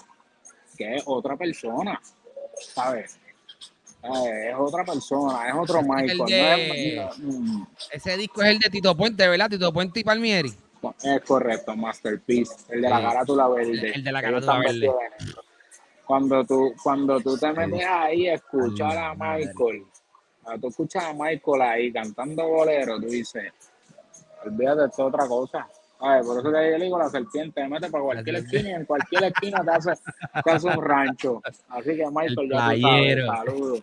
que 0.76 0.96
es 0.96 1.04
otra 1.06 1.36
persona, 1.36 2.00
¿sabes? 2.58 3.18
Es 4.04 4.54
otra 4.58 4.84
persona, 4.84 5.48
es 5.48 5.54
otro 5.54 5.82
Michael. 5.86 7.08
ese 7.90 8.16
disco 8.16 8.42
es 8.42 8.48
el 8.48 8.58
de 8.58 8.70
Tito 8.70 8.94
Puente, 8.96 9.26
¿verdad? 9.26 9.48
Tito 9.48 9.72
Puente 9.72 10.00
y 10.00 10.04
Palmieri. 10.04 10.52
Es 11.02 11.22
correcto, 11.22 11.74
Masterpiece, 11.74 12.54
el 12.68 12.82
de 12.82 12.90
la 12.90 13.00
carátula 13.00 13.48
verde. 13.48 13.92
El 13.94 14.04
de 14.04 14.12
la 14.12 14.20
carátula 14.20 14.58
verde. 14.58 14.90
Cuando 16.04 16.44
tú, 16.44 16.74
cuando 16.82 17.18
tú 17.20 17.38
te 17.38 17.50
metes 17.52 17.86
ahí 17.86 18.28
a 18.28 18.34
escuchar 18.34 18.96
a 18.98 19.14
Michael, 19.14 19.86
cuando 20.42 20.60
tú 20.60 20.68
escuchas 20.68 21.04
a 21.04 21.14
Michael 21.14 21.62
ahí 21.62 21.90
cantando 21.90 22.46
bolero, 22.46 23.00
tú 23.00 23.06
dices, 23.06 23.50
olvídate 24.44 24.94
de 24.94 25.02
otra 25.02 25.26
cosa 25.26 25.66
por 25.98 26.38
eso 26.38 26.52
te 26.52 26.78
digo, 26.78 26.98
la 26.98 27.08
serpiente 27.08 27.62
te 27.62 27.68
mete 27.68 27.88
para 27.88 28.04
cualquier 28.04 28.36
esquina 28.36 28.70
y 28.70 28.72
en 28.72 28.84
cualquier 28.84 29.24
esquina 29.24 29.64
te 29.64 29.70
hace, 29.70 29.92
te 30.44 30.50
hace 30.50 30.68
un 30.68 30.82
rancho. 30.82 31.40
Así 31.68 31.96
que 31.96 32.04
Michael, 32.10 32.50
ya 32.50 32.68
te 32.70 32.80
sabes, 32.80 33.26
saludos. 33.26 33.80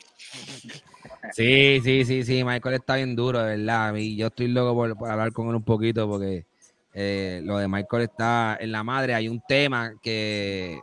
Sí, 1.34 1.80
sí, 1.84 2.03
sí, 2.05 2.24
sí, 2.24 2.43
Michael 2.43 2.76
está 2.76 2.95
bien 2.95 3.16
duro, 3.16 3.39
de 3.43 3.57
verdad. 3.57 3.95
Y 3.95 4.16
yo 4.16 4.28
estoy 4.28 4.47
loco 4.47 4.76
por, 4.76 5.09
hablar 5.09 5.32
con 5.32 5.49
él 5.49 5.55
un 5.55 5.64
poquito 5.64 6.07
porque 6.07 6.45
eh, 6.93 7.41
lo 7.43 7.57
de 7.57 7.68
Michael 7.68 8.03
está 8.03 8.57
en 8.59 8.72
la 8.72 8.84
madre. 8.84 9.14
Hay 9.14 9.28
un 9.28 9.41
tema 9.47 9.93
que, 10.01 10.80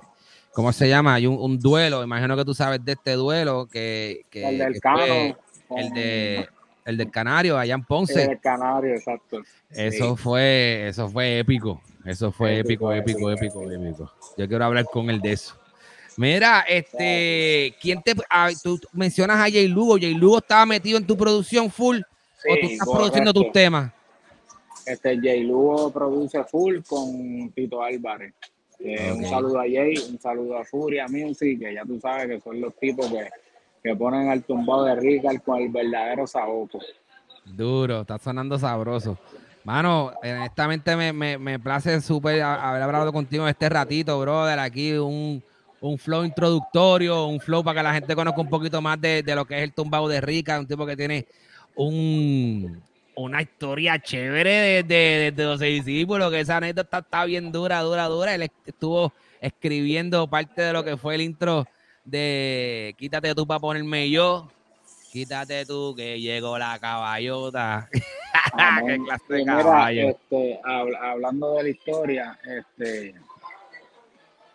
¿cómo 0.53 0.73
se 0.73 0.89
llama? 0.89 1.15
Hay 1.15 1.27
un, 1.27 1.59
duelo, 1.59 2.03
imagino 2.03 2.37
que 2.37 2.45
tú 2.45 2.55
sabes 2.55 2.85
de 2.85 2.93
este 2.93 3.13
duelo 3.13 3.67
que... 3.71 4.23
que 4.31 4.49
el 4.49 4.59
del 4.59 4.81
Cano. 4.81 5.37
El 5.71 5.91
de 5.91 6.49
el 6.89 6.97
del 6.97 7.11
Canario, 7.11 7.59
allá 7.59 7.75
en 7.75 7.85
Ponce. 7.85 8.25
El 8.25 8.41
Canario, 8.41 8.95
exacto. 8.95 9.43
Eso 9.71 10.17
fue, 10.17 10.89
eso 10.89 11.07
fue 11.09 11.39
épico. 11.39 11.83
Eso 12.03 12.33
fue 12.33 12.61
épico, 12.61 12.91
épico, 12.91 13.31
épico, 13.31 13.71
épico, 13.71 14.11
Yo 14.39 14.49
quiero 14.49 14.65
hablar 14.65 14.87
con 14.87 15.11
él 15.11 15.21
de 15.21 15.33
eso. 15.33 15.55
Mira, 16.17 16.65
este, 16.67 17.77
¿quién 17.81 18.03
te, 18.03 18.15
ah, 18.31 18.49
tú 18.63 18.81
mencionas 18.93 19.37
a 19.37 19.51
Jay 19.51 19.69
Lugo? 19.69 19.99
Jay 20.01 20.15
Lugo 20.15 20.39
estaba 20.39 20.65
metido 20.65 20.97
en 20.97 21.07
tu 21.07 21.15
producción 21.15 21.71
full 21.71 21.99
o 21.99 22.55
tú 22.59 22.67
estás 22.67 22.89
produciendo 22.89 23.35
tus 23.35 23.53
temas. 23.53 23.93
Este 24.87 25.21
Jay 25.21 25.45
Lugo 25.45 25.93
produce 25.93 26.43
full 26.45 26.79
con 26.89 27.53
Tito 27.55 27.83
Álvarez. 27.83 28.33
Un 28.81 29.25
saludo 29.27 29.61
a 29.61 29.65
Jay, 29.65 29.95
un 30.09 30.19
saludo 30.19 30.57
a 30.57 30.65
Furia 30.65 31.07
Music, 31.07 31.61
que 31.61 31.75
ya 31.75 31.85
tú 31.85 32.01
sabes 32.01 32.29
que 32.29 32.41
son 32.41 32.63
los 32.63 32.75
tipos 32.77 33.07
que 33.09 33.29
que 33.89 33.97
ponen 33.97 34.29
al 34.29 34.45
tumbado 34.45 34.85
de 34.85 34.95
Ricard 34.97 35.41
con 35.41 35.59
el 35.59 35.71
verdadero 35.71 36.27
saboco. 36.27 36.79
Duro, 37.47 38.03
está 38.03 38.19
sonando 38.19 38.59
sabroso. 38.59 39.17
Mano, 39.65 40.13
honestamente 40.23 40.95
me, 40.95 41.13
me, 41.13 41.39
me 41.39 41.59
place 41.59 42.01
súper 42.03 42.43
haber 42.43 42.83
hablado 42.83 43.13
contigo 43.13 43.49
este 43.49 43.69
ratito, 43.69 44.21
brother. 44.21 44.59
Aquí 44.59 44.93
un, 44.93 45.43
flow 45.99 46.25
introductorio, 46.25 47.27
un 47.27 47.41
flow 47.41 47.65
para 47.65 47.81
que 47.81 47.83
la 47.83 47.95
gente 47.95 48.15
conozca 48.15 48.41
un 48.43 48.51
poquito 48.51 48.83
más 48.83 49.01
de, 49.01 49.23
lo 49.35 49.47
que 49.47 49.57
es 49.57 49.63
el 49.63 49.73
tumbado 49.73 50.07
de 50.07 50.21
Rica, 50.21 50.59
un 50.59 50.67
tipo 50.67 50.85
que 50.85 50.97
tiene 50.97 51.27
un, 51.75 52.83
una 53.15 53.41
historia 53.41 53.99
chévere 53.99 54.83
desde 54.83 55.33
de, 55.33 55.45
los 55.45 55.61
discípulos, 55.61 56.31
que 56.31 56.41
esa 56.41 56.59
anécdota 56.59 56.99
está 56.99 57.25
bien 57.25 57.51
dura, 57.53 57.81
dura, 57.81 58.07
dura. 58.07 58.35
Él 58.35 58.51
estuvo 58.67 59.15
escribiendo 59.41 60.27
parte 60.29 60.61
de 60.61 60.73
lo 60.75 60.85
que 60.85 60.99
fue 60.99 61.15
el 61.15 61.23
intro 61.23 61.67
de 62.09 62.95
quítate 62.97 63.35
tú 63.35 63.47
para 63.47 63.61
ponerme 63.61 64.09
yo, 64.11 64.49
quítate 65.13 65.67
tú 65.67 65.95
que 65.95 66.21
llegó 66.21 66.59
la 66.59 66.79
caballota. 66.79 67.89
¿Qué 68.87 68.99
clase 69.05 69.35
de 69.35 69.45
caballo? 69.45 70.09
Este, 70.09 70.61
hablando 70.65 71.55
de 71.55 71.63
la 71.65 71.69
historia, 71.69 72.39
este, 72.45 73.15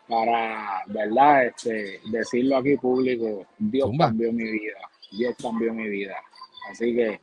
para, 0.08 0.84
¿verdad? 0.88 1.45
Este, 1.47 1.99
decirlo 2.12 2.58
aquí 2.58 2.76
público, 2.78 3.45
Dios 3.58 3.91
cambió 3.97 4.32
mi 4.32 4.49
vida, 4.49 4.89
Dios 5.12 5.36
cambió 5.41 5.74
mi 5.74 5.88
vida. 5.89 6.16
Así 6.72 6.95
que, 6.95 7.20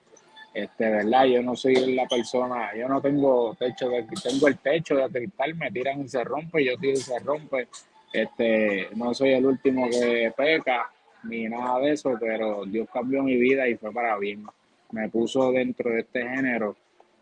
este, 0.55 0.91
¿verdad? 0.91 1.25
Yo 1.25 1.43
no 1.43 1.57
soy 1.57 1.95
la 1.95 2.07
persona, 2.07 2.71
yo 2.77 2.89
no 2.89 3.01
tengo 3.01 3.57
techo 3.59 3.89
de, 3.89 4.07
tengo 4.23 4.47
el 4.47 4.59
techo 4.59 4.97
de 4.97 5.09
cristal, 5.11 5.55
me 5.57 5.71
tiran 5.73 6.03
y 6.03 6.09
se 6.09 6.23
rompe, 6.23 6.65
yo 6.65 6.77
tiro 6.79 6.93
y 6.93 7.03
se 7.03 7.19
rompe 7.19 7.69
este, 8.13 8.89
no 8.97 9.15
soy 9.15 9.31
el 9.31 9.47
último 9.47 9.89
que 9.89 10.33
peca 10.37 10.91
ni 11.25 11.49
nada 11.49 11.81
de 11.81 11.93
eso, 11.93 12.17
pero 12.19 12.65
Dios 12.65 12.89
cambió 12.93 13.23
mi 13.23 13.37
vida 13.37 13.69
y 13.69 13.77
fue 13.77 13.93
para 13.93 14.17
bien. 14.19 14.45
Me 14.93 15.09
puso 15.09 15.53
dentro 15.53 15.91
de 15.91 16.01
este 16.01 16.23
género 16.23 16.77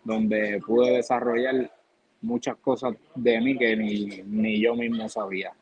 donde 0.05 0.61
pude 0.65 0.93
desarrollar 0.93 1.71
muchas 2.23 2.57
cosas 2.57 2.95
de 3.15 3.41
mí 3.41 3.59
que 3.59 3.77
ni, 3.77 4.61
yo 4.61 4.75
mismo 4.75 5.09
sabía. 5.09 5.53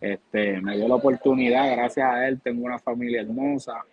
Este, 0.00 0.60
me 0.60 0.76
dio 0.76 0.88
la 0.88 0.94
oportunidad, 0.94 1.70
gracias 1.72 2.06
a 2.10 2.26
él 2.26 2.40
tengo 2.40 2.64
una 2.64 2.78
familia 2.78 3.20
hermosa, 3.20 3.84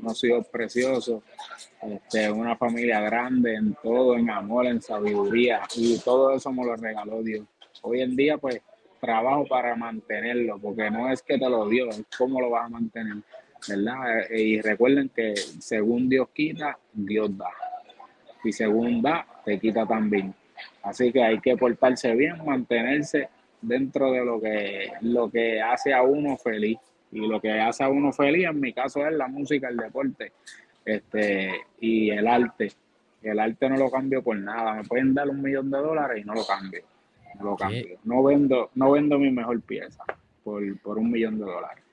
unos 0.00 0.22
hijos 0.22 0.46
preciosos, 0.46 1.22
este, 1.82 2.30
una 2.30 2.56
familia 2.56 3.00
grande 3.00 3.54
en 3.54 3.74
todo, 3.82 4.16
en 4.16 4.30
amor, 4.30 4.66
en 4.66 4.80
sabiduría, 4.80 5.62
y 5.74 5.98
todo 5.98 6.32
eso 6.32 6.52
me 6.52 6.64
lo 6.64 6.76
regaló 6.76 7.22
Dios. 7.22 7.44
Hoy 7.82 8.02
en 8.02 8.14
día, 8.14 8.38
pues, 8.38 8.60
trabajo 9.00 9.46
para 9.46 9.74
mantenerlo, 9.74 10.58
porque 10.58 10.90
no 10.90 11.10
es 11.10 11.22
que 11.22 11.38
te 11.38 11.48
lo 11.48 11.68
dio, 11.68 11.88
es 11.88 12.04
cómo 12.16 12.40
lo 12.40 12.50
vas 12.50 12.66
a 12.66 12.68
mantener, 12.68 13.16
¿verdad? 13.68 14.20
Eh, 14.30 14.42
y 14.42 14.60
recuerden 14.60 15.08
que 15.08 15.34
según 15.36 16.08
Dios 16.08 16.28
quita, 16.32 16.78
Dios 16.92 17.36
da. 17.36 17.50
Y 18.44 18.52
según 18.52 19.02
da, 19.02 19.26
te 19.44 19.58
quita 19.58 19.86
también. 19.86 20.34
Así 20.82 21.12
que 21.12 21.22
hay 21.22 21.40
que 21.40 21.56
portarse 21.56 22.14
bien, 22.14 22.44
mantenerse 22.44 23.28
dentro 23.60 24.12
de 24.12 24.24
lo 24.24 24.40
que, 24.40 24.92
lo 25.02 25.30
que 25.30 25.60
hace 25.60 25.92
a 25.92 26.02
uno 26.02 26.36
feliz. 26.36 26.78
Y 27.10 27.26
lo 27.26 27.40
que 27.40 27.52
hace 27.52 27.84
a 27.84 27.88
uno 27.88 28.12
feliz, 28.12 28.46
en 28.46 28.60
mi 28.60 28.72
caso, 28.72 29.06
es 29.06 29.14
la 29.14 29.28
música, 29.28 29.68
el 29.68 29.78
deporte 29.78 30.32
este, 30.84 31.52
y 31.80 32.10
el 32.10 32.26
arte. 32.26 32.72
El 33.22 33.38
arte 33.40 33.68
no 33.68 33.76
lo 33.76 33.90
cambio 33.90 34.22
por 34.22 34.36
nada. 34.36 34.74
Me 34.74 34.84
pueden 34.84 35.14
dar 35.14 35.28
un 35.28 35.42
millón 35.42 35.70
de 35.70 35.78
dólares 35.78 36.22
y 36.22 36.26
no 36.26 36.34
lo 36.34 36.46
cambio. 36.46 36.82
No 37.38 37.44
lo 37.50 37.56
cambio. 37.56 37.98
No 38.04 38.22
vendo, 38.22 38.70
no 38.74 38.92
vendo 38.92 39.18
mi 39.18 39.30
mejor 39.30 39.60
pieza 39.62 40.02
por, 40.42 40.62
por 40.80 40.98
un 40.98 41.10
millón 41.10 41.38
de 41.38 41.44
dólares. 41.44 41.84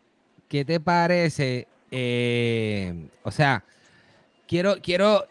¿Qué 0.48 0.64
te 0.64 0.80
parece? 0.80 1.68
Eh, 1.92 3.10
o 3.24 3.32
sea, 3.32 3.64
quiero, 4.48 4.76
quiero, 4.82 5.26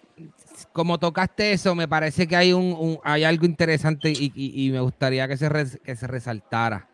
como 0.73 0.99
tocaste 0.99 1.53
eso, 1.53 1.75
me 1.75 1.89
parece 1.89 2.27
que 2.27 2.37
hay 2.37 2.53
un, 2.53 2.99
hay 3.05 3.25
algo 3.25 3.47
interesante 3.47 4.13
y, 4.15 4.71
me 4.73 4.81
gustaría 4.81 5.29
que 5.29 5.37
se, 5.37 5.49
que 5.83 5.97
se 5.97 6.07
resaltara. 6.07 6.89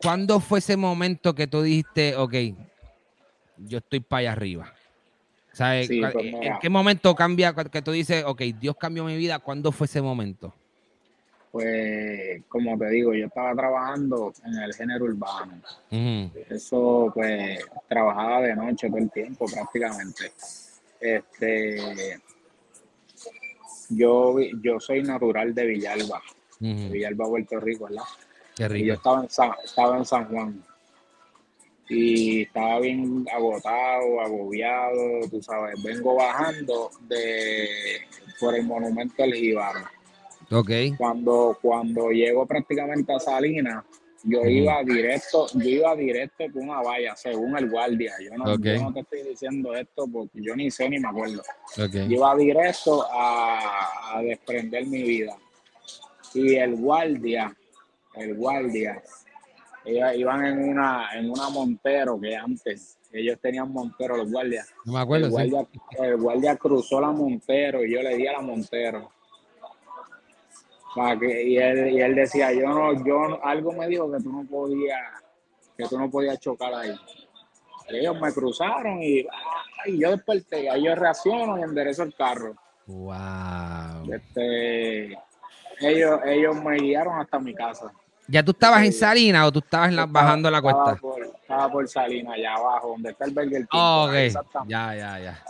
¿Cuándo 0.00 0.40
fue 0.40 0.58
ese 0.58 0.76
momento 0.76 1.34
que 1.34 1.46
tú 1.46 1.62
dijiste, 1.62 2.16
ok, 2.16 2.34
yo 3.58 3.78
estoy 3.78 4.00
para 4.00 4.20
allá 4.20 4.32
arriba? 4.32 4.72
¿Sabes? 5.52 5.88
Pues, 5.88 6.14
¿En 6.14 6.58
qué 6.60 6.68
momento 6.68 7.14
cambia 7.14 7.54
que 7.54 7.82
tú 7.82 7.92
dices, 7.92 8.24
ok, 8.26 8.40
Dios 8.58 8.74
cambió 8.78 9.04
mi 9.04 9.16
vida? 9.16 9.38
¿Cuándo 9.38 9.70
fue 9.70 9.84
ese 9.84 10.02
momento? 10.02 10.54
Pues, 11.52 12.42
como 12.48 12.78
te 12.78 12.88
digo, 12.88 13.12
yo 13.12 13.26
estaba 13.26 13.54
trabajando 13.54 14.32
en 14.46 14.54
el 14.54 14.74
género 14.74 15.04
urbano. 15.04 15.60
Eso, 16.48 17.12
pues, 17.14 17.60
trabajaba 17.86 18.40
de 18.40 18.56
noche 18.56 18.88
todo 18.88 18.98
el 18.98 19.10
tiempo 19.10 19.44
prácticamente. 19.44 20.32
Este, 20.98 22.18
yo, 23.90 24.36
yo 24.62 24.80
soy 24.80 25.02
natural 25.02 25.54
de 25.54 25.66
Villalba, 25.66 26.22
Villalba, 26.58 27.26
Puerto 27.26 27.60
Rico, 27.60 27.84
¿verdad? 27.84 28.04
Qué 28.56 28.68
rico. 28.68 28.84
Y 28.84 28.88
yo 28.88 28.94
estaba 28.94 29.20
en, 29.20 29.26
estaba 29.64 29.98
en 29.98 30.04
San 30.06 30.28
Juan 30.28 30.64
y 31.88 32.42
estaba 32.42 32.80
bien 32.80 33.26
agotado, 33.30 34.20
agobiado, 34.22 35.28
tú 35.28 35.42
sabes, 35.42 35.82
vengo 35.82 36.14
bajando 36.14 36.90
de 37.02 37.68
por 38.40 38.54
el 38.54 38.64
monumento 38.64 39.22
del 39.22 39.34
Jíbaro. 39.34 39.80
Okay. 40.52 40.92
Cuando, 40.96 41.58
cuando 41.60 42.10
llego 42.10 42.46
prácticamente 42.46 43.12
a 43.12 43.18
Salinas, 43.18 43.84
yo 44.24 44.44
iba 44.44 44.82
directo, 44.84 45.46
yo 45.54 45.68
iba 45.68 45.96
directo 45.96 46.44
con 46.52 46.68
una 46.68 46.82
valla, 46.82 47.16
según 47.16 47.56
el 47.58 47.68
guardia. 47.70 48.12
Yo 48.20 48.36
no, 48.36 48.92
te 48.92 49.00
estoy 49.00 49.22
diciendo 49.30 49.74
esto 49.74 50.06
porque 50.12 50.40
yo 50.42 50.54
ni 50.54 50.70
sé 50.70 50.88
ni 50.88 50.98
me 51.00 51.08
acuerdo. 51.08 51.42
Yo 51.76 52.00
iba 52.02 52.36
directo 52.36 53.04
a, 53.10 54.16
a 54.16 54.22
desprender 54.22 54.86
mi 54.86 55.02
vida. 55.02 55.36
Y 56.34 56.54
el 56.54 56.76
guardia, 56.76 57.56
el 58.14 58.34
guardia 58.36 59.02
ellos 59.84 60.08
iban 60.16 60.44
en 60.44 60.68
una, 60.68 61.08
en 61.14 61.30
una 61.30 61.48
Montero 61.48 62.20
que 62.20 62.36
antes, 62.36 62.98
ellos 63.12 63.38
tenían 63.40 63.70
Montero, 63.72 64.16
los 64.16 64.30
guardias. 64.30 64.68
No 64.84 64.92
me 64.92 65.00
acuerdo. 65.00 65.26
El 65.26 65.32
guardia, 65.50 65.68
el 65.98 66.16
guardia 66.16 66.56
cruzó 66.56 67.00
la 67.00 67.10
Montero 67.10 67.84
y 67.84 67.92
yo 67.92 68.02
le 68.02 68.16
di 68.16 68.26
a 68.26 68.32
la 68.32 68.40
Montero. 68.40 69.10
Que, 71.18 71.42
y, 71.44 71.56
él, 71.56 71.90
y 71.92 72.00
él 72.00 72.14
decía, 72.14 72.52
yo 72.52 72.68
no, 72.68 73.04
yo 73.04 73.42
algo 73.44 73.72
me 73.72 73.86
dijo 73.86 74.12
que 74.12 74.22
tú 74.22 74.30
no 74.30 74.44
podías, 74.44 75.00
que 75.76 75.84
tú 75.86 75.98
no 75.98 76.10
podías 76.10 76.38
chocar 76.38 76.74
ahí. 76.74 76.94
Ellos 77.88 78.20
me 78.20 78.32
cruzaron 78.32 79.02
y, 79.02 79.26
yo 79.98 80.10
desperté, 80.10 80.70
ahí 80.70 80.84
yo 80.84 80.94
reacciono 80.94 81.58
y 81.58 81.62
enderezo 81.62 82.02
el 82.02 82.14
carro. 82.14 82.54
Wow. 82.86 84.12
Este, 84.12 85.18
ellos, 85.80 86.20
ellos 86.24 86.62
me 86.62 86.76
guiaron 86.76 87.20
hasta 87.20 87.38
mi 87.38 87.54
casa. 87.54 87.92
¿Ya 88.28 88.42
tú 88.42 88.52
estabas 88.52 88.82
en 88.84 88.92
Salina 88.92 89.46
o 89.46 89.52
tú 89.52 89.58
estabas 89.58 90.10
bajando 90.10 90.50
la 90.50 90.62
cuesta? 90.62 90.98
Estaba 91.40 91.70
por, 91.70 91.88
Salina, 91.88 92.34
allá 92.34 92.54
abajo, 92.54 92.88
donde 92.90 93.10
está 93.10 93.24
el 93.24 93.34
Burger 93.34 93.66
Oh, 93.72 94.06
ok. 94.08 94.66
Ya, 94.66 94.94
ya, 94.94 95.18
ya. 95.18 95.44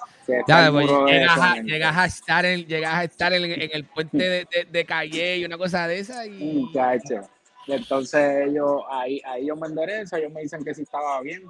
Ya, 0.46 0.70
pues, 0.70 0.86
llegas, 1.06 1.38
a, 1.38 1.54
llegas, 1.56 1.96
a, 1.96 2.04
estar 2.04 2.44
en, 2.44 2.66
llegas 2.66 2.94
a 2.94 3.04
estar 3.04 3.32
en, 3.32 3.44
el 3.44 3.84
puente 3.84 4.18
de, 4.18 4.66
de, 4.70 4.84
Calle 4.84 5.38
y 5.38 5.44
una 5.44 5.58
cosa 5.58 5.86
de 5.88 5.98
esa. 5.98 6.26
Y... 6.26 6.30
Muchacho. 6.30 7.20
Y 7.66 7.72
entonces 7.72 8.48
ellos, 8.48 8.82
ahí, 8.90 9.20
ahí 9.24 9.46
yo 9.46 9.56
me 9.56 9.68
enderezo, 9.68 10.16
ellos 10.16 10.32
me 10.32 10.42
dicen 10.42 10.64
que 10.64 10.74
sí 10.74 10.82
estaba 10.82 11.20
bien. 11.20 11.42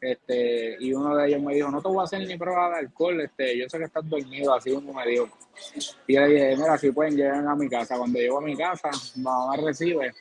Este, 0.00 0.76
y 0.80 0.94
uno 0.94 1.14
de 1.14 1.28
ellos 1.28 1.42
me 1.42 1.54
dijo, 1.54 1.70
no 1.70 1.82
te 1.82 1.88
voy 1.88 2.00
a 2.00 2.04
hacer 2.04 2.26
ni 2.26 2.36
prueba 2.38 2.70
de 2.70 2.78
alcohol, 2.78 3.20
este, 3.20 3.58
yo 3.58 3.68
sé 3.68 3.76
que 3.76 3.84
estás 3.84 4.08
dormido, 4.08 4.54
así 4.54 4.70
uno 4.70 4.94
me 4.94 5.06
dijo. 5.06 5.28
Y 6.06 6.14
yo 6.14 6.20
le 6.22 6.28
dije, 6.28 6.56
mira, 6.56 6.78
si 6.78 6.90
pueden 6.90 7.16
llegar 7.16 7.46
a 7.46 7.54
mi 7.54 7.68
casa. 7.68 7.98
Cuando 7.98 8.18
llego 8.18 8.38
a 8.38 8.42
mi 8.42 8.56
casa, 8.56 8.90
mamá 9.16 9.56
recibe 9.56 10.12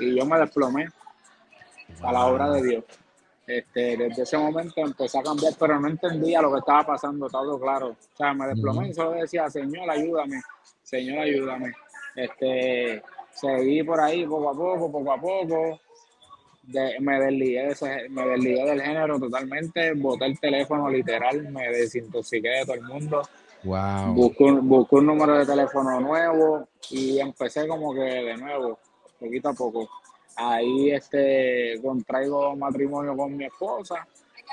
y 0.00 0.16
yo 0.16 0.24
me 0.26 0.38
desplomé 0.38 0.88
a 2.02 2.12
la 2.12 2.26
obra 2.26 2.50
de 2.50 2.62
Dios. 2.62 2.84
Este, 3.50 3.96
desde 3.96 4.22
ese 4.22 4.38
momento 4.38 4.80
empecé 4.80 5.18
a 5.18 5.24
cambiar, 5.24 5.52
pero 5.58 5.80
no 5.80 5.88
entendía 5.88 6.40
lo 6.40 6.52
que 6.52 6.60
estaba 6.60 6.86
pasando, 6.86 7.28
todo 7.28 7.58
claro. 7.58 7.88
O 7.88 8.16
sea, 8.16 8.32
me 8.32 8.46
desplomé 8.46 8.90
y 8.90 8.94
solo 8.94 9.10
decía, 9.10 9.50
Señor, 9.50 9.90
ayúdame, 9.90 10.40
Señor, 10.84 11.18
ayúdame. 11.18 11.72
Este, 12.14 13.02
seguí 13.32 13.82
por 13.82 14.00
ahí 14.00 14.24
poco 14.24 14.50
a 14.50 14.54
poco, 14.54 14.92
poco 14.92 15.12
a 15.12 15.20
poco. 15.20 15.80
me, 17.00 17.18
desligué 17.18 17.74
me 18.10 18.26
desligué 18.26 18.64
del 18.64 18.82
género 18.82 19.18
totalmente, 19.18 19.94
boté 19.94 20.26
el 20.26 20.38
teléfono 20.38 20.88
literal, 20.88 21.50
me 21.50 21.70
desintoxiqué 21.70 22.48
de 22.50 22.62
todo 22.64 22.74
el 22.74 22.82
mundo. 22.82 23.22
Wow. 23.64 24.14
Busqué, 24.14 24.44
busqué 24.44 24.94
un 24.94 25.06
número 25.06 25.38
de 25.38 25.44
teléfono 25.44 25.98
nuevo 25.98 26.68
y 26.88 27.18
empecé 27.18 27.66
como 27.66 27.92
que 27.92 28.00
de 28.00 28.36
nuevo 28.36 28.78
poquito 29.18 29.48
a 29.48 29.54
poco. 29.54 29.88
Ahí 30.36 30.92
este, 30.92 31.78
contraigo 31.82 32.56
matrimonio 32.56 33.16
con 33.16 33.36
mi 33.36 33.44
esposa 33.44 34.06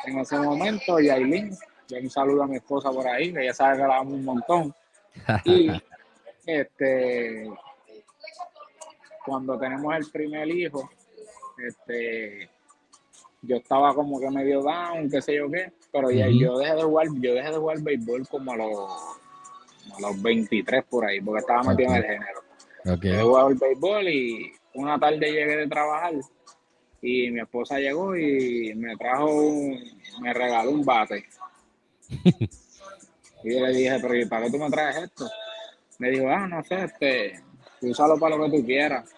en 0.05 0.19
ese 0.19 0.37
momento, 0.37 0.99
y 0.99 1.09
Aileen, 1.09 1.51
yo 1.87 1.97
un 1.97 2.09
saludo 2.09 2.43
a 2.43 2.47
mi 2.47 2.57
esposa 2.57 2.91
por 2.91 3.07
ahí, 3.07 3.33
que 3.33 3.41
ella 3.41 3.53
sabe 3.53 3.77
que 3.77 3.87
la 3.87 3.97
amo 3.97 4.11
un 4.11 4.25
montón. 4.25 4.73
Y 5.45 5.69
este, 6.45 7.49
cuando 9.25 9.57
tenemos 9.57 9.95
el 9.95 10.09
primer 10.11 10.47
hijo, 10.49 10.89
este, 11.57 12.49
yo 13.41 13.57
estaba 13.57 13.93
como 13.93 14.19
que 14.19 14.29
medio 14.29 14.61
down, 14.61 15.09
qué 15.09 15.21
sé 15.21 15.35
yo 15.35 15.49
qué, 15.49 15.71
pero 15.91 16.11
ya 16.11 16.27
yo 16.27 16.57
dejé 16.57 16.75
de 16.75 16.83
jugar, 16.83 17.07
yo 17.19 17.33
dejé 17.33 17.51
de 17.51 17.57
jugar 17.57 17.81
béisbol 17.81 18.27
como 18.27 18.51
a 18.53 18.57
los, 18.57 18.91
a 19.95 20.01
los 20.01 20.21
23 20.21 20.83
por 20.85 21.05
ahí, 21.05 21.21
porque 21.21 21.39
estaba 21.39 21.63
metido 21.63 21.89
en 21.91 21.95
el 21.97 22.03
género. 22.03 22.41
Okay. 22.85 23.11
He 23.11 23.21
jugado 23.21 23.49
el 23.49 23.55
béisbol 23.55 24.07
y 24.07 24.51
una 24.77 24.99
tarde 24.99 25.31
llegué 25.31 25.57
de 25.57 25.67
trabajar 25.67 26.13
y 27.01 27.31
mi 27.31 27.39
esposa 27.39 27.79
llegó 27.79 28.15
y 28.15 28.73
me 28.75 28.95
trajo 28.95 29.25
un, 29.25 29.79
me 30.21 30.33
regaló 30.33 30.71
un 30.71 30.85
bate. 30.85 31.25
y 33.43 33.53
yo 33.53 33.65
le 33.65 33.73
dije, 33.73 33.97
pero 34.01 34.29
¿para 34.29 34.45
qué 34.45 34.51
tú 34.51 34.57
me 34.57 34.69
traes 34.69 34.97
esto? 34.97 35.27
Me 35.99 36.11
dijo, 36.11 36.29
ah, 36.29 36.47
no 36.47 36.63
sé, 36.63 36.83
este, 36.83 37.39
úsalo 37.81 38.19
para 38.19 38.37
lo 38.37 38.45
que 38.45 38.57
tú 38.57 38.65
quieras. 38.65 39.09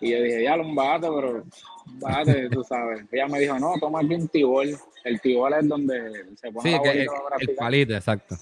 Y 0.00 0.10
yo 0.10 0.20
dije, 0.20 0.42
ya, 0.42 0.56
un 0.56 0.74
bate, 0.74 1.08
pero 1.08 1.44
un 1.86 2.00
bate, 2.00 2.50
tú 2.50 2.64
sabes. 2.64 3.04
Ella 3.10 3.28
me 3.28 3.38
dijo, 3.38 3.58
no, 3.58 3.74
toma 3.80 4.00
aquí 4.00 4.14
un 4.14 4.28
tibol. 4.28 4.76
El 5.04 5.20
tibol 5.20 5.54
es 5.54 5.68
donde 5.68 6.26
se 6.34 6.50
pone 6.50 6.72
sí, 6.72 6.82
que 6.82 7.02
el 7.02 7.54
palito, 7.56 7.94
exacto. 7.94 8.36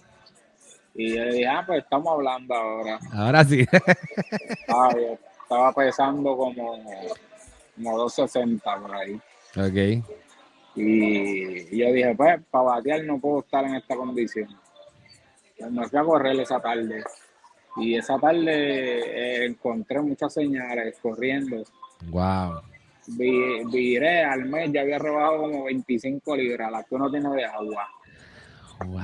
Y 0.95 1.17
yo 1.17 1.25
le 1.25 1.33
dije, 1.33 1.47
ah, 1.47 1.65
pues 1.67 1.83
estamos 1.83 2.13
hablando 2.13 2.55
ahora. 2.55 2.99
Ahora 3.13 3.45
sí. 3.45 3.67
estaba 5.45 5.73
pesando 5.73 6.37
como, 6.37 6.83
como 7.77 7.99
260 7.99 8.81
por 8.81 8.95
ahí. 8.95 9.21
Ok. 9.57 10.05
Y, 10.77 11.79
yo 11.79 11.93
dije, 11.93 12.15
pues, 12.17 12.41
para 12.51 12.65
batear 12.65 13.05
no 13.05 13.21
puedo 13.21 13.41
estar 13.41 13.65
en 13.65 13.77
esta 13.77 13.95
condición. 13.95 14.49
Pues 15.59 15.71
me 15.71 15.89
fui 15.89 15.99
a 15.99 16.03
correr 16.03 16.41
esa 16.41 16.61
tarde. 16.61 17.05
Y 17.77 17.95
esa 17.97 18.19
tarde 18.19 19.43
eh, 19.43 19.47
encontré 19.47 20.01
muchas 20.01 20.35
señales 20.35 20.99
corriendo. 21.01 21.63
Wow. 22.09 22.61
viré 23.07 24.25
al 24.25 24.47
mes, 24.47 24.73
ya 24.73 24.81
había 24.81 24.99
robado 24.99 25.43
como 25.43 25.65
25 25.65 26.37
libras, 26.37 26.71
las 26.71 26.87
que 26.87 26.95
uno 26.95 27.11
tiene 27.11 27.31
de 27.31 27.45
agua. 27.45 27.89
Wow. 28.87 29.03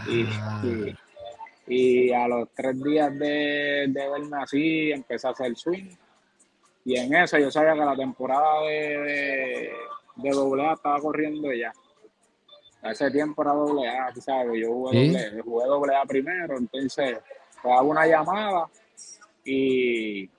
Y 1.66 2.12
a 2.12 2.26
los 2.26 2.48
tres 2.52 2.82
días 2.82 3.16
de, 3.16 3.86
de 3.88 4.10
verme 4.10 4.38
así, 4.42 4.90
empecé 4.90 5.28
a 5.28 5.30
hacer 5.30 5.56
swing. 5.56 5.90
Y 6.84 6.96
en 6.96 7.14
eso 7.14 7.38
yo 7.38 7.50
sabía 7.50 7.74
que 7.74 7.84
la 7.84 7.96
temporada 7.96 8.62
de, 8.62 9.72
de, 10.16 10.30
doble 10.30 10.66
A 10.66 10.72
estaba 10.72 10.98
corriendo 11.00 11.52
ya. 11.52 11.72
A 12.82 12.92
ese 12.92 13.10
tiempo 13.10 13.42
era 13.42 13.52
doble 13.52 13.88
A, 13.88 14.14
sabes, 14.14 14.60
yo 14.60 14.72
jugué, 14.72 15.08
doble, 15.08 15.42
jugué 15.42 15.66
doble 15.66 15.96
A 15.96 16.04
primero, 16.04 16.56
entonces 16.56 17.18
pues 17.62 17.74
hago 17.74 17.90
una 17.90 18.06
llamada 18.06 18.66
y, 19.44 20.30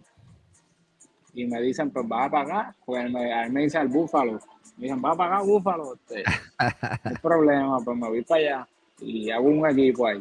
y 1.34 1.46
me 1.46 1.62
dicen, 1.62 1.92
pues 1.92 2.08
vas 2.08 2.28
a 2.28 2.32
pagar. 2.32 2.76
Pues 2.84 3.12
me, 3.12 3.34
a 3.34 3.46
mí 3.46 3.52
me 3.52 3.62
dicen 3.62 3.82
el 3.82 3.88
búfalo. 3.90 4.40
Me 4.78 4.86
dicen, 4.86 5.02
vas 5.02 5.14
a 5.14 5.18
pagar 5.18 5.44
búfalo. 5.44 5.94
Este, 5.94 6.24
no 6.60 7.12
hay 7.12 7.16
problema, 7.18 7.80
pues 7.86 7.98
me 7.98 8.10
voy 8.10 8.24
para 8.24 8.42
allá 8.42 8.68
y 9.00 9.32
hago 9.32 9.48
un 9.48 9.70
equipo 9.70 10.08
ahí 10.08 10.20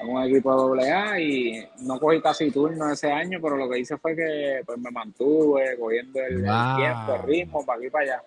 un 0.00 0.22
equipo 0.22 0.74
de 0.76 0.90
AA 0.90 1.20
y 1.20 1.68
no 1.80 1.98
cogí 1.98 2.20
casi 2.20 2.50
turno 2.50 2.92
ese 2.92 3.10
año, 3.10 3.38
pero 3.42 3.56
lo 3.56 3.68
que 3.68 3.80
hice 3.80 3.96
fue 3.96 4.14
que 4.14 4.62
pues, 4.64 4.78
me 4.78 4.90
mantuve 4.90 5.76
cogiendo 5.78 6.20
el, 6.20 6.42
tiempo, 6.42 7.14
el 7.14 7.22
ritmo 7.24 7.66
para 7.66 7.78
aquí 7.78 7.86
y 7.86 7.90
para 7.90 8.04
allá. 8.04 8.22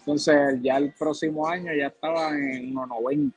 Entonces 0.00 0.60
ya 0.62 0.76
el 0.76 0.92
próximo 0.92 1.48
año 1.48 1.72
ya 1.74 1.86
estaba 1.86 2.30
en 2.30 2.74
1.90. 2.74 3.32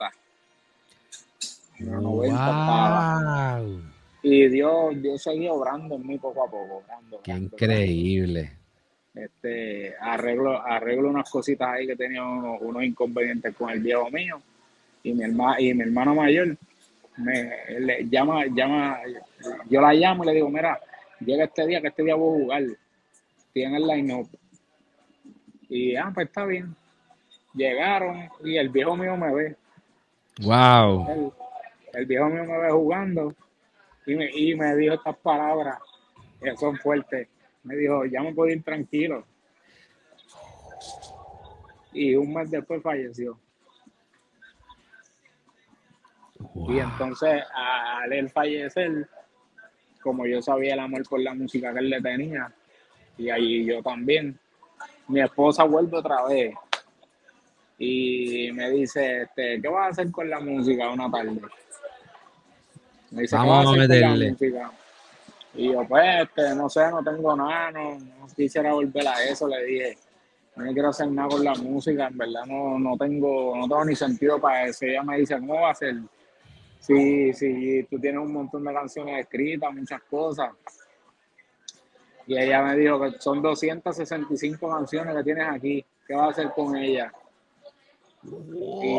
90 1.80 3.62
Y 4.24 4.50
Dios, 4.50 5.02
Dios 5.02 5.24
seguía 5.24 5.54
obrando 5.54 5.96
en 5.96 6.06
mí 6.06 6.18
poco 6.18 6.44
a 6.44 6.52
poco. 6.52 6.84
Qué 7.24 7.32
increíble. 7.32 8.52
Este, 9.16 9.96
arreglo, 10.00 10.62
arreglo 10.62 11.10
unas 11.10 11.30
cositas 11.30 11.70
ahí 11.70 11.88
que 11.88 11.96
tenía 11.96 12.24
unos, 12.24 12.84
inconvenientes 12.84 13.56
con 13.56 13.70
el 13.70 13.80
viejo 13.80 14.12
mío. 14.12 14.42
Y 15.02 15.14
mi, 15.14 15.24
herma, 15.24 15.60
y 15.60 15.74
mi 15.74 15.84
hermano 15.84 16.14
mayor 16.14 16.58
me 17.20 18.08
llama, 18.10 18.46
llama, 18.48 19.00
yo 19.70 19.82
la 19.82 19.94
llamo 19.94 20.24
y 20.24 20.28
le 20.28 20.34
digo, 20.34 20.50
mira, 20.50 20.80
llega 21.20 21.44
este 21.44 21.68
día, 21.68 21.82
que 21.82 21.88
este 21.88 22.04
día 22.04 22.16
voy 22.16 22.36
a 22.36 22.44
jugar. 22.44 22.64
Tiene 23.54 23.78
el 23.78 23.88
line-up. 23.88 24.30
Y, 25.68 25.96
ah, 25.96 26.12
pues 26.14 26.28
está 26.28 26.46
bien. 26.46 26.76
Llegaron 27.54 28.30
y 28.44 28.58
el 28.58 28.70
viejo 28.70 28.96
mío 28.96 29.18
me 29.18 29.34
ve. 29.34 29.56
Wow. 30.42 31.34
El, 31.94 32.06
viejo 32.06 32.30
mío 32.30 32.46
me 32.46 32.58
ve 32.58 32.72
jugando 32.72 33.34
y 34.06 34.16
me, 34.16 34.30
y 34.32 34.56
me 34.56 34.76
dijo 34.76 34.94
estas 34.94 35.18
palabras 35.18 35.80
que 36.42 36.56
son 36.56 36.78
fuertes. 36.78 37.28
Me 37.64 37.76
dijo, 37.76 38.06
ya 38.06 38.22
me 38.22 38.34
puedo 38.34 38.52
ir 38.52 38.64
tranquilo. 38.64 39.26
Y 41.92 42.16
un 42.16 42.34
mes 42.34 42.50
después 42.50 42.82
falleció. 42.82 43.38
Y 46.68 46.80
entonces, 46.80 47.44
al 47.54 48.14
él 48.14 48.30
fallecer, 48.30 49.08
como 50.02 50.26
yo 50.26 50.42
sabía 50.42 50.74
el 50.74 50.80
amor 50.80 51.08
por 51.08 51.20
la 51.20 51.34
música 51.34 51.74
que 51.74 51.80
él 51.80 51.90
le 51.90 52.02
tenía, 52.02 52.52
y 53.18 53.30
ahí 53.30 53.66
yo 53.66 53.82
también, 53.82 54.40
mi 55.08 55.22
esposa 55.22 55.64
vuelve 55.64 55.98
otra 55.98 56.26
vez 56.26 56.54
y 57.78 58.52
me 58.54 58.70
dice, 58.72 59.24
este, 59.24 59.62
¿qué 59.62 59.68
vas 59.68 59.88
a 59.88 59.90
hacer 59.90 60.12
con 60.12 60.30
la 60.30 60.40
música 60.40 60.90
una 60.90 61.10
tarde? 61.10 61.40
Me 63.12 63.22
dice, 63.22 63.36
Vamos 63.36 63.68
a, 63.68 63.84
hacer 63.84 64.02
con 64.02 64.20
la 64.20 64.30
música? 64.30 64.72
Y 65.56 65.72
yo, 65.74 65.88
pues, 65.88 66.04
este, 66.22 66.56
no 66.56 66.70
sé, 66.70 66.90
no 66.92 67.04
tengo 67.04 67.36
nada, 67.36 67.72
no, 67.72 67.98
quisiera 68.36 68.74
volver 68.74 69.08
a 69.08 69.24
eso, 69.24 69.48
le 69.48 69.64
dije, 69.64 69.98
no 70.56 70.72
quiero 70.74 70.90
hacer 70.90 71.10
nada 71.10 71.30
con 71.30 71.44
la 71.44 71.56
música, 71.56 72.08
en 72.08 72.18
verdad 72.18 72.46
no, 72.46 72.78
no 72.78 72.98
tengo, 72.98 73.56
no 73.56 73.64
tengo 73.64 73.86
ni 73.86 73.96
sentido 73.96 74.40
para 74.40 74.66
eso. 74.66 74.86
Ella 74.86 75.04
me 75.04 75.18
dice, 75.18 75.36
¿cómo 75.40 75.62
va 75.62 75.72
a 75.72 75.76
ser? 75.76 75.96
Sí, 76.80 77.34
sí, 77.34 77.86
tú 77.90 78.00
tienes 78.00 78.22
un 78.22 78.34
montón 78.34 78.64
de 78.64 78.74
canciones 78.74 79.20
escritas, 79.20 79.74
muchas 79.74 80.02
cosas. 80.04 80.52
Y 82.26 82.38
ella 82.38 82.62
me 82.64 82.78
dijo 82.78 83.00
que 83.02 83.20
son 83.20 83.42
265 83.42 84.70
canciones 84.70 85.16
que 85.16 85.24
tienes 85.24 85.48
aquí. 85.48 85.86
¿Qué 86.08 86.14
vas 86.14 86.28
a 86.28 86.30
hacer 86.30 86.52
con 86.54 86.76
ellas? 86.76 87.12
Y, 88.24 88.96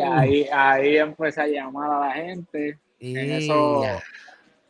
ahí, 0.00 0.46
ahí 0.52 0.96
empecé 0.96 1.42
a 1.42 1.46
llamar 1.46 1.90
a 1.90 2.00
la 2.06 2.12
gente. 2.12 2.78
En 3.00 3.32
eso, 3.32 3.82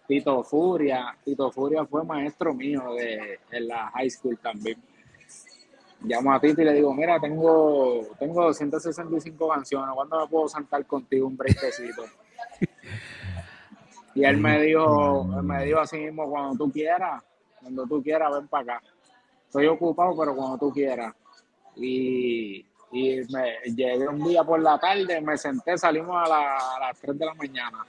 Tito 0.07 0.43
Furia. 0.43 1.17
Tito 1.25 1.51
Furia 1.51 1.85
fue 1.87 2.05
maestro 2.05 2.55
mío 2.55 2.95
de, 2.95 3.41
en 3.51 3.69
la 3.69 3.91
high 3.91 4.11
school 4.11 4.39
también. 4.39 4.81
Llamo 6.05 6.33
a 6.33 6.41
Tito 6.41 6.63
y 6.63 6.65
le 6.65 6.73
digo, 6.75 6.93
mira, 6.95 7.21
tengo, 7.21 8.09
tengo 8.19 8.45
265 8.45 9.49
canciones, 9.49 9.95
¿cuándo 9.95 10.21
me 10.21 10.27
puedo 10.27 10.49
saltar 10.49 10.85
contigo 10.87 11.27
un 11.27 11.37
breakcito? 11.37 12.05
Y 14.15 14.25
él 14.25 14.37
me 14.37 14.61
dijo, 14.61 15.29
él 15.37 15.43
me 15.43 15.65
dijo 15.65 15.81
así 15.81 15.99
mismo, 15.99 16.29
cuando 16.29 16.65
tú 16.65 16.73
quieras, 16.73 17.23
cuando 17.61 17.87
tú 17.87 18.03
quieras, 18.03 18.31
ven 18.35 18.49
para 18.49 18.77
acá. 18.77 18.87
Estoy 19.47 19.67
ocupado, 19.67 20.17
pero 20.19 20.35
cuando 20.35 20.59
tú 20.59 20.71
quieras. 20.73 21.15
Y, 21.77 22.67
y 22.93 23.21
me 23.33 23.59
llegué 23.75 24.07
un 24.09 24.23
día 24.23 24.45
por 24.45 24.61
la 24.61 24.79
tarde, 24.79 25.21
me 25.21 25.37
senté, 25.39 25.79
salimos 25.79 26.15
a, 26.15 26.79
las 26.81 26.99
3 27.01 27.19
de 27.19 27.27
la 27.27 27.35
mañana. 27.35 27.87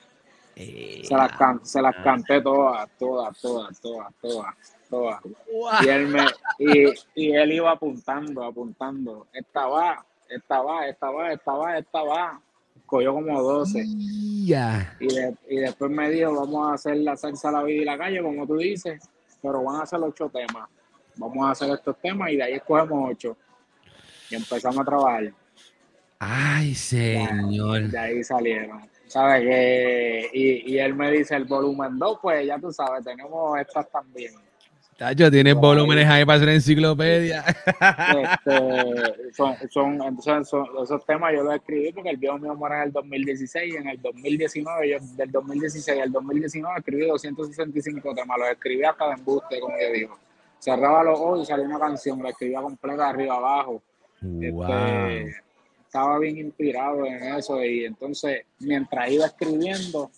se, 0.55 1.07
las 1.09 1.31
se 1.63 1.81
las 1.81 1.95
canté 2.03 2.41
todas, 2.41 2.89
todas, 2.97 3.41
todas, 3.41 3.81
todas, 3.81 4.13
todas, 4.21 4.55
todas. 4.93 5.21
Y 5.83 5.89
él 5.89 6.07
me, 6.07 6.25
y, 6.59 6.93
y, 7.15 7.31
él 7.35 7.51
iba 7.53 7.71
apuntando, 7.71 8.43
apuntando. 8.43 9.27
Esta 9.33 9.65
va, 9.67 10.05
esta 10.29 10.61
va, 10.61 10.87
esta 10.87 11.09
va, 11.09 11.33
esta 11.33 11.51
va, 11.53 11.77
esta 11.77 12.03
va 12.03 12.41
cogió 12.85 13.13
como 13.13 13.41
12. 13.41 13.83
Y, 13.85 14.53
y 14.53 15.55
después 15.57 15.89
me 15.89 16.11
dijo, 16.11 16.33
vamos 16.35 16.67
a 16.67 16.73
hacer 16.73 16.97
la 16.97 17.15
salsa 17.17 17.51
la 17.51 17.63
vida 17.63 17.81
y 17.81 17.85
la 17.85 17.97
calle, 17.97 18.21
como 18.21 18.45
tú 18.45 18.57
dices, 18.57 19.01
pero 19.41 19.63
van 19.63 19.77
a 19.77 19.83
hacer 19.83 19.99
ocho 19.99 20.29
temas. 20.29 20.69
Vamos 21.15 21.47
a 21.47 21.51
hacer 21.51 21.71
estos 21.71 21.97
temas 21.99 22.29
y 22.31 22.37
de 22.37 22.43
ahí 22.43 22.53
escogemos 22.53 23.11
ocho. 23.11 23.37
Y 24.29 24.35
empezamos 24.35 24.79
a 24.79 24.85
trabajar. 24.85 25.33
Ay, 26.19 26.75
señor. 26.75 27.89
De 27.89 27.97
ahí 27.97 28.23
salieron. 28.23 28.81
¿Sabes? 29.07 29.41
Que, 29.41 30.29
y, 30.33 30.73
y 30.73 30.79
él 30.79 30.93
me 30.95 31.11
dice 31.11 31.35
el 31.35 31.45
volumen 31.45 31.97
2, 31.97 32.19
pues 32.21 32.45
ya 32.45 32.59
tú 32.59 32.71
sabes, 32.71 33.03
tenemos 33.03 33.59
estas 33.59 33.89
también. 33.91 34.33
Tacho, 34.97 35.31
tienes 35.31 35.55
volúmenes 35.55 36.07
ahí 36.07 36.25
para 36.25 36.37
hacer 36.37 36.49
enciclopedia. 36.49 37.43
Este, 37.47 39.33
son, 39.33 39.55
son, 39.69 39.93
entonces, 40.01 40.47
son, 40.47 40.67
esos 40.81 41.05
temas 41.05 41.33
yo 41.33 41.43
los 41.43 41.55
escribí 41.55 41.91
porque 41.91 42.09
el 42.09 42.17
viejo 42.17 42.37
mío 42.37 42.53
muere 42.55 42.75
en 42.75 42.81
el 42.83 42.91
2016 42.91 43.73
y 43.73 43.77
en 43.77 43.87
el 43.87 44.01
2019, 44.01 44.89
yo 44.89 44.97
del 45.15 45.31
2016 45.31 46.01
al 46.01 46.11
2019 46.11 46.79
escribí 46.79 47.07
265 47.07 48.13
temas, 48.13 48.37
los 48.37 48.49
escribí 48.49 48.83
hasta 48.83 49.07
de 49.07 49.13
embuste, 49.13 49.59
como 49.59 49.75
yo 49.79 49.93
digo. 49.93 50.17
Cerraba 50.59 51.03
los 51.03 51.19
ojos 51.19 51.41
y 51.43 51.45
salía 51.45 51.65
una 51.65 51.79
canción, 51.79 52.21
la 52.21 52.29
escribía 52.29 52.61
completa 52.61 53.09
arriba 53.09 53.35
abajo. 53.35 53.81
Este, 54.21 55.35
estaba 55.85 56.19
bien 56.19 56.37
inspirado 56.37 57.05
en 57.05 57.35
eso 57.35 57.63
y 57.63 57.85
entonces 57.85 58.45
mientras 58.59 59.11
iba 59.11 59.25
escribiendo, 59.25 60.09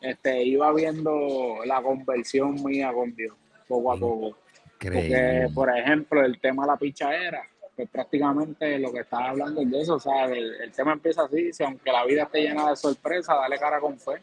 este, 0.00 0.44
iba 0.44 0.72
viendo 0.72 1.58
la 1.64 1.82
conversión 1.82 2.62
mía 2.62 2.92
con 2.92 3.14
Dios 3.14 3.34
poco 3.68 3.92
a 3.92 3.96
poco. 3.96 4.36
Porque, 4.80 5.48
por 5.54 5.76
ejemplo, 5.76 6.24
el 6.24 6.40
tema 6.40 6.64
de 6.64 6.72
la 6.72 6.76
pichadera, 6.76 7.42
pues 7.74 7.88
prácticamente 7.88 8.78
lo 8.78 8.92
que 8.92 9.00
estaba 9.00 9.30
hablando 9.30 9.60
es 9.62 9.70
de 9.70 9.80
eso, 9.80 9.94
o 9.94 10.00
sea, 10.00 10.26
el, 10.26 10.70
tema 10.72 10.92
empieza 10.92 11.24
así, 11.24 11.52
si 11.52 11.64
aunque 11.64 11.90
la 11.90 12.04
vida 12.04 12.24
esté 12.24 12.42
llena 12.42 12.70
de 12.70 12.76
sorpresa, 12.76 13.34
dale 13.34 13.58
cara 13.58 13.80
con 13.80 13.98
fe, 13.98 14.22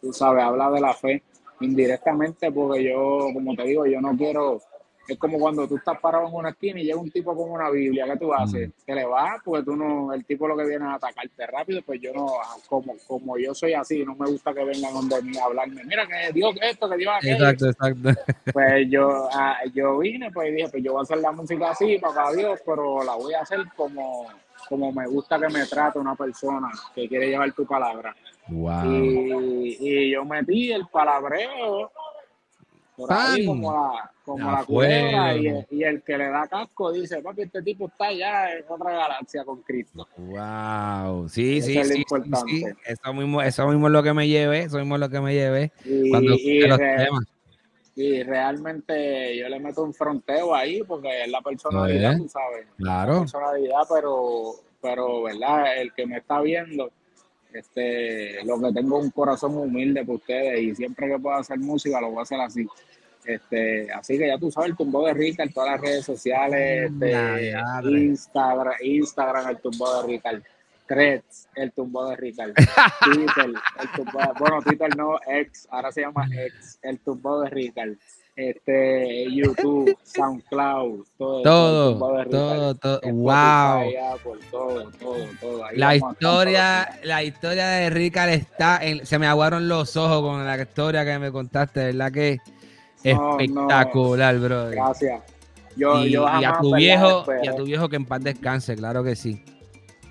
tú 0.00 0.12
sabes, 0.12 0.44
habla 0.44 0.70
de 0.70 0.80
la 0.80 0.94
fe 0.94 1.22
indirectamente, 1.60 2.52
porque 2.52 2.84
yo, 2.84 3.30
como 3.32 3.54
te 3.56 3.64
digo, 3.64 3.86
yo 3.86 4.00
no 4.00 4.16
quiero 4.16 4.60
es 5.08 5.18
como 5.18 5.38
cuando 5.38 5.66
tú 5.66 5.76
estás 5.76 5.98
parado 6.00 6.28
en 6.28 6.34
una 6.34 6.50
esquina 6.50 6.80
y 6.80 6.84
llega 6.84 6.98
un 6.98 7.10
tipo 7.10 7.34
con 7.34 7.50
una 7.50 7.70
Biblia, 7.70 8.04
¿qué 8.04 8.18
tú 8.18 8.32
haces? 8.34 8.70
Te 8.84 8.94
le 8.94 9.06
vas 9.06 9.40
porque 9.42 9.64
tú 9.64 9.74
no, 9.74 10.12
el 10.12 10.22
tipo 10.26 10.46
lo 10.46 10.54
que 10.54 10.66
viene 10.66 10.84
a 10.84 10.94
atacarte 10.94 11.46
rápido, 11.46 11.80
pues 11.82 11.98
yo 12.00 12.12
no, 12.12 12.26
como, 12.68 12.94
como 13.06 13.38
yo 13.38 13.54
soy 13.54 13.72
así, 13.72 14.04
no 14.04 14.14
me 14.14 14.30
gusta 14.30 14.52
que 14.52 14.62
vengan 14.64 14.92
donde 14.92 15.22
mí 15.22 15.38
a 15.38 15.44
hablarme, 15.44 15.82
mira 15.84 16.06
que 16.06 16.32
Dios 16.34 16.54
esto, 16.60 16.90
que 16.90 16.96
Dios 16.98 17.12
aquello. 17.16 17.48
Exacto, 17.48 17.66
exacto. 17.70 18.20
Pues 18.52 18.88
yo, 18.90 19.28
ah, 19.32 19.58
yo 19.72 19.98
vine, 19.98 20.30
pues 20.30 20.54
dije, 20.54 20.68
pues 20.68 20.82
yo 20.82 20.92
voy 20.92 21.00
a 21.00 21.02
hacer 21.02 21.18
la 21.18 21.32
música 21.32 21.70
así, 21.70 21.98
para 21.98 22.32
Dios, 22.32 22.60
pero 22.64 23.02
la 23.02 23.14
voy 23.14 23.32
a 23.32 23.40
hacer 23.40 23.60
como, 23.76 24.26
como 24.68 24.92
me 24.92 25.06
gusta 25.06 25.38
que 25.38 25.48
me 25.48 25.64
trate 25.64 25.98
una 25.98 26.14
persona 26.14 26.68
que 26.94 27.08
quiere 27.08 27.28
llevar 27.28 27.52
tu 27.52 27.64
palabra. 27.64 28.14
Wow. 28.48 28.92
Y, 28.92 29.76
y 29.80 30.10
yo 30.10 30.24
metí 30.24 30.72
el 30.72 30.86
palabreo 30.88 31.90
por 32.98 33.12
ahí 33.12 33.46
como 33.46 33.72
la, 33.72 34.10
como 34.24 34.50
la 34.50 34.64
culebra 34.64 35.36
y, 35.36 35.84
el 35.84 36.02
que 36.02 36.18
le 36.18 36.28
da 36.30 36.48
casco 36.48 36.90
dice, 36.90 37.22
papi, 37.22 37.42
este 37.42 37.62
tipo 37.62 37.86
está 37.86 38.12
ya 38.12 38.52
en 38.52 38.64
otra 38.68 38.90
galaxia 38.90 39.44
con 39.44 39.62
Cristo. 39.62 40.08
Wow, 40.16 41.28
sí, 41.28 41.62
sí, 41.62 41.82
sí, 41.84 42.04
sí, 42.04 42.64
Eso 42.84 43.14
mismo, 43.14 43.40
eso 43.40 43.68
mismo 43.68 43.86
es 43.86 43.92
lo 43.92 44.02
que 44.02 44.12
me 44.12 44.26
llevé, 44.26 44.62
eso 44.62 44.78
mismo 44.78 44.96
es 44.96 45.00
lo 45.00 45.08
que 45.08 45.20
me 45.20 45.32
llevé 45.32 45.70
y, 45.84 46.10
cuando 46.10 46.30
los 46.30 46.78
temas. 46.78 47.24
Y 47.94 48.22
realmente 48.24 49.36
yo 49.36 49.48
le 49.48 49.60
meto 49.60 49.84
un 49.84 49.94
fronteo 49.94 50.52
ahí 50.54 50.82
porque 50.82 51.22
es 51.22 51.30
la 51.30 51.40
personalidad, 51.40 52.16
tú 52.16 52.28
sabes. 52.28 52.66
Claro. 52.78 53.12
La 53.12 53.20
personalidad, 53.20 53.80
pero, 53.92 54.52
pero, 54.82 55.22
¿verdad? 55.22 55.80
El 55.80 55.92
que 55.92 56.04
me 56.04 56.18
está 56.18 56.40
viendo, 56.40 56.90
este, 57.52 58.44
lo 58.44 58.60
que 58.60 58.72
tengo 58.72 58.98
un 58.98 59.10
corazón 59.10 59.56
humilde 59.56 60.04
por 60.04 60.16
ustedes 60.16 60.60
y 60.60 60.74
siempre 60.74 61.08
que 61.08 61.18
pueda 61.18 61.38
hacer 61.38 61.58
música 61.58 62.00
lo 62.00 62.10
voy 62.10 62.20
a 62.20 62.22
hacer 62.22 62.40
así. 62.40 62.66
Este, 63.24 63.92
así 63.92 64.16
que 64.16 64.26
ya 64.26 64.38
tú 64.38 64.50
sabes, 64.50 64.70
el 64.70 64.76
tumbo 64.76 65.06
de 65.06 65.12
Rica 65.12 65.42
en 65.42 65.52
todas 65.52 65.72
las 65.72 65.80
redes 65.80 66.04
sociales, 66.04 66.90
este, 66.90 67.52
Instagram, 67.84 68.74
Instagram, 68.80 69.50
el 69.50 69.58
tumbo 69.58 70.00
de 70.00 70.08
Rica, 70.08 70.42
Threads, 70.86 71.48
el 71.54 71.72
tumbo 71.72 72.08
de 72.08 72.16
Rica, 72.16 72.46
Twitter, 73.04 73.52
el 73.80 73.92
tumbo 73.94 74.18
de, 74.18 74.28
bueno, 74.38 74.62
Twitter 74.62 74.96
no, 74.96 75.18
ex, 75.26 75.68
ahora 75.70 75.92
se 75.92 76.00
llama 76.00 76.26
ex, 76.32 76.78
el 76.80 76.98
tumbo 77.00 77.42
de 77.42 77.50
Rica, 77.50 77.84
este, 78.38 79.26
YouTube, 79.34 79.98
SoundCloud, 80.04 81.04
todo, 81.18 81.42
todo, 81.42 82.24
todo, 82.26 82.74
todo, 82.76 83.00
wow. 83.02 83.82
todo, 84.52 84.90
todo, 85.00 85.28
todo. 85.40 85.64
la 85.74 85.96
historia, 85.96 87.00
la 87.02 87.24
historia 87.24 87.66
de 87.66 87.90
Rica 87.90 88.32
está, 88.32 88.78
en, 88.80 89.04
se 89.04 89.18
me 89.18 89.26
aguaron 89.26 89.66
los 89.66 89.96
ojos 89.96 90.22
con 90.22 90.46
la 90.46 90.56
historia 90.56 91.04
que 91.04 91.18
me 91.18 91.32
contaste, 91.32 91.86
¿verdad 91.86 92.12
que? 92.12 92.38
Espectacular, 93.02 94.38
bro. 94.38 94.70
Gracias. 94.70 95.20
Yo, 95.76 96.04
y, 96.04 96.10
yo 96.12 96.26
y, 96.40 96.44
a 96.44 96.58
tu 96.60 96.76
viejo, 96.76 97.24
y 97.42 97.48
a 97.48 97.56
tu 97.56 97.64
viejo 97.64 97.88
que 97.88 97.96
en 97.96 98.04
paz 98.04 98.22
descanse, 98.22 98.76
claro 98.76 99.02
que 99.02 99.16
sí. 99.16 99.44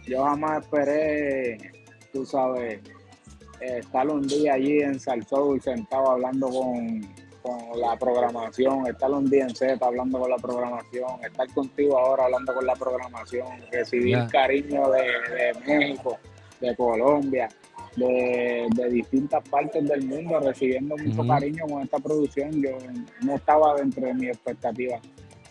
Yo 0.06 0.26
jamás 0.26 0.64
esperé 0.64 1.58
tú 2.12 2.26
sabes, 2.26 2.82
estar 3.62 4.10
un 4.10 4.28
día 4.28 4.56
allí 4.56 4.80
en 4.80 5.00
Salsoul 5.00 5.62
sentado 5.62 6.12
hablando 6.12 6.50
con, 6.50 7.08
con 7.48 7.80
la 7.80 7.96
programación, 7.98 8.88
estar 8.88 9.10
un 9.12 9.30
día 9.30 9.44
en 9.44 9.56
Z 9.56 9.78
hablando 9.86 10.20
con 10.20 10.30
la 10.30 10.38
programación, 10.38 11.24
estar 11.24 11.48
contigo 11.54 11.98
ahora 11.98 12.26
hablando 12.26 12.54
con 12.54 12.66
la 12.66 12.76
programación, 12.76 13.48
recibir 13.72 14.28
cariño 14.32 14.90
de, 14.90 15.02
de, 15.02 15.54
México, 15.66 16.18
de 16.60 16.76
Colombia, 16.76 17.48
de, 17.96 18.68
de, 18.76 18.90
distintas 18.90 19.48
partes 19.48 19.88
del 19.88 20.06
mundo, 20.06 20.40
recibiendo 20.40 20.98
mucho 20.98 21.26
cariño 21.26 21.66
con 21.70 21.82
esta 21.82 22.00
producción. 22.00 22.62
Yo 22.62 22.78
no 23.22 23.36
estaba 23.36 23.76
dentro 23.76 24.06
de 24.06 24.14
mis 24.14 24.30
expectativas. 24.30 25.02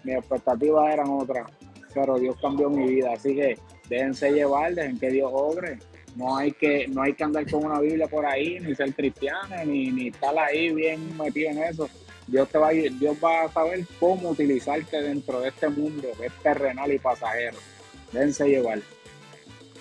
Mis 0.05 0.17
expectativas 0.17 0.93
eran 0.93 1.09
otras, 1.09 1.51
pero 1.95 2.19
Dios 2.19 2.37
cambió 2.41 2.69
mi 2.69 2.87
vida. 2.87 3.13
Así 3.15 3.35
que 3.35 3.59
déjense 3.89 4.31
llevar, 4.33 4.75
dejen 4.75 4.99
que 4.99 5.11
Dios 5.11 5.31
obre. 5.33 5.79
No 6.17 6.37
hay 6.37 6.53
que, 6.53 6.89
no 6.89 7.03
hay 7.03 7.13
que 7.13 7.25
andar 7.25 7.49
con 7.51 7.65
una 7.65 7.79
Biblia 7.79 8.09
por 8.09 8.25
ahí, 8.25 8.59
ni 8.61 8.75
ser 8.75 8.95
cristiano, 8.95 9.55
ni, 9.67 9.91
ni 9.91 10.09
estar 10.09 10.37
ahí 10.39 10.73
bien 10.73 11.17
metido 11.17 11.51
en 11.51 11.63
eso. 11.63 11.89
Dios 12.27 12.49
te 12.49 12.59
va 12.59 12.69
a 12.69 12.73
Dios 12.73 13.17
va 13.23 13.45
a 13.45 13.53
saber 13.53 13.87
cómo 14.01 14.31
utilizarte 14.31 15.01
dentro 15.01 15.41
de 15.41 15.51
este 15.51 15.69
mundo 15.69 16.09
que 16.19 16.27
es 16.27 16.33
terrenal 16.43 16.91
y 16.93 16.99
pasajero. 16.99 17.59
Déjense 18.13 18.49
llevar. 18.49 18.81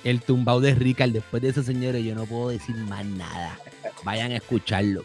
El 0.04 0.22
tumbao 0.22 0.60
de 0.60 0.76
Ricard, 0.76 1.12
después 1.12 1.42
de 1.42 1.50
eso, 1.50 1.64
señores, 1.64 2.04
yo 2.04 2.14
no 2.14 2.26
puedo 2.26 2.50
decir 2.50 2.76
más 2.76 3.06
nada. 3.06 3.58
Vayan 4.04 4.32
a 4.32 4.36
escucharlo. 4.36 5.04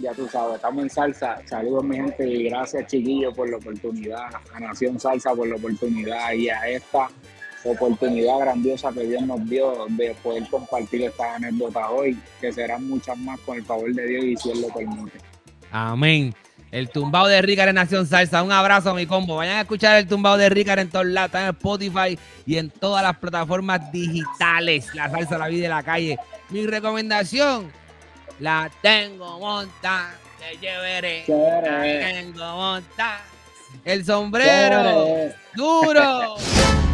Ya 0.00 0.12
tú 0.12 0.26
sabes, 0.26 0.56
estamos 0.56 0.82
en 0.82 0.90
salsa. 0.90 1.40
Saludos, 1.46 1.84
mi 1.84 1.96
gente, 1.96 2.28
y 2.28 2.44
gracias, 2.44 2.88
chiquillos, 2.88 3.32
por 3.34 3.48
la 3.48 3.58
oportunidad. 3.58 4.28
A 4.52 4.58
Nación 4.58 4.98
Salsa 4.98 5.32
por 5.34 5.46
la 5.46 5.54
oportunidad 5.54 6.32
y 6.32 6.48
a 6.48 6.68
esta 6.68 7.08
oportunidad 7.64 8.38
grandiosa 8.38 8.92
que 8.92 9.04
Dios 9.04 9.22
nos 9.22 9.44
dio 9.48 9.86
de 9.88 10.14
poder 10.22 10.46
compartir 10.48 11.02
estas 11.02 11.36
anécdotas 11.36 11.86
hoy, 11.90 12.18
que 12.40 12.52
serán 12.52 12.86
muchas 12.88 13.16
más 13.18 13.40
con 13.40 13.56
el 13.56 13.64
favor 13.64 13.92
de 13.92 14.06
Dios 14.06 14.24
y 14.24 14.36
si 14.36 14.50
Él 14.50 14.62
lo 14.62 14.68
permite. 14.68 15.18
Amén. 15.70 16.34
El 16.70 16.88
tumbado 16.88 17.28
de 17.28 17.40
Ricard 17.40 17.68
en 17.68 17.76
Nación 17.76 18.04
Salsa. 18.04 18.42
Un 18.42 18.50
abrazo 18.50 18.90
a 18.90 18.94
mi 18.94 19.06
combo. 19.06 19.36
Vayan 19.36 19.58
a 19.58 19.60
escuchar 19.60 19.96
el 19.96 20.08
tumbado 20.08 20.36
de 20.36 20.48
Ricard 20.48 20.80
en 20.80 20.90
todos 20.90 21.06
lados. 21.06 21.32
en 21.34 21.48
Spotify 21.50 22.18
y 22.46 22.56
en 22.56 22.68
todas 22.68 23.02
las 23.02 23.16
plataformas 23.16 23.92
digitales. 23.92 24.92
La 24.92 25.08
salsa, 25.08 25.38
la 25.38 25.46
vida 25.46 25.62
de 25.62 25.68
la 25.68 25.82
calle. 25.84 26.18
Mi 26.50 26.66
recomendación, 26.66 27.70
la 28.40 28.70
tengo 28.82 29.38
monta. 29.38 30.14
Que 30.40 30.58
llevaré. 30.58 31.24
La 31.28 31.80
tengo 31.80 32.56
monta. 32.56 33.20
El 33.84 34.04
sombrero. 34.04 35.30
Duro. 35.54 36.36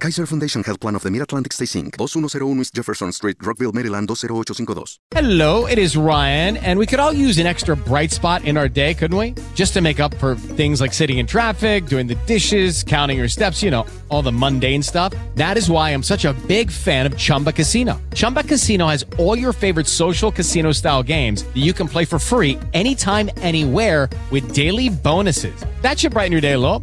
Kaiser 0.00 0.24
Foundation 0.24 0.64
Health 0.64 0.80
Plan 0.80 0.94
of 0.94 1.02
the 1.02 1.10
Mid-Atlantic 1.10 1.52
Stay 1.52 1.66
Inc. 1.66 1.98
2101 1.98 2.60
East 2.60 2.74
Jefferson 2.74 3.12
Street, 3.12 3.36
Rockville, 3.42 3.72
Maryland 3.72 4.08
20852. 4.08 4.96
Hello, 5.10 5.66
it 5.66 5.76
is 5.76 5.94
Ryan, 5.94 6.56
and 6.56 6.78
we 6.78 6.86
could 6.86 6.98
all 6.98 7.12
use 7.12 7.36
an 7.36 7.46
extra 7.46 7.76
bright 7.76 8.10
spot 8.10 8.42
in 8.46 8.56
our 8.56 8.66
day, 8.66 8.94
couldn't 8.94 9.18
we? 9.18 9.34
Just 9.54 9.74
to 9.74 9.82
make 9.82 10.00
up 10.00 10.14
for 10.14 10.36
things 10.36 10.80
like 10.80 10.94
sitting 10.94 11.18
in 11.18 11.26
traffic, 11.26 11.84
doing 11.84 12.06
the 12.06 12.14
dishes, 12.26 12.82
counting 12.82 13.18
your 13.18 13.28
steps, 13.28 13.62
you 13.62 13.70
know, 13.70 13.84
all 14.08 14.22
the 14.22 14.32
mundane 14.32 14.82
stuff. 14.82 15.12
That 15.34 15.58
is 15.58 15.68
why 15.68 15.90
I'm 15.90 16.02
such 16.02 16.24
a 16.24 16.32
big 16.48 16.70
fan 16.70 17.04
of 17.04 17.18
Chumba 17.18 17.52
Casino. 17.52 18.00
Chumba 18.14 18.42
Casino 18.42 18.86
has 18.86 19.04
all 19.18 19.36
your 19.36 19.52
favorite 19.52 19.86
social 19.86 20.32
casino 20.32 20.72
style 20.72 21.02
games 21.02 21.42
that 21.42 21.58
you 21.58 21.74
can 21.74 21.86
play 21.86 22.06
for 22.06 22.18
free 22.18 22.58
anytime, 22.72 23.28
anywhere 23.42 24.08
with 24.30 24.54
daily 24.54 24.88
bonuses. 24.88 25.62
That 25.82 25.98
should 25.98 26.12
brighten 26.12 26.32
your 26.32 26.40
day 26.40 26.52
a 26.52 26.58
little. 26.58 26.82